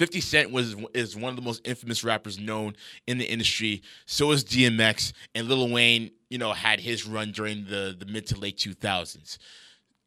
50 0.01 0.23
Cent 0.23 0.51
was 0.51 0.77
is 0.95 1.15
one 1.15 1.29
of 1.29 1.37
the 1.37 1.43
most 1.43 1.61
infamous 1.69 2.03
rappers 2.03 2.39
known 2.39 2.75
in 3.07 3.19
the 3.19 3.27
industry. 3.27 3.83
So 4.07 4.33
is 4.33 4.43
DMX 4.43 5.13
and 5.35 5.47
Lil 5.47 5.69
Wayne, 5.69 6.11
you 6.31 6.39
know, 6.39 6.55
had 6.55 6.81
his 6.81 7.07
run 7.07 7.33
during 7.33 7.67
the 7.67 7.95
the 7.99 8.07
mid 8.07 8.27
to 8.29 8.39
late 8.39 8.57
2000s. 8.57 9.37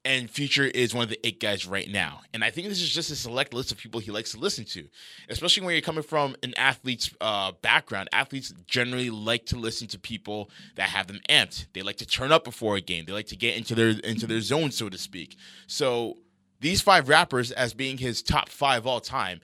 And 0.04 0.32
Future 0.32 0.64
is 0.64 0.96
one 0.96 1.04
of 1.04 1.10
the 1.10 1.20
eight 1.24 1.40
guys 1.40 1.68
right 1.68 1.88
now. 1.88 2.22
And 2.34 2.44
I 2.44 2.50
think 2.50 2.70
this 2.70 2.82
is 2.82 2.90
just 2.90 3.12
a 3.12 3.16
select 3.16 3.54
list 3.54 3.72
of 3.72 3.78
people 3.78 4.00
he 4.00 4.10
likes 4.10 4.32
to 4.32 4.40
listen 4.40 4.66
to, 4.66 4.88
especially 5.30 5.64
when 5.64 5.76
you're 5.76 5.84
coming 5.84 6.04
from 6.04 6.36
an 6.42 6.56
athlete's 6.58 7.12
uh, 7.22 7.52
background. 7.62 8.10
Athletes 8.12 8.52
generally 8.66 9.12
like 9.12 9.46
to 9.46 9.58
listen 9.58 9.88
to 9.90 10.00
people 10.00 10.50
that 10.74 10.90
have 10.90 11.06
them 11.06 11.20
amped. 11.30 11.68
They 11.74 11.84
like 11.84 11.98
to 11.98 12.08
turn 12.08 12.32
up 12.32 12.44
before 12.46 12.78
a 12.78 12.82
game. 12.82 13.06
They 13.06 13.14
like 13.14 13.28
to 13.28 13.36
get 13.36 13.56
into 13.58 13.76
their 13.76 13.90
into 13.90 14.26
their 14.26 14.42
zone, 14.42 14.72
so 14.72 14.90
to 14.90 14.98
speak. 14.98 15.38
So 15.68 16.18
these 16.62 16.82
five 16.82 17.10
rappers, 17.10 17.52
as 17.52 17.76
being 17.76 18.00
his 18.00 18.24
top 18.24 18.50
five 18.50 18.88
all 18.88 19.00
time, 19.00 19.42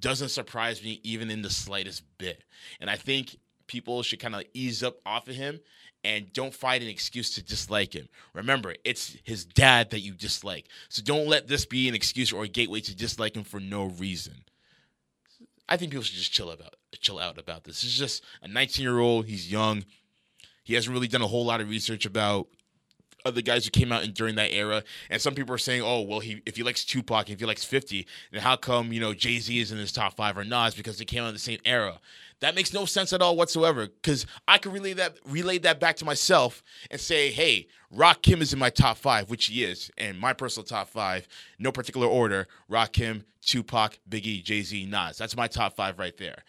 doesn't 0.00 0.30
surprise 0.30 0.82
me 0.82 1.00
even 1.02 1.30
in 1.30 1.42
the 1.42 1.50
slightest 1.50 2.02
bit. 2.18 2.44
And 2.80 2.88
I 2.90 2.96
think 2.96 3.36
people 3.66 4.02
should 4.02 4.20
kind 4.20 4.34
of 4.34 4.44
ease 4.54 4.82
up 4.82 4.96
off 5.06 5.28
of 5.28 5.34
him 5.34 5.60
and 6.04 6.32
don't 6.32 6.54
find 6.54 6.82
an 6.82 6.88
excuse 6.88 7.34
to 7.34 7.42
dislike 7.42 7.92
him. 7.94 8.08
Remember, 8.32 8.74
it's 8.84 9.16
his 9.24 9.44
dad 9.44 9.90
that 9.90 10.00
you 10.00 10.14
dislike. 10.14 10.66
So 10.88 11.02
don't 11.02 11.26
let 11.26 11.48
this 11.48 11.66
be 11.66 11.88
an 11.88 11.94
excuse 11.94 12.32
or 12.32 12.44
a 12.44 12.48
gateway 12.48 12.80
to 12.80 12.94
dislike 12.94 13.36
him 13.36 13.44
for 13.44 13.60
no 13.60 13.86
reason. 13.86 14.44
I 15.68 15.76
think 15.76 15.90
people 15.90 16.04
should 16.04 16.16
just 16.16 16.32
chill 16.32 16.50
about 16.50 16.74
chill 17.00 17.18
out 17.18 17.38
about 17.38 17.64
this. 17.64 17.84
Is 17.84 17.96
just 17.96 18.24
a 18.42 18.48
19 18.48 18.82
year 18.82 18.98
old. 18.98 19.26
He's 19.26 19.50
young. 19.50 19.84
He 20.64 20.74
hasn't 20.74 20.92
really 20.92 21.08
done 21.08 21.22
a 21.22 21.26
whole 21.26 21.44
lot 21.44 21.60
of 21.60 21.68
research 21.68 22.06
about 22.06 22.48
other 23.24 23.42
guys 23.42 23.64
who 23.64 23.70
came 23.70 23.92
out 23.92 24.04
in, 24.04 24.12
during 24.12 24.36
that 24.36 24.52
era. 24.52 24.82
And 25.10 25.20
some 25.20 25.34
people 25.34 25.54
are 25.54 25.58
saying, 25.58 25.82
oh, 25.82 26.02
well, 26.02 26.20
he 26.20 26.42
if 26.46 26.56
he 26.56 26.62
likes 26.62 26.84
Tupac, 26.84 27.30
if 27.30 27.40
he 27.40 27.46
likes 27.46 27.64
50, 27.64 28.06
then 28.32 28.40
how 28.40 28.56
come, 28.56 28.92
you 28.92 29.00
know, 29.00 29.14
Jay 29.14 29.38
Z 29.38 29.58
is 29.58 29.72
in 29.72 29.78
his 29.78 29.92
top 29.92 30.14
five 30.14 30.36
or 30.36 30.44
Nas 30.44 30.74
because 30.74 30.98
they 30.98 31.04
came 31.04 31.22
out 31.22 31.28
in 31.28 31.34
the 31.34 31.40
same 31.40 31.58
era? 31.64 32.00
That 32.40 32.54
makes 32.54 32.72
no 32.72 32.84
sense 32.84 33.12
at 33.12 33.20
all 33.20 33.36
whatsoever. 33.36 33.86
Because 33.86 34.26
I 34.46 34.58
could 34.58 34.72
relay 34.72 34.92
that 34.94 35.18
relay 35.26 35.58
that 35.58 35.80
back 35.80 35.96
to 35.96 36.04
myself 36.04 36.62
and 36.90 37.00
say, 37.00 37.30
hey, 37.30 37.66
Rakim 37.94 38.40
is 38.40 38.52
in 38.52 38.58
my 38.58 38.70
top 38.70 38.98
five, 38.98 39.30
which 39.30 39.46
he 39.46 39.64
is, 39.64 39.90
and 39.96 40.18
my 40.18 40.32
personal 40.32 40.64
top 40.64 40.88
five, 40.88 41.26
no 41.58 41.72
particular 41.72 42.06
order: 42.06 42.46
Rakim, 42.70 43.24
Tupac, 43.42 43.98
Biggie, 44.08 44.42
Jay 44.44 44.62
Z, 44.62 44.86
Nas. 44.86 45.18
That's 45.18 45.36
my 45.36 45.48
top 45.48 45.74
five 45.74 45.98
right 45.98 46.16
there. 46.16 46.44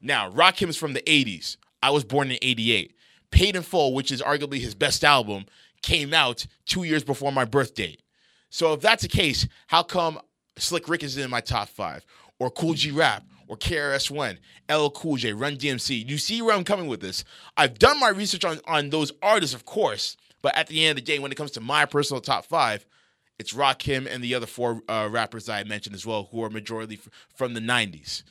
Now, 0.00 0.30
Rakim 0.30 0.68
is 0.68 0.76
from 0.76 0.94
the 0.94 1.02
'80s. 1.02 1.56
I 1.82 1.90
was 1.90 2.04
born 2.04 2.30
in 2.30 2.38
'88. 2.42 2.94
Paid 3.30 3.56
in 3.56 3.62
Full, 3.62 3.92
which 3.92 4.10
is 4.10 4.22
arguably 4.22 4.58
his 4.58 4.74
best 4.74 5.04
album, 5.04 5.44
came 5.82 6.12
out 6.12 6.46
two 6.66 6.84
years 6.84 7.04
before 7.04 7.32
my 7.32 7.44
birth 7.44 7.74
date. 7.74 8.02
So 8.50 8.72
if 8.72 8.80
that's 8.80 9.02
the 9.02 9.08
case, 9.08 9.46
how 9.66 9.82
come 9.82 10.18
Slick 10.56 10.88
Rick 10.88 11.02
is 11.02 11.16
in 11.16 11.30
my 11.30 11.40
top 11.40 11.68
five, 11.68 12.04
or 12.38 12.50
Kool 12.50 12.74
G 12.74 12.90
Rap, 12.90 13.24
or 13.46 13.56
KRS 13.56 14.10
One, 14.10 14.38
LL 14.70 14.88
Cool 14.90 15.16
J, 15.16 15.32
Run 15.32 15.56
DMC? 15.56 16.08
You 16.08 16.18
see 16.18 16.42
where 16.42 16.54
I'm 16.54 16.64
coming 16.64 16.86
with 16.86 17.00
this? 17.00 17.24
I've 17.56 17.78
done 17.78 18.00
my 18.00 18.08
research 18.08 18.44
on 18.44 18.60
on 18.66 18.90
those 18.90 19.12
artists, 19.22 19.54
of 19.54 19.64
course, 19.64 20.16
but 20.42 20.56
at 20.56 20.68
the 20.68 20.84
end 20.84 20.98
of 20.98 21.04
the 21.04 21.12
day, 21.12 21.18
when 21.18 21.32
it 21.32 21.36
comes 21.36 21.50
to 21.52 21.60
my 21.60 21.84
personal 21.84 22.20
top 22.20 22.44
five, 22.44 22.86
it's 23.38 23.52
Rakim 23.52 24.12
and 24.12 24.22
the 24.22 24.34
other 24.34 24.46
four 24.46 24.82
uh, 24.88 25.08
rappers 25.10 25.48
I 25.48 25.62
mentioned 25.64 25.94
as 25.94 26.04
well, 26.06 26.28
who 26.30 26.42
are 26.42 26.50
majority 26.50 26.94
f- 26.94 27.08
from 27.34 27.54
the 27.54 27.60
'90s. 27.60 28.22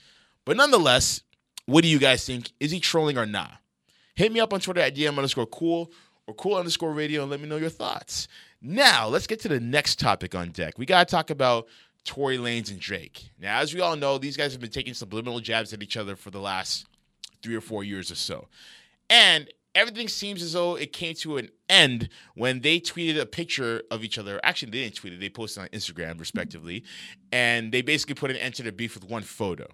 But 0.45 0.57
nonetheless, 0.57 1.21
what 1.65 1.81
do 1.83 1.89
you 1.89 1.99
guys 1.99 2.25
think? 2.25 2.51
Is 2.59 2.71
he 2.71 2.79
trolling 2.79 3.17
or 3.17 3.25
not? 3.25 3.51
Hit 4.15 4.31
me 4.31 4.39
up 4.39 4.51
on 4.51 4.59
Twitter 4.59 4.81
at 4.81 4.95
DM 4.95 5.15
underscore 5.15 5.45
cool 5.45 5.91
or 6.27 6.33
cool 6.33 6.55
underscore 6.55 6.91
radio 6.91 7.21
and 7.21 7.31
let 7.31 7.39
me 7.39 7.47
know 7.47 7.57
your 7.57 7.69
thoughts. 7.69 8.27
Now, 8.61 9.07
let's 9.07 9.27
get 9.27 9.39
to 9.41 9.47
the 9.47 9.59
next 9.59 9.99
topic 9.99 10.35
on 10.35 10.49
deck. 10.49 10.77
We 10.77 10.85
got 10.85 11.07
to 11.07 11.11
talk 11.11 11.29
about 11.29 11.67
Tory 12.03 12.37
Lanez 12.37 12.69
and 12.69 12.79
Drake. 12.79 13.31
Now, 13.39 13.59
as 13.59 13.73
we 13.73 13.81
all 13.81 13.95
know, 13.95 14.17
these 14.17 14.37
guys 14.37 14.51
have 14.51 14.61
been 14.61 14.69
taking 14.69 14.93
subliminal 14.93 15.39
jabs 15.39 15.73
at 15.73 15.81
each 15.81 15.97
other 15.97 16.15
for 16.15 16.31
the 16.31 16.39
last 16.39 16.85
three 17.41 17.55
or 17.55 17.61
four 17.61 17.83
years 17.83 18.11
or 18.11 18.15
so. 18.15 18.47
And 19.09 19.49
everything 19.75 20.07
seems 20.07 20.41
as 20.41 20.53
though 20.53 20.75
it 20.75 20.91
came 20.91 21.13
to 21.15 21.37
an 21.37 21.49
end 21.69 22.09
when 22.33 22.61
they 22.61 22.79
tweeted 22.79 23.19
a 23.19 23.25
picture 23.25 23.83
of 23.91 24.03
each 24.03 24.17
other. 24.17 24.39
Actually, 24.43 24.71
they 24.71 24.83
didn't 24.83 24.95
tweet 24.95 25.13
it, 25.13 25.19
they 25.19 25.29
posted 25.29 25.63
on 25.63 25.69
Instagram, 25.69 26.19
respectively. 26.19 26.83
And 27.31 27.71
they 27.71 27.81
basically 27.81 28.15
put 28.15 28.31
an 28.31 28.37
end 28.37 28.55
to 28.55 28.63
their 28.63 28.71
beef 28.71 28.95
with 28.95 29.03
one 29.03 29.23
photo. 29.23 29.67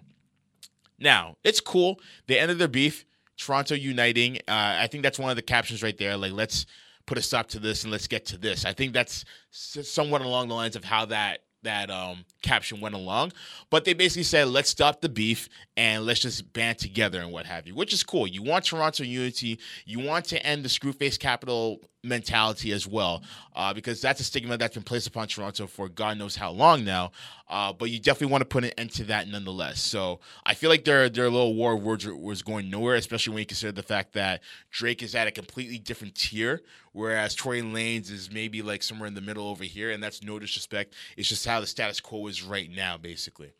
Now, 0.98 1.36
it's 1.42 1.60
cool. 1.60 2.00
They 2.26 2.38
ended 2.38 2.58
their 2.58 2.68
beef. 2.68 3.04
Toronto 3.36 3.74
uniting. 3.74 4.36
Uh, 4.48 4.78
I 4.80 4.86
think 4.86 5.02
that's 5.02 5.18
one 5.18 5.30
of 5.30 5.36
the 5.36 5.42
captions 5.42 5.82
right 5.82 5.96
there. 5.96 6.16
Like, 6.16 6.32
let's 6.32 6.66
put 7.06 7.18
a 7.18 7.22
stop 7.22 7.48
to 7.48 7.58
this 7.58 7.82
and 7.82 7.92
let's 7.92 8.06
get 8.06 8.26
to 8.26 8.38
this. 8.38 8.64
I 8.64 8.72
think 8.72 8.92
that's 8.92 9.24
somewhat 9.50 10.22
along 10.22 10.48
the 10.48 10.54
lines 10.54 10.76
of 10.76 10.84
how 10.84 11.06
that 11.06 11.40
that 11.62 11.90
um, 11.90 12.24
caption 12.42 12.80
went 12.80 12.94
along. 12.94 13.32
But 13.70 13.84
they 13.84 13.94
basically 13.94 14.24
said, 14.24 14.48
let's 14.48 14.68
stop 14.68 15.00
the 15.00 15.08
beef 15.08 15.48
and 15.76 16.04
let's 16.04 16.20
just 16.20 16.52
band 16.52 16.78
together 16.78 17.20
and 17.20 17.32
what 17.32 17.46
have 17.46 17.66
you, 17.66 17.74
which 17.74 17.92
is 17.92 18.02
cool. 18.02 18.26
You 18.26 18.42
want 18.42 18.66
Toronto 18.66 19.02
unity. 19.02 19.58
You 19.86 20.00
want 20.00 20.26
to 20.26 20.46
end 20.46 20.62
the 20.62 20.68
screwface 20.68 21.18
capital 21.18 21.80
mentality 22.04 22.72
as 22.72 22.86
well, 22.86 23.22
uh, 23.56 23.72
because 23.72 24.00
that's 24.00 24.20
a 24.20 24.24
stigma 24.24 24.56
that's 24.56 24.74
been 24.74 24.82
placed 24.82 25.06
upon 25.06 25.26
Toronto 25.28 25.66
for 25.66 25.88
God 25.88 26.18
knows 26.18 26.36
how 26.36 26.50
long 26.50 26.84
now. 26.84 27.12
Uh, 27.48 27.72
but 27.72 27.90
you 27.90 27.98
definitely 27.98 28.32
want 28.32 28.42
to 28.42 28.46
put 28.46 28.64
an 28.64 28.70
end 28.78 28.90
to 28.90 29.04
that 29.04 29.28
nonetheless. 29.28 29.80
So 29.80 30.20
I 30.44 30.54
feel 30.54 30.70
like 30.70 30.84
their 30.84 31.08
their 31.08 31.30
little 31.30 31.54
war 31.54 31.74
of 31.74 31.82
words 31.82 32.06
was 32.06 32.42
going 32.42 32.70
nowhere, 32.70 32.96
especially 32.96 33.32
when 33.32 33.40
you 33.40 33.46
consider 33.46 33.72
the 33.72 33.82
fact 33.82 34.14
that 34.14 34.42
Drake 34.70 35.02
is 35.02 35.14
at 35.14 35.26
a 35.26 35.30
completely 35.30 35.78
different 35.78 36.14
tier, 36.14 36.62
whereas 36.92 37.34
Tory 37.34 37.62
Lanez 37.62 38.10
is 38.10 38.30
maybe 38.32 38.62
like 38.62 38.82
somewhere 38.82 39.06
in 39.06 39.14
the 39.14 39.20
middle 39.20 39.48
over 39.48 39.64
here, 39.64 39.90
and 39.90 40.02
that's 40.02 40.22
no 40.22 40.38
disrespect. 40.38 40.94
It's 41.16 41.28
just 41.28 41.46
how 41.46 41.60
the 41.60 41.66
status 41.66 42.00
quo 42.00 42.26
is 42.26 42.42
right 42.42 42.70
now, 42.70 42.96
basically. 42.96 43.52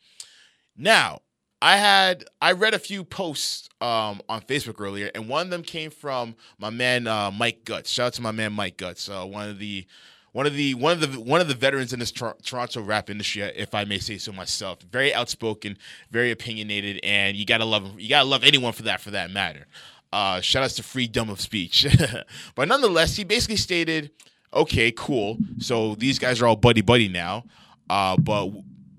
Now, 0.76 1.20
I 1.62 1.76
had 1.76 2.24
I 2.40 2.52
read 2.52 2.74
a 2.74 2.78
few 2.78 3.04
posts 3.04 3.68
um, 3.80 4.20
on 4.28 4.42
Facebook 4.42 4.80
earlier, 4.80 5.10
and 5.14 5.28
one 5.28 5.46
of 5.46 5.50
them 5.50 5.62
came 5.62 5.90
from 5.90 6.36
my 6.58 6.70
man 6.70 7.06
uh, 7.06 7.30
Mike 7.30 7.64
Guts. 7.64 7.90
Shout 7.90 8.08
out 8.08 8.12
to 8.14 8.22
my 8.22 8.32
man 8.32 8.52
Mike 8.52 8.76
Guts, 8.76 9.08
uh, 9.08 9.24
one 9.24 9.48
of 9.48 9.58
the 9.58 9.86
one 10.32 10.46
of 10.46 10.54
the 10.54 10.74
one 10.74 10.92
of 10.92 11.00
the 11.00 11.20
one 11.20 11.40
of 11.40 11.48
the 11.48 11.54
veterans 11.54 11.92
in 11.92 12.00
this 12.00 12.10
Tor- 12.10 12.36
Toronto 12.42 12.82
rap 12.82 13.08
industry, 13.08 13.42
if 13.42 13.74
I 13.74 13.84
may 13.84 13.98
say 13.98 14.18
so 14.18 14.32
myself. 14.32 14.80
Very 14.82 15.14
outspoken, 15.14 15.78
very 16.10 16.32
opinionated, 16.32 17.00
and 17.04 17.36
you 17.36 17.46
gotta 17.46 17.64
love 17.64 17.84
him. 17.84 17.98
You 17.98 18.08
gotta 18.08 18.28
love 18.28 18.42
anyone 18.42 18.72
for 18.72 18.82
that, 18.82 19.00
for 19.00 19.12
that 19.12 19.30
matter. 19.30 19.66
Uh, 20.12 20.40
shout 20.40 20.64
outs 20.64 20.74
to 20.74 20.82
freedom 20.82 21.30
of 21.30 21.40
speech. 21.40 21.86
but 22.54 22.68
nonetheless, 22.68 23.16
he 23.16 23.24
basically 23.24 23.56
stated, 23.56 24.10
"Okay, 24.52 24.92
cool. 24.92 25.38
So 25.58 25.94
these 25.94 26.18
guys 26.18 26.42
are 26.42 26.46
all 26.46 26.56
buddy 26.56 26.82
buddy 26.82 27.08
now. 27.08 27.44
Uh, 27.88 28.16
but 28.16 28.50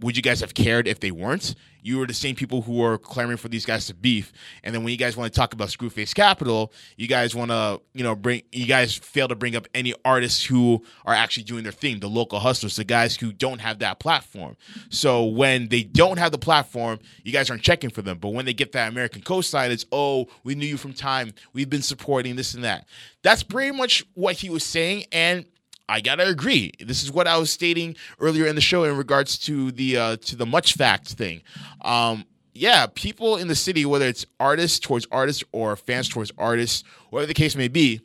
would 0.01 0.17
you 0.17 0.23
guys 0.23 0.41
have 0.41 0.53
cared 0.53 0.87
if 0.87 0.99
they 0.99 1.11
weren't? 1.11 1.55
You 1.81 1.99
were 1.99 2.07
the 2.07 2.15
same 2.15 2.35
people 2.35 2.63
who 2.63 2.77
were 2.77 2.97
clamoring 2.97 3.37
for 3.37 3.47
these 3.47 3.63
guys 3.63 3.85
to 3.87 3.93
beef, 3.93 4.33
and 4.63 4.73
then 4.73 4.83
when 4.83 4.91
you 4.91 4.97
guys 4.97 5.15
want 5.15 5.31
to 5.31 5.39
talk 5.39 5.53
about 5.53 5.67
Screwface 5.67 6.15
Capital, 6.15 6.73
you 6.97 7.07
guys 7.07 7.35
want 7.35 7.51
to, 7.51 7.79
you 7.93 8.03
know, 8.03 8.15
bring 8.15 8.41
you 8.51 8.65
guys 8.65 8.95
fail 8.95 9.27
to 9.27 9.35
bring 9.35 9.55
up 9.55 9.67
any 9.75 9.93
artists 10.03 10.43
who 10.43 10.83
are 11.05 11.13
actually 11.13 11.43
doing 11.43 11.61
their 11.61 11.71
thing, 11.71 11.99
the 11.99 12.09
local 12.09 12.39
hustlers, 12.39 12.75
the 12.75 12.83
guys 12.83 13.15
who 13.15 13.31
don't 13.31 13.61
have 13.61 13.79
that 13.79 13.99
platform. 13.99 14.57
So 14.89 15.25
when 15.25 15.67
they 15.67 15.83
don't 15.83 16.17
have 16.17 16.31
the 16.31 16.39
platform, 16.39 16.97
you 17.23 17.31
guys 17.31 17.51
aren't 17.51 17.61
checking 17.61 17.91
for 17.91 18.01
them. 18.01 18.17
But 18.17 18.29
when 18.29 18.45
they 18.45 18.53
get 18.53 18.71
that 18.71 18.89
American 18.89 19.21
coastline, 19.21 19.69
it's 19.71 19.85
oh, 19.91 20.27
we 20.43 20.55
knew 20.55 20.65
you 20.65 20.77
from 20.77 20.93
time, 20.93 21.33
we've 21.53 21.69
been 21.69 21.83
supporting 21.83 22.35
this 22.35 22.55
and 22.55 22.63
that. 22.63 22.87
That's 23.21 23.43
pretty 23.43 23.77
much 23.77 24.03
what 24.15 24.37
he 24.37 24.49
was 24.49 24.63
saying, 24.63 25.05
and 25.11 25.45
I 25.87 26.01
gotta 26.01 26.27
agree. 26.27 26.71
This 26.79 27.03
is 27.03 27.11
what 27.11 27.27
I 27.27 27.37
was 27.37 27.51
stating 27.51 27.95
earlier 28.19 28.47
in 28.47 28.55
the 28.55 28.61
show 28.61 28.83
in 28.85 28.97
regards 28.97 29.37
to 29.39 29.71
the 29.71 29.97
uh, 29.97 30.17
to 30.17 30.35
the 30.35 30.45
MuchFACT 30.45 31.09
thing. 31.09 31.41
Um, 31.81 32.25
yeah, 32.53 32.87
people 32.93 33.35
in 33.35 33.47
the 33.49 33.55
city, 33.55 33.85
whether 33.85 34.07
it's 34.07 34.25
artists 34.39 34.79
towards 34.79 35.05
artists 35.11 35.43
or 35.51 35.75
fans 35.75 36.09
towards 36.09 36.31
artists, 36.37 36.83
whatever 37.09 37.27
the 37.27 37.33
case 37.33 37.55
may 37.55 37.67
be, 37.67 38.01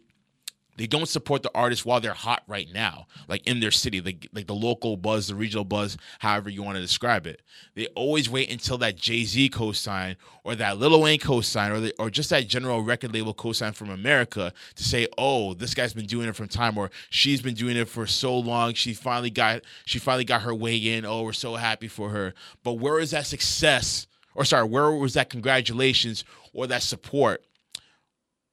they 0.81 0.87
don't 0.87 1.11
support 1.11 1.43
the 1.43 1.51
artists 1.55 1.85
while 1.85 2.01
they're 2.01 2.14
hot 2.14 2.43
right 2.47 2.66
now, 2.72 3.07
like 3.28 3.47
in 3.47 3.61
their 3.61 3.70
city, 3.70 4.01
like, 4.01 4.26
like 4.33 4.47
the 4.47 4.55
local 4.55 4.97
buzz, 4.97 5.28
the 5.28 5.35
regional 5.35 5.62
buzz, 5.62 5.99
however 6.20 6.49
you 6.49 6.62
want 6.62 6.76
to 6.76 6.81
describe 6.81 7.26
it. 7.26 7.43
They 7.74 7.89
always 7.89 8.31
wait 8.31 8.51
until 8.51 8.78
that 8.78 8.97
Jay 8.97 9.24
Z 9.24 9.51
cosign 9.51 10.16
or 10.43 10.55
that 10.55 10.78
Lil 10.78 10.99
Wayne 11.03 11.18
cosign 11.18 11.70
or 11.70 11.81
the, 11.81 11.95
or 11.99 12.09
just 12.09 12.31
that 12.31 12.49
general 12.49 12.81
record 12.81 13.12
label 13.12 13.35
cosign 13.35 13.74
from 13.74 13.91
America 13.91 14.55
to 14.76 14.83
say, 14.83 15.07
"Oh, 15.18 15.53
this 15.53 15.74
guy's 15.74 15.93
been 15.93 16.07
doing 16.07 16.31
it 16.31 16.35
from 16.35 16.49
time," 16.49 16.78
or 16.78 16.91
"She's 17.11 17.43
been 17.43 17.53
doing 17.53 17.76
it 17.76 17.87
for 17.87 18.07
so 18.07 18.39
long. 18.39 18.72
She 18.72 18.95
finally 18.95 19.28
got 19.28 19.61
she 19.85 19.99
finally 19.99 20.24
got 20.24 20.41
her 20.41 20.55
way 20.55 20.78
in. 20.78 21.05
Oh, 21.05 21.24
we're 21.24 21.35
so 21.35 21.57
happy 21.57 21.89
for 21.89 22.09
her." 22.09 22.33
But 22.64 22.74
where 22.74 22.99
is 22.99 23.11
that 23.11 23.26
success? 23.26 24.07
Or 24.35 24.47
sorry, 24.47 24.64
where 24.66 24.91
was 24.93 25.12
that 25.12 25.28
congratulations 25.28 26.24
or 26.55 26.66
that 26.68 26.83
support? 26.83 27.45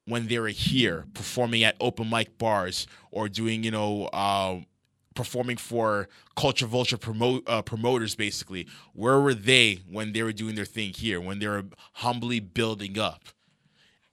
When 0.08 0.28
they 0.28 0.40
were 0.40 0.48
here 0.48 1.06
performing 1.14 1.64
at 1.64 1.76
open 1.80 2.10
mic 2.10 2.38
bars 2.38 2.88
or 3.12 3.28
doing, 3.28 3.64
you 3.64 3.72
know, 3.72 4.06
uh, 4.06 4.60
performing 5.14 5.58
for 5.58 6.08
culture 6.36 6.68
vulture 6.68 6.98
promote 6.98 7.44
uh, 7.48 7.62
promoters 7.64 8.16
basically 8.16 8.68
where 8.94 9.20
were 9.20 9.34
they 9.34 9.80
when 9.90 10.14
they 10.14 10.22
were 10.22 10.32
doing 10.32 10.54
their 10.54 10.64
thing 10.64 10.94
here 10.94 11.20
when 11.20 11.40
they 11.40 11.48
were 11.48 11.66
humbly 11.94 12.40
building 12.40 12.98
up? 12.98 13.24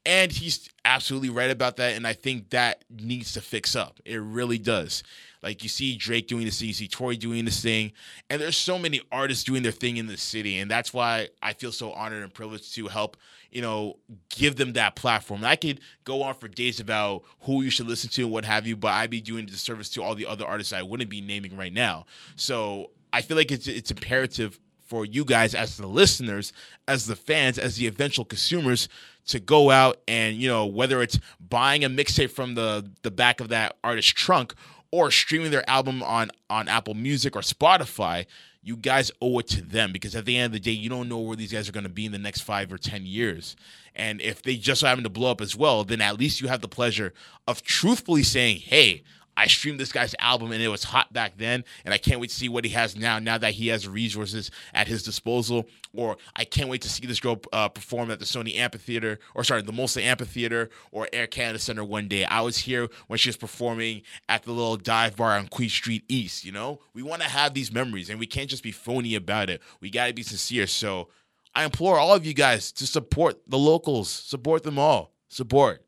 And 0.07 0.32
he's 0.32 0.68
absolutely 0.84 1.30
right 1.30 1.51
about 1.51 1.76
that 1.76 1.95
and 1.95 2.07
i 2.07 2.12
think 2.12 2.51
that 2.51 2.84
needs 2.90 3.32
to 3.32 3.40
fix 3.40 3.76
up. 3.76 4.01
It 4.05 4.20
really 4.20 4.59
does 4.59 5.03
like 5.45 5.62
you 5.62 5.68
see 5.68 5.97
drake 5.97 6.26
doing 6.26 6.45
this 6.45 6.59
thing 6.59 6.68
you 6.68 6.74
see 6.74 6.88
Tory 6.88 7.16
doing 7.16 7.45
this 7.45 7.62
thing 7.62 7.92
and 8.28 8.40
there's 8.40 8.57
so 8.57 8.78
many 8.78 9.01
artists 9.12 9.45
doing 9.45 9.62
their 9.62 9.72
thing 9.72 9.99
in 9.99 10.07
the 10.07 10.16
city 10.16 10.59
and 10.59 10.70
that's 10.70 10.92
why 10.92 11.28
i 11.42 11.53
feel 11.53 11.70
so 11.70 11.92
honored 11.92 12.24
and 12.24 12.34
privileged 12.34 12.74
to 12.74 12.88
help 12.88 13.16
you 13.53 13.62
know 13.62 13.97
give 14.30 14.57
them 14.57 14.72
that 14.72 14.97
platform. 14.97 15.40
And 15.40 15.47
i 15.47 15.57
could 15.57 15.80
go 16.05 16.22
on 16.22 16.34
for 16.34 16.49
days 16.49 16.80
about 16.80 17.22
who 17.42 17.62
you 17.62 17.70
should 17.70 17.86
listen 17.86 18.11
to 18.11 18.22
and 18.22 18.32
what 18.32 18.45
have 18.45 18.66
you 18.66 18.74
but 18.74 18.92
i'd 18.95 19.11
be 19.11 19.20
doing 19.20 19.45
a 19.45 19.47
disservice 19.47 19.88
to 19.90 20.03
all 20.03 20.16
the 20.16 20.26
other 20.26 20.45
artists 20.45 20.72
i 20.72 20.82
wouldn't 20.82 21.11
be 21.11 21.20
naming 21.20 21.57
right 21.57 21.72
now. 21.72 22.07
So 22.34 22.90
i 23.12 23.20
feel 23.20 23.36
like 23.36 23.53
it's 23.53 23.68
it's 23.68 23.90
imperative 23.90 24.59
for 24.84 25.05
you 25.05 25.24
guys 25.24 25.55
as 25.55 25.76
the 25.76 25.86
listeners, 25.86 26.53
as 26.86 27.07
the 27.07 27.16
fans, 27.16 27.59
as 27.59 27.76
the 27.76 27.86
eventual 27.86 28.24
consumers 28.24 28.88
to 29.26 29.40
go 29.40 29.70
out 29.70 29.99
and, 30.07 30.36
you 30.36 30.49
know, 30.49 30.66
whether 30.66 31.03
it's 31.03 31.18
buying 31.40 31.84
a 31.84 31.88
mixtape 31.88 32.30
from 32.30 32.55
the 32.55 32.88
the 33.03 33.11
back 33.11 33.40
of 33.40 33.49
that 33.49 33.76
artist's 33.82 34.12
trunk 34.12 34.55
or 34.95 35.11
streaming 35.11 35.51
their 35.51 35.68
album 35.68 36.05
on 36.05 36.30
on 36.49 36.68
Apple 36.68 36.95
Music 36.95 37.34
or 37.34 37.40
Spotify, 37.40 38.26
you 38.62 38.76
guys 38.76 39.11
owe 39.20 39.40
it 39.40 39.49
to 39.49 39.61
them 39.61 39.90
because 39.92 40.14
at 40.14 40.24
the 40.24 40.36
end 40.36 40.47
of 40.47 40.53
the 40.53 40.61
day, 40.61 40.70
you 40.70 40.88
don't 40.88 41.09
know 41.09 41.18
where 41.18 41.36
these 41.36 41.53
guys 41.53 41.68
are 41.68 41.72
going 41.72 41.82
to 41.82 41.90
be 41.90 42.07
in 42.07 42.12
the 42.12 42.18
next 42.18 42.42
5 42.42 42.72
or 42.72 42.78
10 42.78 43.05
years. 43.05 43.57
And 43.97 44.20
if 44.20 44.40
they 44.40 44.57
just 44.57 44.82
so 44.82 44.86
happen 44.86 45.03
to 45.03 45.11
blow 45.11 45.32
up 45.32 45.40
as 45.40 45.57
well, 45.57 45.82
then 45.82 46.01
at 46.01 46.16
least 46.16 46.40
you 46.40 46.47
have 46.47 46.61
the 46.61 46.68
pleasure 46.68 47.12
of 47.49 47.62
truthfully 47.62 48.22
saying, 48.22 48.59
"Hey, 48.59 49.03
I 49.37 49.47
streamed 49.47 49.80
this 49.80 49.93
guy's 49.93 50.14
album 50.18 50.53
and 50.53 50.62
it 50.62 50.68
was 50.68 50.85
hot 50.85 51.12
back 51.12 51.37
then, 51.37 51.64
and 51.85 51.93
I 51.93 51.99
can't 51.99 52.20
wait 52.20 52.30
to 52.30 52.37
see 52.37 52.49
what 52.49 52.64
he 52.64 52.70
has 52.70 52.97
now. 52.97 53.18
Now 53.18 53.39
that 53.39 53.55
he 53.55 53.68
has 53.68 53.89
resources 53.89 54.51
at 54.72 54.87
his 54.87 55.03
disposal, 55.03 55.66
or 55.93 56.16
I 56.37 56.45
can't 56.45 56.68
wait 56.68 56.82
to 56.82 56.89
see 56.89 57.07
this 57.07 57.20
girl 57.20 57.41
uh, 57.53 57.68
perform 57.68 58.11
at 58.11 58.18
the 58.18 58.24
Sony 58.24 58.57
Amphitheater, 58.57 59.18
or 59.35 59.45
sorry, 59.45 59.62
the 59.62 59.72
Molson 59.72 60.03
Amphitheater 60.03 60.70
or 60.93 61.09
Air 61.12 61.26
Canada 61.26 61.59
Center 61.59 61.85
one 61.85 62.09
day. 62.09 62.24
I 62.24 62.41
was 62.43 62.59
here 62.59 62.89
when 63.09 63.18
she 63.18 63.28
was 63.28 63.37
performing 63.37 64.03
at 64.28 64.45
the 64.45 64.53
little 64.53 64.76
dive 64.76 65.16
bar 65.16 65.37
on 65.37 65.49
Queen 65.49 65.68
Street 65.68 66.05
East. 66.09 66.45
You 66.45 66.53
know, 66.53 66.80
we 66.95 67.03
want 67.03 67.22
to 67.22 67.28
have 67.28 67.55
these 67.55 67.72
memories, 67.72 68.11
and 68.11 68.18
we 68.18 68.26
can't 68.26 68.51
just 68.51 68.62
be 68.62 68.72
phony 68.72 69.14
about 69.14 69.51
it. 69.51 69.61
We 69.80 69.91
got 69.91 70.07
to 70.07 70.14
be 70.14 70.22
sincere. 70.22 70.66
So 70.66 71.09
I 71.55 71.64
implore 71.64 71.99
all 71.99 72.14
of 72.14 72.26
you 72.26 72.35
guys 72.35 72.72
to 72.72 72.87
support 72.87 73.41
the 73.47 73.59
locals, 73.59 74.11
support 74.11 74.62
them 74.62 74.78
all, 74.78 75.12
support. 75.28 75.85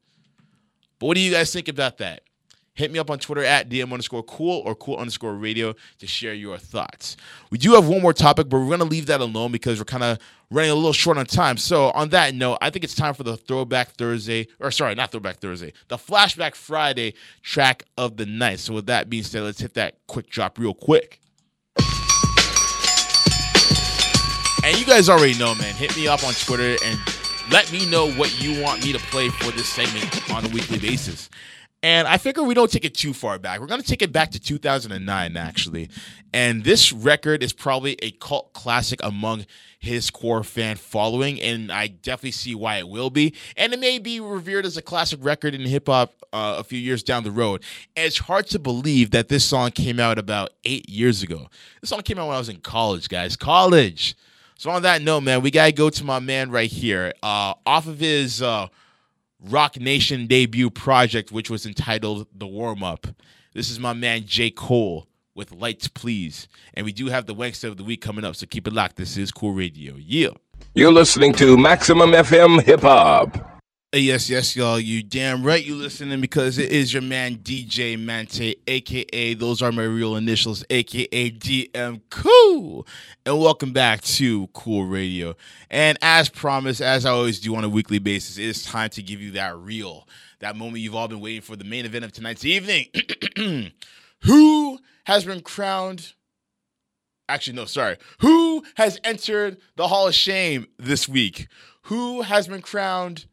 But 0.99 1.07
what 1.07 1.14
do 1.14 1.20
you 1.20 1.32
guys 1.32 1.53
think 1.53 1.68
about 1.68 1.99
that? 1.99 2.22
Hit 2.77 2.93
me 2.93 2.99
up 2.99 3.11
on 3.11 3.18
Twitter 3.18 3.43
at 3.43 3.70
DM 3.70 3.91
underscore 3.91 4.22
cool 4.22 4.62
or 4.66 4.74
cool 4.74 4.99
underscore 4.99 5.35
radio 5.35 5.74
to 5.99 6.07
share 6.07 6.35
your 6.35 6.59
thoughts. 6.59 7.16
We 7.51 7.57
do 7.57 7.72
have 7.72 7.89
one 7.89 8.03
more 8.03 8.12
topic, 8.12 8.51
but 8.51 8.59
we're 8.59 8.66
going 8.66 8.81
to 8.81 8.85
leave 8.85 9.07
that 9.07 9.22
alone 9.22 9.51
because 9.51 9.79
we're 9.79 9.87
kind 9.87 10.05
of 10.05 10.18
running 10.51 10.70
a 10.70 10.74
little 10.74 10.93
short 10.93 11.16
on 11.16 11.24
time. 11.24 11.57
So, 11.57 11.91
on 11.93 12.11
that 12.11 12.35
note, 12.35 12.59
I 12.61 12.68
think 12.68 12.85
it's 12.85 12.95
time 12.95 13.14
for 13.14 13.22
the 13.22 13.39
Throwback 13.39 13.93
Thursday, 13.93 14.49
or 14.61 14.70
sorry, 14.70 14.95
not 14.95 15.11
Throwback 15.11 15.39
Thursday, 15.39 15.72
the 15.89 15.97
Flashback 15.97 16.55
Friday 16.55 17.14
track 17.43 17.85
of 17.97 18.18
the 18.18 18.27
night. 18.27 18.59
So, 18.59 18.74
with 18.74 18.87
that 18.87 19.09
being 19.09 19.22
said, 19.22 19.43
let's 19.43 19.61
hit 19.61 19.72
that 19.74 19.97
quick 20.07 20.29
drop 20.29 20.59
real 20.59 20.74
quick. 20.74 21.18
And 24.62 24.79
you 24.79 24.85
guys 24.85 25.09
already 25.09 25.39
know, 25.39 25.55
man. 25.55 25.74
Hit 25.77 25.97
me 25.97 26.09
up 26.09 26.24
on 26.24 26.35
Twitter 26.35 26.77
and 26.85 26.99
let 27.51 27.72
me 27.72 27.89
know 27.89 28.11
what 28.12 28.39
you 28.43 28.61
want 28.61 28.85
me 28.85 28.93
to 28.93 28.99
play 28.99 29.31
for 29.31 29.51
this 29.53 29.68
segment 29.68 30.31
on 30.31 30.45
a 30.45 30.49
weekly 30.49 30.79
basis. 30.79 31.31
And 31.87 32.09
I 32.09 32.18
figure 32.18 32.43
we 32.43 32.55
don't 32.55 32.68
take 32.68 32.84
it 32.84 32.95
too 32.97 33.12
far 33.12 33.39
back. 33.39 33.61
We're 33.61 33.68
going 33.68 33.80
to 33.80 33.87
take 33.87 34.03
it 34.03 34.11
back 34.11 34.32
to 34.32 34.41
2009, 34.41 35.37
actually. 35.37 35.89
And 36.34 36.64
this 36.64 36.93
record 36.93 37.45
is 37.45 37.53
probably 37.53 37.97
a 38.03 38.11
cult 38.11 38.53
classic 38.55 38.99
among 39.05 39.47
his 39.78 40.11
core 40.11 40.43
fan 40.43 40.78
following. 40.78 41.41
And 41.41 41.70
I 41.70 41.87
definitely 41.87 42.32
see 42.32 42.57
why 42.57 42.78
it 42.78 42.89
will 42.89 43.09
be. 43.09 43.34
And 43.57 43.72
it 43.72 43.78
may 43.78 44.01
be 44.01 44.18
revered 44.18 44.66
as 44.66 44.76
a 44.76 44.82
classic 44.82 45.20
record 45.22 45.55
in 45.55 45.61
hip 45.61 45.87
hop 45.87 46.12
uh, 46.32 46.57
a 46.59 46.64
few 46.64 46.80
years 46.80 47.05
down 47.05 47.22
the 47.22 47.30
road. 47.30 47.62
And 47.95 48.05
it's 48.05 48.18
hard 48.18 48.49
to 48.49 48.59
believe 48.59 49.12
that 49.12 49.28
this 49.28 49.45
song 49.45 49.70
came 49.70 50.01
out 50.01 50.18
about 50.18 50.51
eight 50.64 50.89
years 50.89 51.22
ago. 51.22 51.47
This 51.80 51.91
song 51.91 52.03
came 52.03 52.18
out 52.18 52.26
when 52.26 52.34
I 52.34 52.41
was 52.41 52.49
in 52.49 52.62
college, 52.62 53.09
guys. 53.09 53.37
College. 53.37 54.16
So 54.59 54.70
on 54.70 54.82
that 54.82 55.03
note, 55.03 55.20
man, 55.20 55.41
we 55.41 55.53
gotta 55.53 55.70
go 55.70 55.89
to 55.91 56.03
my 56.05 56.18
man 56.18 56.51
right 56.51 56.68
here. 56.68 57.12
Uh, 57.22 57.55
off 57.64 57.87
of 57.87 58.01
his 58.01 58.43
uh, 58.43 58.66
Roc 59.41 59.78
Nation 59.78 60.26
debut 60.26 60.70
project, 60.70 61.30
which 61.30 61.51
was 61.51 61.66
entitled 61.66 62.26
The 62.34 62.47
Warm 62.47 62.82
Up. 62.82 63.07
This 63.55 63.70
is 63.70 63.78
my 63.78 63.93
man 63.93 64.24
J. 64.24 64.51
Cole 64.51 65.07
with 65.34 65.53
Lights 65.53 65.89
Please. 65.89 66.49
And 66.74 66.84
we 66.84 66.93
do 66.93 67.07
have 67.07 67.26
the 67.26 67.34
Wankster 67.34 67.68
of 67.68 67.76
the 67.76 67.84
Week 67.84 68.01
coming 68.01 68.24
up, 68.24 68.37
so 68.37 68.47
keep 68.47 68.66
it 68.66 68.72
locked. 68.72 68.97
This 68.97 69.16
is 69.16 69.30
Cool 69.30 69.53
Radio. 69.53 69.95
Yeah. 69.99 70.30
You're 70.74 70.93
listening 70.93 71.34
to 71.34 71.57
Maximum 71.57 72.12
FM 72.12 72.62
Hip 72.62 72.80
Hop. 72.80 73.45
Yes, 73.99 74.28
yes, 74.28 74.55
y'all. 74.55 74.78
You 74.78 75.03
damn 75.03 75.42
right 75.42 75.64
you 75.64 75.74
listening 75.74 76.20
because 76.20 76.59
it 76.59 76.70
is 76.70 76.92
your 76.92 77.01
man 77.01 77.36
DJ 77.36 77.99
Mante, 77.99 78.55
aka 78.66 79.32
those 79.32 79.62
are 79.62 79.72
my 79.72 79.84
real 79.84 80.16
initials, 80.16 80.62
aka 80.68 81.30
DM 81.30 82.03
Cool. 82.11 82.86
And 83.24 83.40
welcome 83.40 83.72
back 83.72 84.03
to 84.03 84.49
Cool 84.49 84.84
Radio. 84.84 85.34
And 85.70 85.97
as 86.03 86.28
promised, 86.28 86.82
as 86.82 87.07
I 87.07 87.11
always 87.11 87.40
do 87.40 87.57
on 87.57 87.64
a 87.64 87.70
weekly 87.70 87.99
basis, 87.99 88.36
it 88.36 88.44
is 88.44 88.64
time 88.64 88.90
to 88.90 89.03
give 89.03 89.22
you 89.22 89.30
that 89.30 89.57
real, 89.57 90.07
that 90.40 90.57
moment 90.57 90.82
you've 90.82 90.94
all 90.94 91.09
been 91.09 91.20
waiting 91.20 91.40
for, 91.40 91.57
the 91.57 91.64
main 91.64 91.86
event 91.86 92.05
of 92.05 92.12
tonight's 92.12 92.44
evening. 92.44 92.88
Who 94.24 94.78
has 95.07 95.24
been 95.24 95.40
crowned? 95.40 96.12
Actually, 97.30 97.57
no, 97.57 97.64
sorry. 97.64 97.97
Who 98.20 98.62
has 98.76 99.01
entered 99.05 99.57
the 99.76 99.88
Hall 99.88 100.07
of 100.07 100.14
Shame 100.14 100.66
this 100.78 101.09
week? 101.09 101.49
Who 101.84 102.20
has 102.20 102.47
been 102.47 102.61
crowned? 102.61 103.24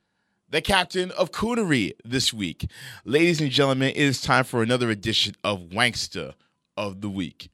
The 0.54 0.62
captain 0.62 1.10
of 1.18 1.32
Coonery 1.32 1.94
this 2.06 2.32
week. 2.32 2.70
Ladies 3.06 3.42
and 3.42 3.50
gentlemen, 3.50 3.90
it 3.90 3.98
is 3.98 4.22
time 4.22 4.44
for 4.44 4.62
another 4.62 4.92
edition 4.92 5.34
of 5.44 5.62
Wankster 5.72 6.36
of 6.78 7.02
the 7.02 7.10
Week. 7.10 7.50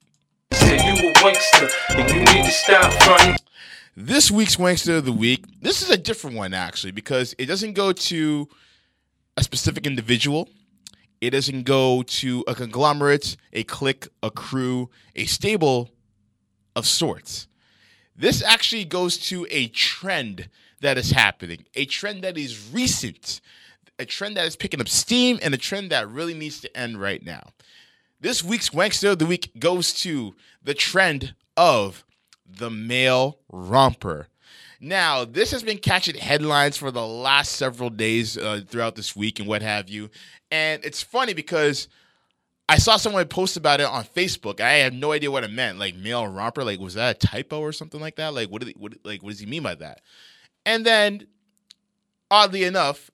This 3.95 4.29
week's 4.29 4.57
Wankster 4.57 4.97
of 4.97 5.05
the 5.05 5.15
Week, 5.17 5.45
this 5.61 5.81
is 5.81 5.89
a 5.89 5.95
different 5.95 6.35
one 6.35 6.53
actually 6.53 6.91
because 6.91 7.33
it 7.39 7.45
doesn't 7.45 7.71
go 7.71 7.93
to 7.93 8.49
a 9.37 9.43
specific 9.43 9.87
individual. 9.87 10.49
It 11.21 11.29
doesn't 11.29 11.63
go 11.63 12.03
to 12.03 12.43
a 12.49 12.53
conglomerate, 12.53 13.37
a 13.53 13.63
clique, 13.63 14.09
a 14.21 14.29
crew, 14.29 14.89
a 15.15 15.23
stable 15.23 15.89
of 16.75 16.85
sorts. 16.85 17.47
This 18.13 18.43
actually 18.43 18.83
goes 18.83 19.17
to 19.29 19.47
a 19.49 19.67
trend 19.67 20.49
that 20.81 20.97
is 20.97 21.11
happening, 21.11 21.65
a 21.75 21.85
trend 21.85 22.23
that 22.23 22.37
is 22.37 22.71
recent, 22.71 23.41
a 23.97 24.05
trend 24.05 24.37
that 24.37 24.45
is 24.45 24.55
picking 24.55 24.81
up 24.81 24.87
steam, 24.87 25.39
and 25.41 25.53
a 25.53 25.57
trend 25.57 25.91
that 25.91 26.09
really 26.09 26.33
needs 26.33 26.59
to 26.61 26.77
end 26.77 26.99
right 27.01 27.23
now. 27.23 27.49
This 28.21 28.43
week's 28.43 28.69
Wankster 28.69 29.13
of 29.13 29.19
the 29.19 29.25
Week 29.25 29.51
goes 29.59 29.93
to 30.01 30.35
the 30.63 30.73
trend 30.73 31.35
of 31.55 32.03
the 32.45 32.69
male 32.69 33.39
romper. 33.51 34.27
Now, 34.81 35.25
this 35.25 35.51
has 35.51 35.61
been 35.61 35.77
catching 35.77 36.15
headlines 36.15 36.77
for 36.77 36.91
the 36.91 37.05
last 37.05 37.53
several 37.53 37.89
days 37.89 38.37
uh, 38.37 38.61
throughout 38.65 38.95
this 38.95 39.15
week 39.15 39.39
and 39.39 39.47
what 39.47 39.61
have 39.61 39.89
you. 39.89 40.09
And 40.51 40.83
it's 40.85 41.03
funny 41.03 41.33
because 41.33 41.89
I 42.69 42.77
saw 42.77 42.97
someone 42.97 43.27
post 43.27 43.57
about 43.57 43.81
it 43.81 43.87
on 43.87 44.03
Facebook. 44.05 44.61
I 44.61 44.73
had 44.73 44.93
no 44.93 45.11
idea 45.11 45.31
what 45.31 45.43
it 45.43 45.51
meant. 45.51 45.79
Like 45.79 45.95
male 45.95 46.27
romper, 46.27 46.63
like 46.63 46.79
was 46.79 46.93
that 46.93 47.15
a 47.15 47.27
typo 47.27 47.59
or 47.59 47.71
something 47.73 47.99
like 47.99 48.15
that? 48.17 48.33
Like 48.33 48.49
what 48.49 48.63
did 48.63 48.77
what 48.77 48.93
like 49.03 49.21
what 49.21 49.31
does 49.31 49.39
he 49.39 49.45
mean 49.45 49.63
by 49.63 49.75
that? 49.75 50.01
And 50.69 50.85
then 50.85 51.25
oddly 52.29 52.63
enough, 52.63 53.09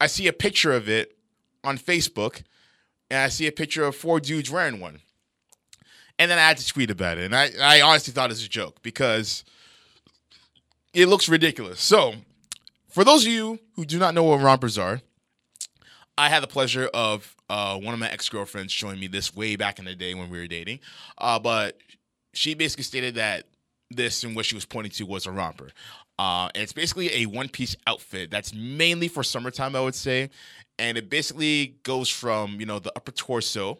I 0.00 0.06
see 0.06 0.28
a 0.28 0.32
picture 0.32 0.72
of 0.72 0.88
it 0.88 1.18
on 1.64 1.78
Facebook 1.78 2.44
and 3.10 3.18
I 3.18 3.28
see 3.28 3.48
a 3.48 3.52
picture 3.52 3.82
of 3.82 3.96
four 3.96 4.20
dudes 4.20 4.52
wearing 4.52 4.78
one. 4.78 5.00
And 6.16 6.30
then 6.30 6.38
I 6.38 6.42
had 6.42 6.58
to 6.58 6.66
tweet 6.68 6.88
about 6.88 7.18
it. 7.18 7.24
And 7.24 7.34
I, 7.34 7.50
I 7.60 7.80
honestly 7.80 8.12
thought 8.12 8.30
it 8.30 8.34
was 8.34 8.44
a 8.44 8.48
joke 8.48 8.82
because 8.82 9.44
it 10.94 11.08
looks 11.08 11.28
ridiculous. 11.28 11.80
So, 11.80 12.14
for 12.88 13.02
those 13.02 13.26
of 13.26 13.32
you 13.32 13.58
who 13.74 13.84
do 13.84 13.98
not 13.98 14.14
know 14.14 14.22
what 14.22 14.40
rompers 14.40 14.78
are, 14.78 15.00
I 16.16 16.28
had 16.28 16.40
the 16.40 16.46
pleasure 16.46 16.88
of 16.94 17.34
uh, 17.48 17.78
one 17.78 17.94
of 17.94 17.98
my 17.98 18.10
ex 18.10 18.28
girlfriends 18.28 18.72
showing 18.72 19.00
me 19.00 19.08
this 19.08 19.34
way 19.34 19.56
back 19.56 19.80
in 19.80 19.86
the 19.86 19.96
day 19.96 20.14
when 20.14 20.30
we 20.30 20.38
were 20.38 20.46
dating. 20.46 20.78
Uh, 21.18 21.40
but 21.40 21.78
she 22.32 22.54
basically 22.54 22.84
stated 22.84 23.16
that 23.16 23.46
this 23.90 24.22
and 24.22 24.36
what 24.36 24.46
she 24.46 24.54
was 24.54 24.64
pointing 24.64 24.92
to 24.92 25.04
was 25.04 25.26
a 25.26 25.32
romper. 25.32 25.70
Uh, 26.20 26.50
and 26.54 26.62
it's 26.62 26.74
basically 26.74 27.22
a 27.22 27.24
one 27.24 27.48
piece 27.48 27.74
outfit 27.86 28.30
that's 28.30 28.52
mainly 28.52 29.08
for 29.08 29.22
summertime, 29.22 29.74
I 29.74 29.80
would 29.80 29.94
say. 29.94 30.28
And 30.78 30.98
it 30.98 31.08
basically 31.08 31.76
goes 31.82 32.10
from, 32.10 32.60
you 32.60 32.66
know, 32.66 32.78
the 32.78 32.92
upper 32.94 33.10
torso 33.10 33.78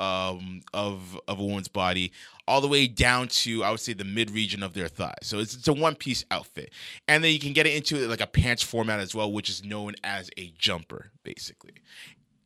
um, 0.00 0.62
of, 0.74 1.16
of 1.28 1.38
a 1.38 1.44
woman's 1.44 1.68
body 1.68 2.10
all 2.48 2.60
the 2.60 2.66
way 2.66 2.88
down 2.88 3.28
to, 3.28 3.62
I 3.62 3.70
would 3.70 3.78
say, 3.78 3.92
the 3.92 4.04
mid 4.04 4.32
region 4.32 4.64
of 4.64 4.74
their 4.74 4.88
thigh. 4.88 5.14
So 5.22 5.38
it's, 5.38 5.54
it's 5.54 5.68
a 5.68 5.72
one 5.72 5.94
piece 5.94 6.24
outfit. 6.32 6.72
And 7.06 7.22
then 7.22 7.32
you 7.32 7.38
can 7.38 7.52
get 7.52 7.68
it 7.68 7.76
into 7.76 8.08
like 8.08 8.20
a 8.20 8.26
pants 8.26 8.64
format 8.64 8.98
as 8.98 9.14
well, 9.14 9.30
which 9.30 9.48
is 9.48 9.64
known 9.64 9.94
as 10.02 10.28
a 10.36 10.52
jumper, 10.58 11.12
basically. 11.22 11.74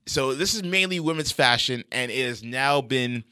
So 0.05 0.35
this 0.35 0.53
is 0.53 0.65
mainly 0.65 1.01
women's 1.01 1.33
fashion, 1.33 1.85
and 1.91 2.11
it 2.11 2.27
has 2.27 2.43
now 2.43 2.83
been 2.83 3.25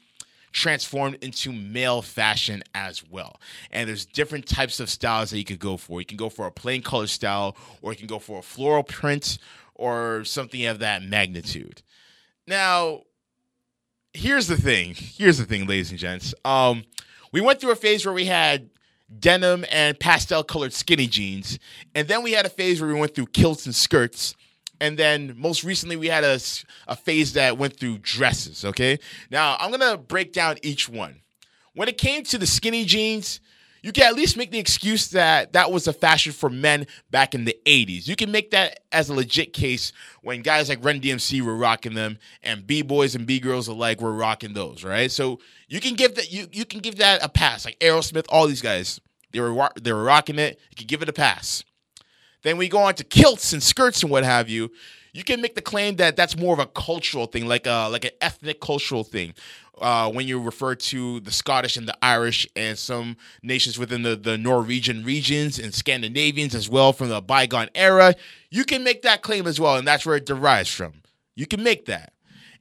transformed 0.51 1.17
into 1.21 1.51
male 1.51 2.01
fashion 2.01 2.63
as 2.73 3.03
well. 3.09 3.39
And 3.71 3.87
there's 3.87 4.05
different 4.05 4.47
types 4.47 4.79
of 4.79 4.89
styles 4.89 5.29
that 5.31 5.37
you 5.37 5.45
could 5.45 5.59
go 5.59 5.77
for. 5.77 5.99
You 5.99 6.05
can 6.05 6.17
go 6.17 6.29
for 6.29 6.47
a 6.47 6.51
plain 6.51 6.81
color 6.81 7.07
style, 7.07 7.55
or 7.81 7.91
you 7.91 7.97
can 7.97 8.07
go 8.07 8.19
for 8.19 8.39
a 8.39 8.43
floral 8.43 8.83
print, 8.83 9.37
or 9.75 10.23
something 10.25 10.65
of 10.65 10.79
that 10.79 11.03
magnitude. 11.03 11.81
Now, 12.47 13.03
here's 14.13 14.47
the 14.47 14.57
thing. 14.57 14.95
Here's 14.95 15.37
the 15.37 15.45
thing, 15.45 15.67
ladies 15.67 15.91
and 15.91 15.99
gents. 15.99 16.33
Um, 16.43 16.83
we 17.31 17.41
went 17.41 17.61
through 17.61 17.71
a 17.71 17.75
phase 17.75 18.05
where 18.05 18.13
we 18.13 18.25
had 18.25 18.69
denim 19.19 19.65
and 19.71 19.99
pastel 19.99 20.43
colored 20.43 20.73
skinny 20.73 21.07
jeans, 21.07 21.59
and 21.95 22.07
then 22.07 22.23
we 22.23 22.33
had 22.33 22.45
a 22.45 22.49
phase 22.49 22.81
where 22.81 22.93
we 22.93 22.99
went 22.99 23.15
through 23.15 23.27
kilts 23.27 23.65
and 23.65 23.75
skirts. 23.75 24.35
And 24.81 24.97
then 24.97 25.35
most 25.37 25.63
recently, 25.63 25.95
we 25.95 26.07
had 26.07 26.23
a, 26.23 26.39
a 26.87 26.95
phase 26.95 27.33
that 27.33 27.57
went 27.57 27.77
through 27.77 27.99
dresses. 27.99 28.63
Okay. 28.65 28.99
Now, 29.29 29.57
I'm 29.59 29.71
going 29.71 29.91
to 29.91 29.97
break 29.97 30.33
down 30.33 30.57
each 30.63 30.87
one. 30.87 31.21
When 31.73 31.87
it 31.87 31.97
came 31.97 32.23
to 32.25 32.37
the 32.37 32.47
skinny 32.47 32.85
jeans, 32.85 33.39
you 33.81 33.91
can 33.91 34.03
at 34.03 34.15
least 34.15 34.35
make 34.35 34.51
the 34.51 34.59
excuse 34.59 35.09
that 35.11 35.53
that 35.53 35.71
was 35.71 35.87
a 35.87 35.93
fashion 35.93 36.33
for 36.33 36.49
men 36.49 36.87
back 37.11 37.33
in 37.33 37.45
the 37.45 37.55
80s. 37.65 38.07
You 38.07 38.15
can 38.15 38.31
make 38.31 38.51
that 38.51 38.81
as 38.91 39.09
a 39.09 39.13
legit 39.13 39.53
case 39.53 39.93
when 40.21 40.41
guys 40.41 40.69
like 40.69 40.83
Run 40.83 40.99
DMC 40.99 41.41
were 41.41 41.55
rocking 41.55 41.93
them 41.93 42.17
and 42.43 42.67
B-boys 42.67 43.15
and 43.15 43.25
B-girls 43.25 43.67
alike 43.67 44.01
were 44.01 44.13
rocking 44.13 44.53
those, 44.53 44.83
right? 44.83 45.11
So 45.11 45.39
you 45.67 45.79
can 45.79 45.95
give 45.95 46.15
that 46.15 46.31
you 46.31 46.47
you 46.51 46.65
can 46.65 46.81
give 46.81 46.97
that 46.97 47.23
a 47.23 47.29
pass. 47.29 47.65
Like 47.65 47.79
Aerosmith, 47.79 48.25
all 48.29 48.47
these 48.47 48.61
guys, 48.61 48.99
they 49.31 49.39
were 49.39 49.69
they 49.79 49.93
were 49.93 50.03
rocking 50.03 50.39
it. 50.39 50.59
You 50.71 50.75
can 50.75 50.87
give 50.87 51.01
it 51.01 51.09
a 51.09 51.13
pass. 51.13 51.63
Then 52.43 52.57
we 52.57 52.69
go 52.69 52.79
on 52.79 52.95
to 52.95 53.03
kilts 53.03 53.53
and 53.53 53.61
skirts 53.61 54.01
and 54.01 54.11
what 54.11 54.23
have 54.23 54.49
you. 54.49 54.71
You 55.13 55.23
can 55.23 55.41
make 55.41 55.55
the 55.55 55.61
claim 55.61 55.95
that 55.97 56.15
that's 56.15 56.37
more 56.37 56.53
of 56.53 56.59
a 56.59 56.67
cultural 56.67 57.25
thing, 57.25 57.47
like 57.47 57.65
a 57.65 57.89
like 57.91 58.05
an 58.05 58.11
ethnic 58.21 58.61
cultural 58.61 59.03
thing. 59.03 59.33
Uh, 59.81 60.11
when 60.11 60.27
you 60.27 60.39
refer 60.41 60.75
to 60.75 61.21
the 61.21 61.31
Scottish 61.31 61.77
and 61.77 61.87
the 61.87 61.97
Irish 62.01 62.45
and 62.55 62.77
some 62.77 63.15
nations 63.41 63.79
within 63.79 64.01
the, 64.01 64.17
the 64.17 64.37
Norwegian 64.37 65.05
regions 65.05 65.57
and 65.57 65.73
Scandinavians 65.73 66.53
as 66.53 66.69
well 66.69 66.91
from 66.91 67.07
the 67.07 67.21
bygone 67.21 67.69
era, 67.73 68.13
you 68.49 68.65
can 68.65 68.83
make 68.83 69.03
that 69.03 69.21
claim 69.21 69.47
as 69.47 69.57
well, 69.57 69.77
and 69.77 69.87
that's 69.87 70.05
where 70.05 70.17
it 70.17 70.25
derives 70.25 70.69
from. 70.69 70.95
You 71.35 71.47
can 71.47 71.63
make 71.63 71.85
that. 71.85 72.11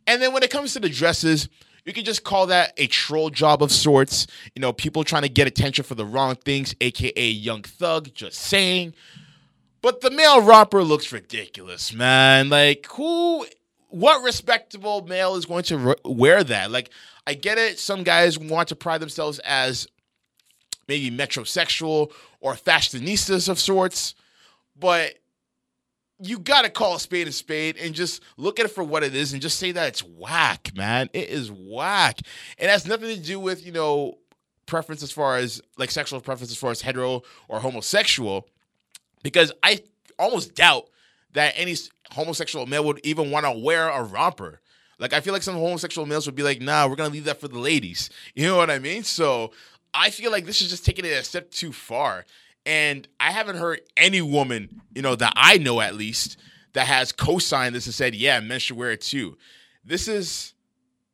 And 0.06 0.22
then 0.22 0.32
when 0.32 0.44
it 0.44 0.50
comes 0.50 0.72
to 0.74 0.80
the 0.80 0.88
dresses, 0.88 1.48
you 1.84 1.92
can 1.92 2.04
just 2.04 2.22
call 2.22 2.46
that 2.46 2.72
a 2.76 2.86
troll 2.86 3.30
job 3.30 3.62
of 3.62 3.72
sorts. 3.72 4.26
You 4.54 4.60
know, 4.60 4.72
people 4.72 5.02
trying 5.02 5.22
to 5.22 5.28
get 5.28 5.48
attention 5.48 5.84
for 5.84 5.96
the 5.96 6.06
wrong 6.06 6.36
things, 6.36 6.74
aka 6.80 7.28
Young 7.28 7.62
Thug, 7.62 8.14
just 8.14 8.38
saying. 8.38 8.94
But 9.88 10.02
the 10.02 10.10
male 10.10 10.42
romper 10.42 10.82
looks 10.84 11.12
ridiculous, 11.12 11.94
man. 11.94 12.50
Like, 12.50 12.86
who, 12.90 13.46
what 13.88 14.22
respectable 14.22 15.00
male 15.06 15.34
is 15.34 15.46
going 15.46 15.62
to 15.62 15.96
wear 16.04 16.44
that? 16.44 16.70
Like, 16.70 16.90
I 17.26 17.32
get 17.32 17.56
it. 17.56 17.78
Some 17.78 18.02
guys 18.02 18.38
want 18.38 18.68
to 18.68 18.76
pride 18.76 19.00
themselves 19.00 19.38
as 19.38 19.86
maybe 20.88 21.10
metrosexual 21.10 22.12
or 22.40 22.52
fashionistas 22.52 23.48
of 23.48 23.58
sorts, 23.58 24.14
but 24.78 25.14
you 26.20 26.38
got 26.38 26.66
to 26.66 26.68
call 26.70 26.96
a 26.96 27.00
spade 27.00 27.26
a 27.26 27.32
spade 27.32 27.78
and 27.78 27.94
just 27.94 28.22
look 28.36 28.60
at 28.60 28.66
it 28.66 28.72
for 28.72 28.84
what 28.84 29.02
it 29.02 29.14
is 29.14 29.32
and 29.32 29.40
just 29.40 29.58
say 29.58 29.72
that 29.72 29.88
it's 29.88 30.04
whack, 30.04 30.70
man. 30.76 31.08
It 31.14 31.30
is 31.30 31.50
whack. 31.50 32.20
It 32.58 32.68
has 32.68 32.86
nothing 32.86 33.16
to 33.16 33.22
do 33.22 33.40
with, 33.40 33.64
you 33.64 33.72
know, 33.72 34.18
preference 34.66 35.02
as 35.02 35.12
far 35.12 35.38
as 35.38 35.62
like 35.78 35.90
sexual 35.90 36.20
preference 36.20 36.50
as 36.50 36.58
far 36.58 36.72
as 36.72 36.82
hetero 36.82 37.22
or 37.48 37.60
homosexual 37.60 38.46
because 39.22 39.52
I 39.62 39.82
almost 40.18 40.54
doubt 40.54 40.88
that 41.32 41.54
any 41.56 41.76
homosexual 42.12 42.66
male 42.66 42.84
would 42.84 43.00
even 43.04 43.30
want 43.30 43.46
to 43.46 43.52
wear 43.52 43.88
a 43.88 44.02
romper. 44.02 44.60
Like 44.98 45.12
I 45.12 45.20
feel 45.20 45.32
like 45.32 45.42
some 45.42 45.54
homosexual 45.54 46.06
males 46.06 46.26
would 46.26 46.34
be 46.34 46.42
like, 46.42 46.60
"Nah, 46.60 46.86
we're 46.88 46.96
gonna 46.96 47.12
leave 47.12 47.24
that 47.24 47.40
for 47.40 47.48
the 47.48 47.58
ladies." 47.58 48.10
You 48.34 48.46
know 48.46 48.56
what 48.56 48.70
I 48.70 48.78
mean? 48.78 49.04
So 49.04 49.52
I 49.94 50.10
feel 50.10 50.30
like 50.30 50.44
this 50.44 50.60
is 50.60 50.70
just 50.70 50.84
taking 50.84 51.04
it 51.04 51.08
a 51.12 51.24
step 51.24 51.50
too 51.50 51.72
far. 51.72 52.24
And 52.66 53.08
I 53.18 53.30
haven't 53.30 53.56
heard 53.56 53.80
any 53.96 54.20
woman, 54.20 54.82
you 54.94 55.02
know, 55.02 55.14
that 55.14 55.32
I 55.36 55.58
know 55.58 55.80
at 55.80 55.94
least, 55.94 56.36
that 56.74 56.86
has 56.86 57.12
co-signed 57.12 57.74
this 57.74 57.86
and 57.86 57.94
said, 57.94 58.14
"Yeah, 58.14 58.40
men 58.40 58.60
should 58.60 58.76
wear 58.76 58.90
it 58.90 59.00
too." 59.00 59.38
This 59.84 60.08
is 60.08 60.54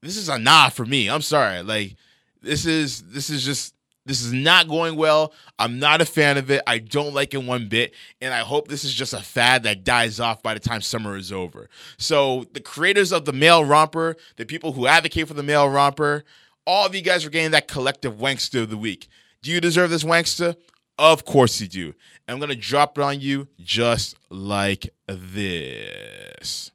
this 0.02 0.16
is 0.16 0.28
a 0.28 0.38
nah 0.38 0.68
for 0.68 0.84
me. 0.84 1.08
I'm 1.08 1.22
sorry. 1.22 1.62
Like 1.62 1.96
this 2.42 2.66
is 2.66 3.02
this 3.02 3.30
is 3.30 3.44
just 3.44 3.74
this 4.06 4.22
is 4.22 4.32
not 4.32 4.68
going 4.68 4.96
well. 4.96 5.32
I'm 5.58 5.78
not 5.78 6.00
a 6.00 6.04
fan 6.04 6.36
of 6.36 6.50
it. 6.50 6.62
I 6.66 6.78
don't 6.78 7.14
like 7.14 7.32
it 7.32 7.42
one 7.42 7.68
bit. 7.68 7.94
And 8.20 8.34
I 8.34 8.40
hope 8.40 8.68
this 8.68 8.84
is 8.84 8.92
just 8.92 9.14
a 9.14 9.20
fad 9.20 9.62
that 9.62 9.84
dies 9.84 10.20
off 10.20 10.42
by 10.42 10.54
the 10.54 10.60
time 10.60 10.82
summer 10.82 11.16
is 11.16 11.32
over. 11.32 11.68
So, 11.96 12.44
the 12.52 12.60
creators 12.60 13.12
of 13.12 13.24
the 13.24 13.32
male 13.32 13.64
romper, 13.64 14.16
the 14.36 14.44
people 14.44 14.72
who 14.72 14.86
advocate 14.86 15.28
for 15.28 15.34
the 15.34 15.42
male 15.42 15.68
romper, 15.68 16.24
all 16.66 16.86
of 16.86 16.94
you 16.94 17.02
guys 17.02 17.24
are 17.24 17.30
getting 17.30 17.52
that 17.52 17.68
collective 17.68 18.16
wankster 18.16 18.62
of 18.62 18.70
the 18.70 18.76
week. 18.76 19.08
Do 19.42 19.50
you 19.50 19.60
deserve 19.60 19.90
this 19.90 20.04
wankster? 20.04 20.56
Of 20.98 21.24
course 21.24 21.60
you 21.60 21.68
do. 21.68 21.94
And 22.26 22.34
I'm 22.34 22.40
gonna 22.40 22.54
drop 22.54 22.96
it 22.98 23.02
on 23.02 23.20
you 23.20 23.48
just 23.60 24.16
like 24.30 24.94
this. 25.06 26.70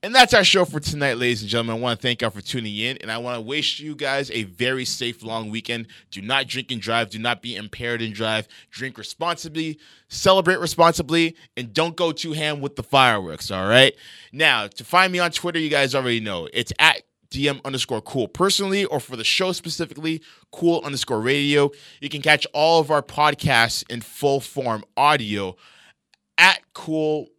And 0.00 0.14
that's 0.14 0.32
our 0.32 0.44
show 0.44 0.64
for 0.64 0.78
tonight, 0.78 1.14
ladies 1.18 1.42
and 1.42 1.50
gentlemen. 1.50 1.74
I 1.74 1.80
want 1.80 1.98
to 1.98 2.02
thank 2.06 2.22
y'all 2.22 2.30
for 2.30 2.40
tuning 2.40 2.76
in, 2.76 2.98
and 2.98 3.10
I 3.10 3.18
want 3.18 3.36
to 3.36 3.40
wish 3.40 3.80
you 3.80 3.96
guys 3.96 4.30
a 4.30 4.44
very 4.44 4.84
safe 4.84 5.24
long 5.24 5.50
weekend. 5.50 5.88
Do 6.12 6.22
not 6.22 6.46
drink 6.46 6.70
and 6.70 6.80
drive. 6.80 7.10
Do 7.10 7.18
not 7.18 7.42
be 7.42 7.56
impaired 7.56 8.00
and 8.00 8.14
drive. 8.14 8.46
Drink 8.70 8.96
responsibly, 8.96 9.80
celebrate 10.06 10.60
responsibly, 10.60 11.34
and 11.56 11.74
don't 11.74 11.96
go 11.96 12.12
too 12.12 12.32
ham 12.32 12.60
with 12.60 12.76
the 12.76 12.84
fireworks. 12.84 13.50
All 13.50 13.66
right. 13.66 13.92
Now, 14.32 14.68
to 14.68 14.84
find 14.84 15.12
me 15.12 15.18
on 15.18 15.32
Twitter, 15.32 15.58
you 15.58 15.68
guys 15.68 15.96
already 15.96 16.20
know 16.20 16.48
it's 16.52 16.72
at 16.78 17.02
DM 17.32 17.60
underscore 17.64 18.00
cool 18.00 18.28
personally, 18.28 18.84
or 18.84 19.00
for 19.00 19.16
the 19.16 19.24
show 19.24 19.50
specifically, 19.50 20.22
cool 20.52 20.80
underscore 20.84 21.20
radio. 21.20 21.72
You 22.00 22.08
can 22.08 22.22
catch 22.22 22.46
all 22.52 22.78
of 22.78 22.92
our 22.92 23.02
podcasts 23.02 23.82
in 23.90 24.02
full 24.02 24.38
form 24.38 24.84
audio 24.96 25.56
at 26.38 26.60
cool 26.72 27.30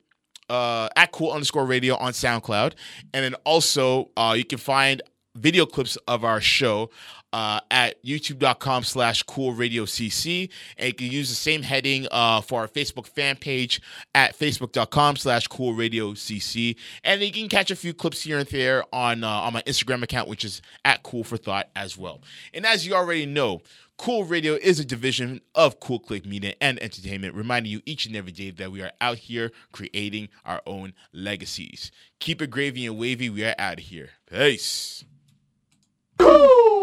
uh, 0.50 0.90
at 0.96 1.12
cool 1.12 1.32
underscore 1.32 1.66
radio 1.66 1.96
on 1.96 2.14
SoundCloud, 2.14 2.74
and 3.14 3.24
then 3.24 3.36
also 3.46 4.10
uh, 4.18 4.34
you 4.38 4.46
can 4.46 4.58
find 4.58 5.02
video 5.36 5.66
clips 5.66 5.98
of 6.08 6.24
our 6.24 6.42
show 6.42 6.90
uh, 7.34 7.60
at 7.72 8.02
youtube.com 8.04 8.84
slash 8.84 9.24
cool 9.24 9.54
radio 9.54 9.86
cc 9.86 10.50
and 10.78 10.88
you 10.88 10.94
can 10.94 11.08
use 11.08 11.30
the 11.30 11.36
same 11.36 11.62
heading 11.62 12.08
uh, 12.12 12.42
for 12.42 12.62
our 12.62 12.68
facebook 12.68 13.08
fan 13.08 13.36
page 13.36 13.82
at 14.16 14.38
facebook.com 14.38 15.16
slash 15.16 15.48
cool 15.48 15.74
radio 15.74 16.12
cc 16.14 16.76
and 17.04 17.22
you 17.22 17.32
can 17.32 17.48
catch 17.50 17.72
a 17.72 17.76
few 17.76 17.94
clips 17.94 18.22
here 18.22 18.40
and 18.40 18.48
there 18.50 18.84
on 18.94 19.24
uh, 19.24 19.28
on 19.28 19.54
my 19.54 19.62
instagram 19.64 20.04
account 20.04 20.28
which 20.28 20.44
is 20.44 20.62
at 20.86 21.04
cool 21.04 21.24
for 21.24 21.38
thought 21.38 21.70
as 21.76 21.98
well 21.98 22.22
and 22.54 22.66
as 22.66 22.86
you 22.86 22.94
already 22.94 23.26
know 23.26 23.62
Cool 24.00 24.24
Radio 24.24 24.54
is 24.54 24.80
a 24.80 24.86
division 24.86 25.42
of 25.54 25.82
Cool 25.82 26.00
Click 26.00 26.26
Media 26.26 26.54
and 26.62 26.82
Entertainment, 26.82 27.36
reminding 27.36 27.70
you 27.70 27.82
each 27.86 28.06
and 28.06 28.16
every 28.16 28.32
day 28.32 28.50
that 28.50 28.72
we 28.72 28.82
are 28.82 28.94
out 29.02 29.18
here 29.18 29.52
creating 29.74 30.30
our 30.46 30.62
own 30.66 30.94
legacies. 31.12 31.92
Keep 32.22 32.42
it 32.42 32.50
gravy 32.50 32.86
and 32.86 32.98
wavy. 32.98 33.30
We 33.30 33.44
are 33.44 33.56
out 33.60 33.80
of 33.80 33.84
here. 33.84 34.12
Peace. 34.32 35.04
Cool. 36.18 36.79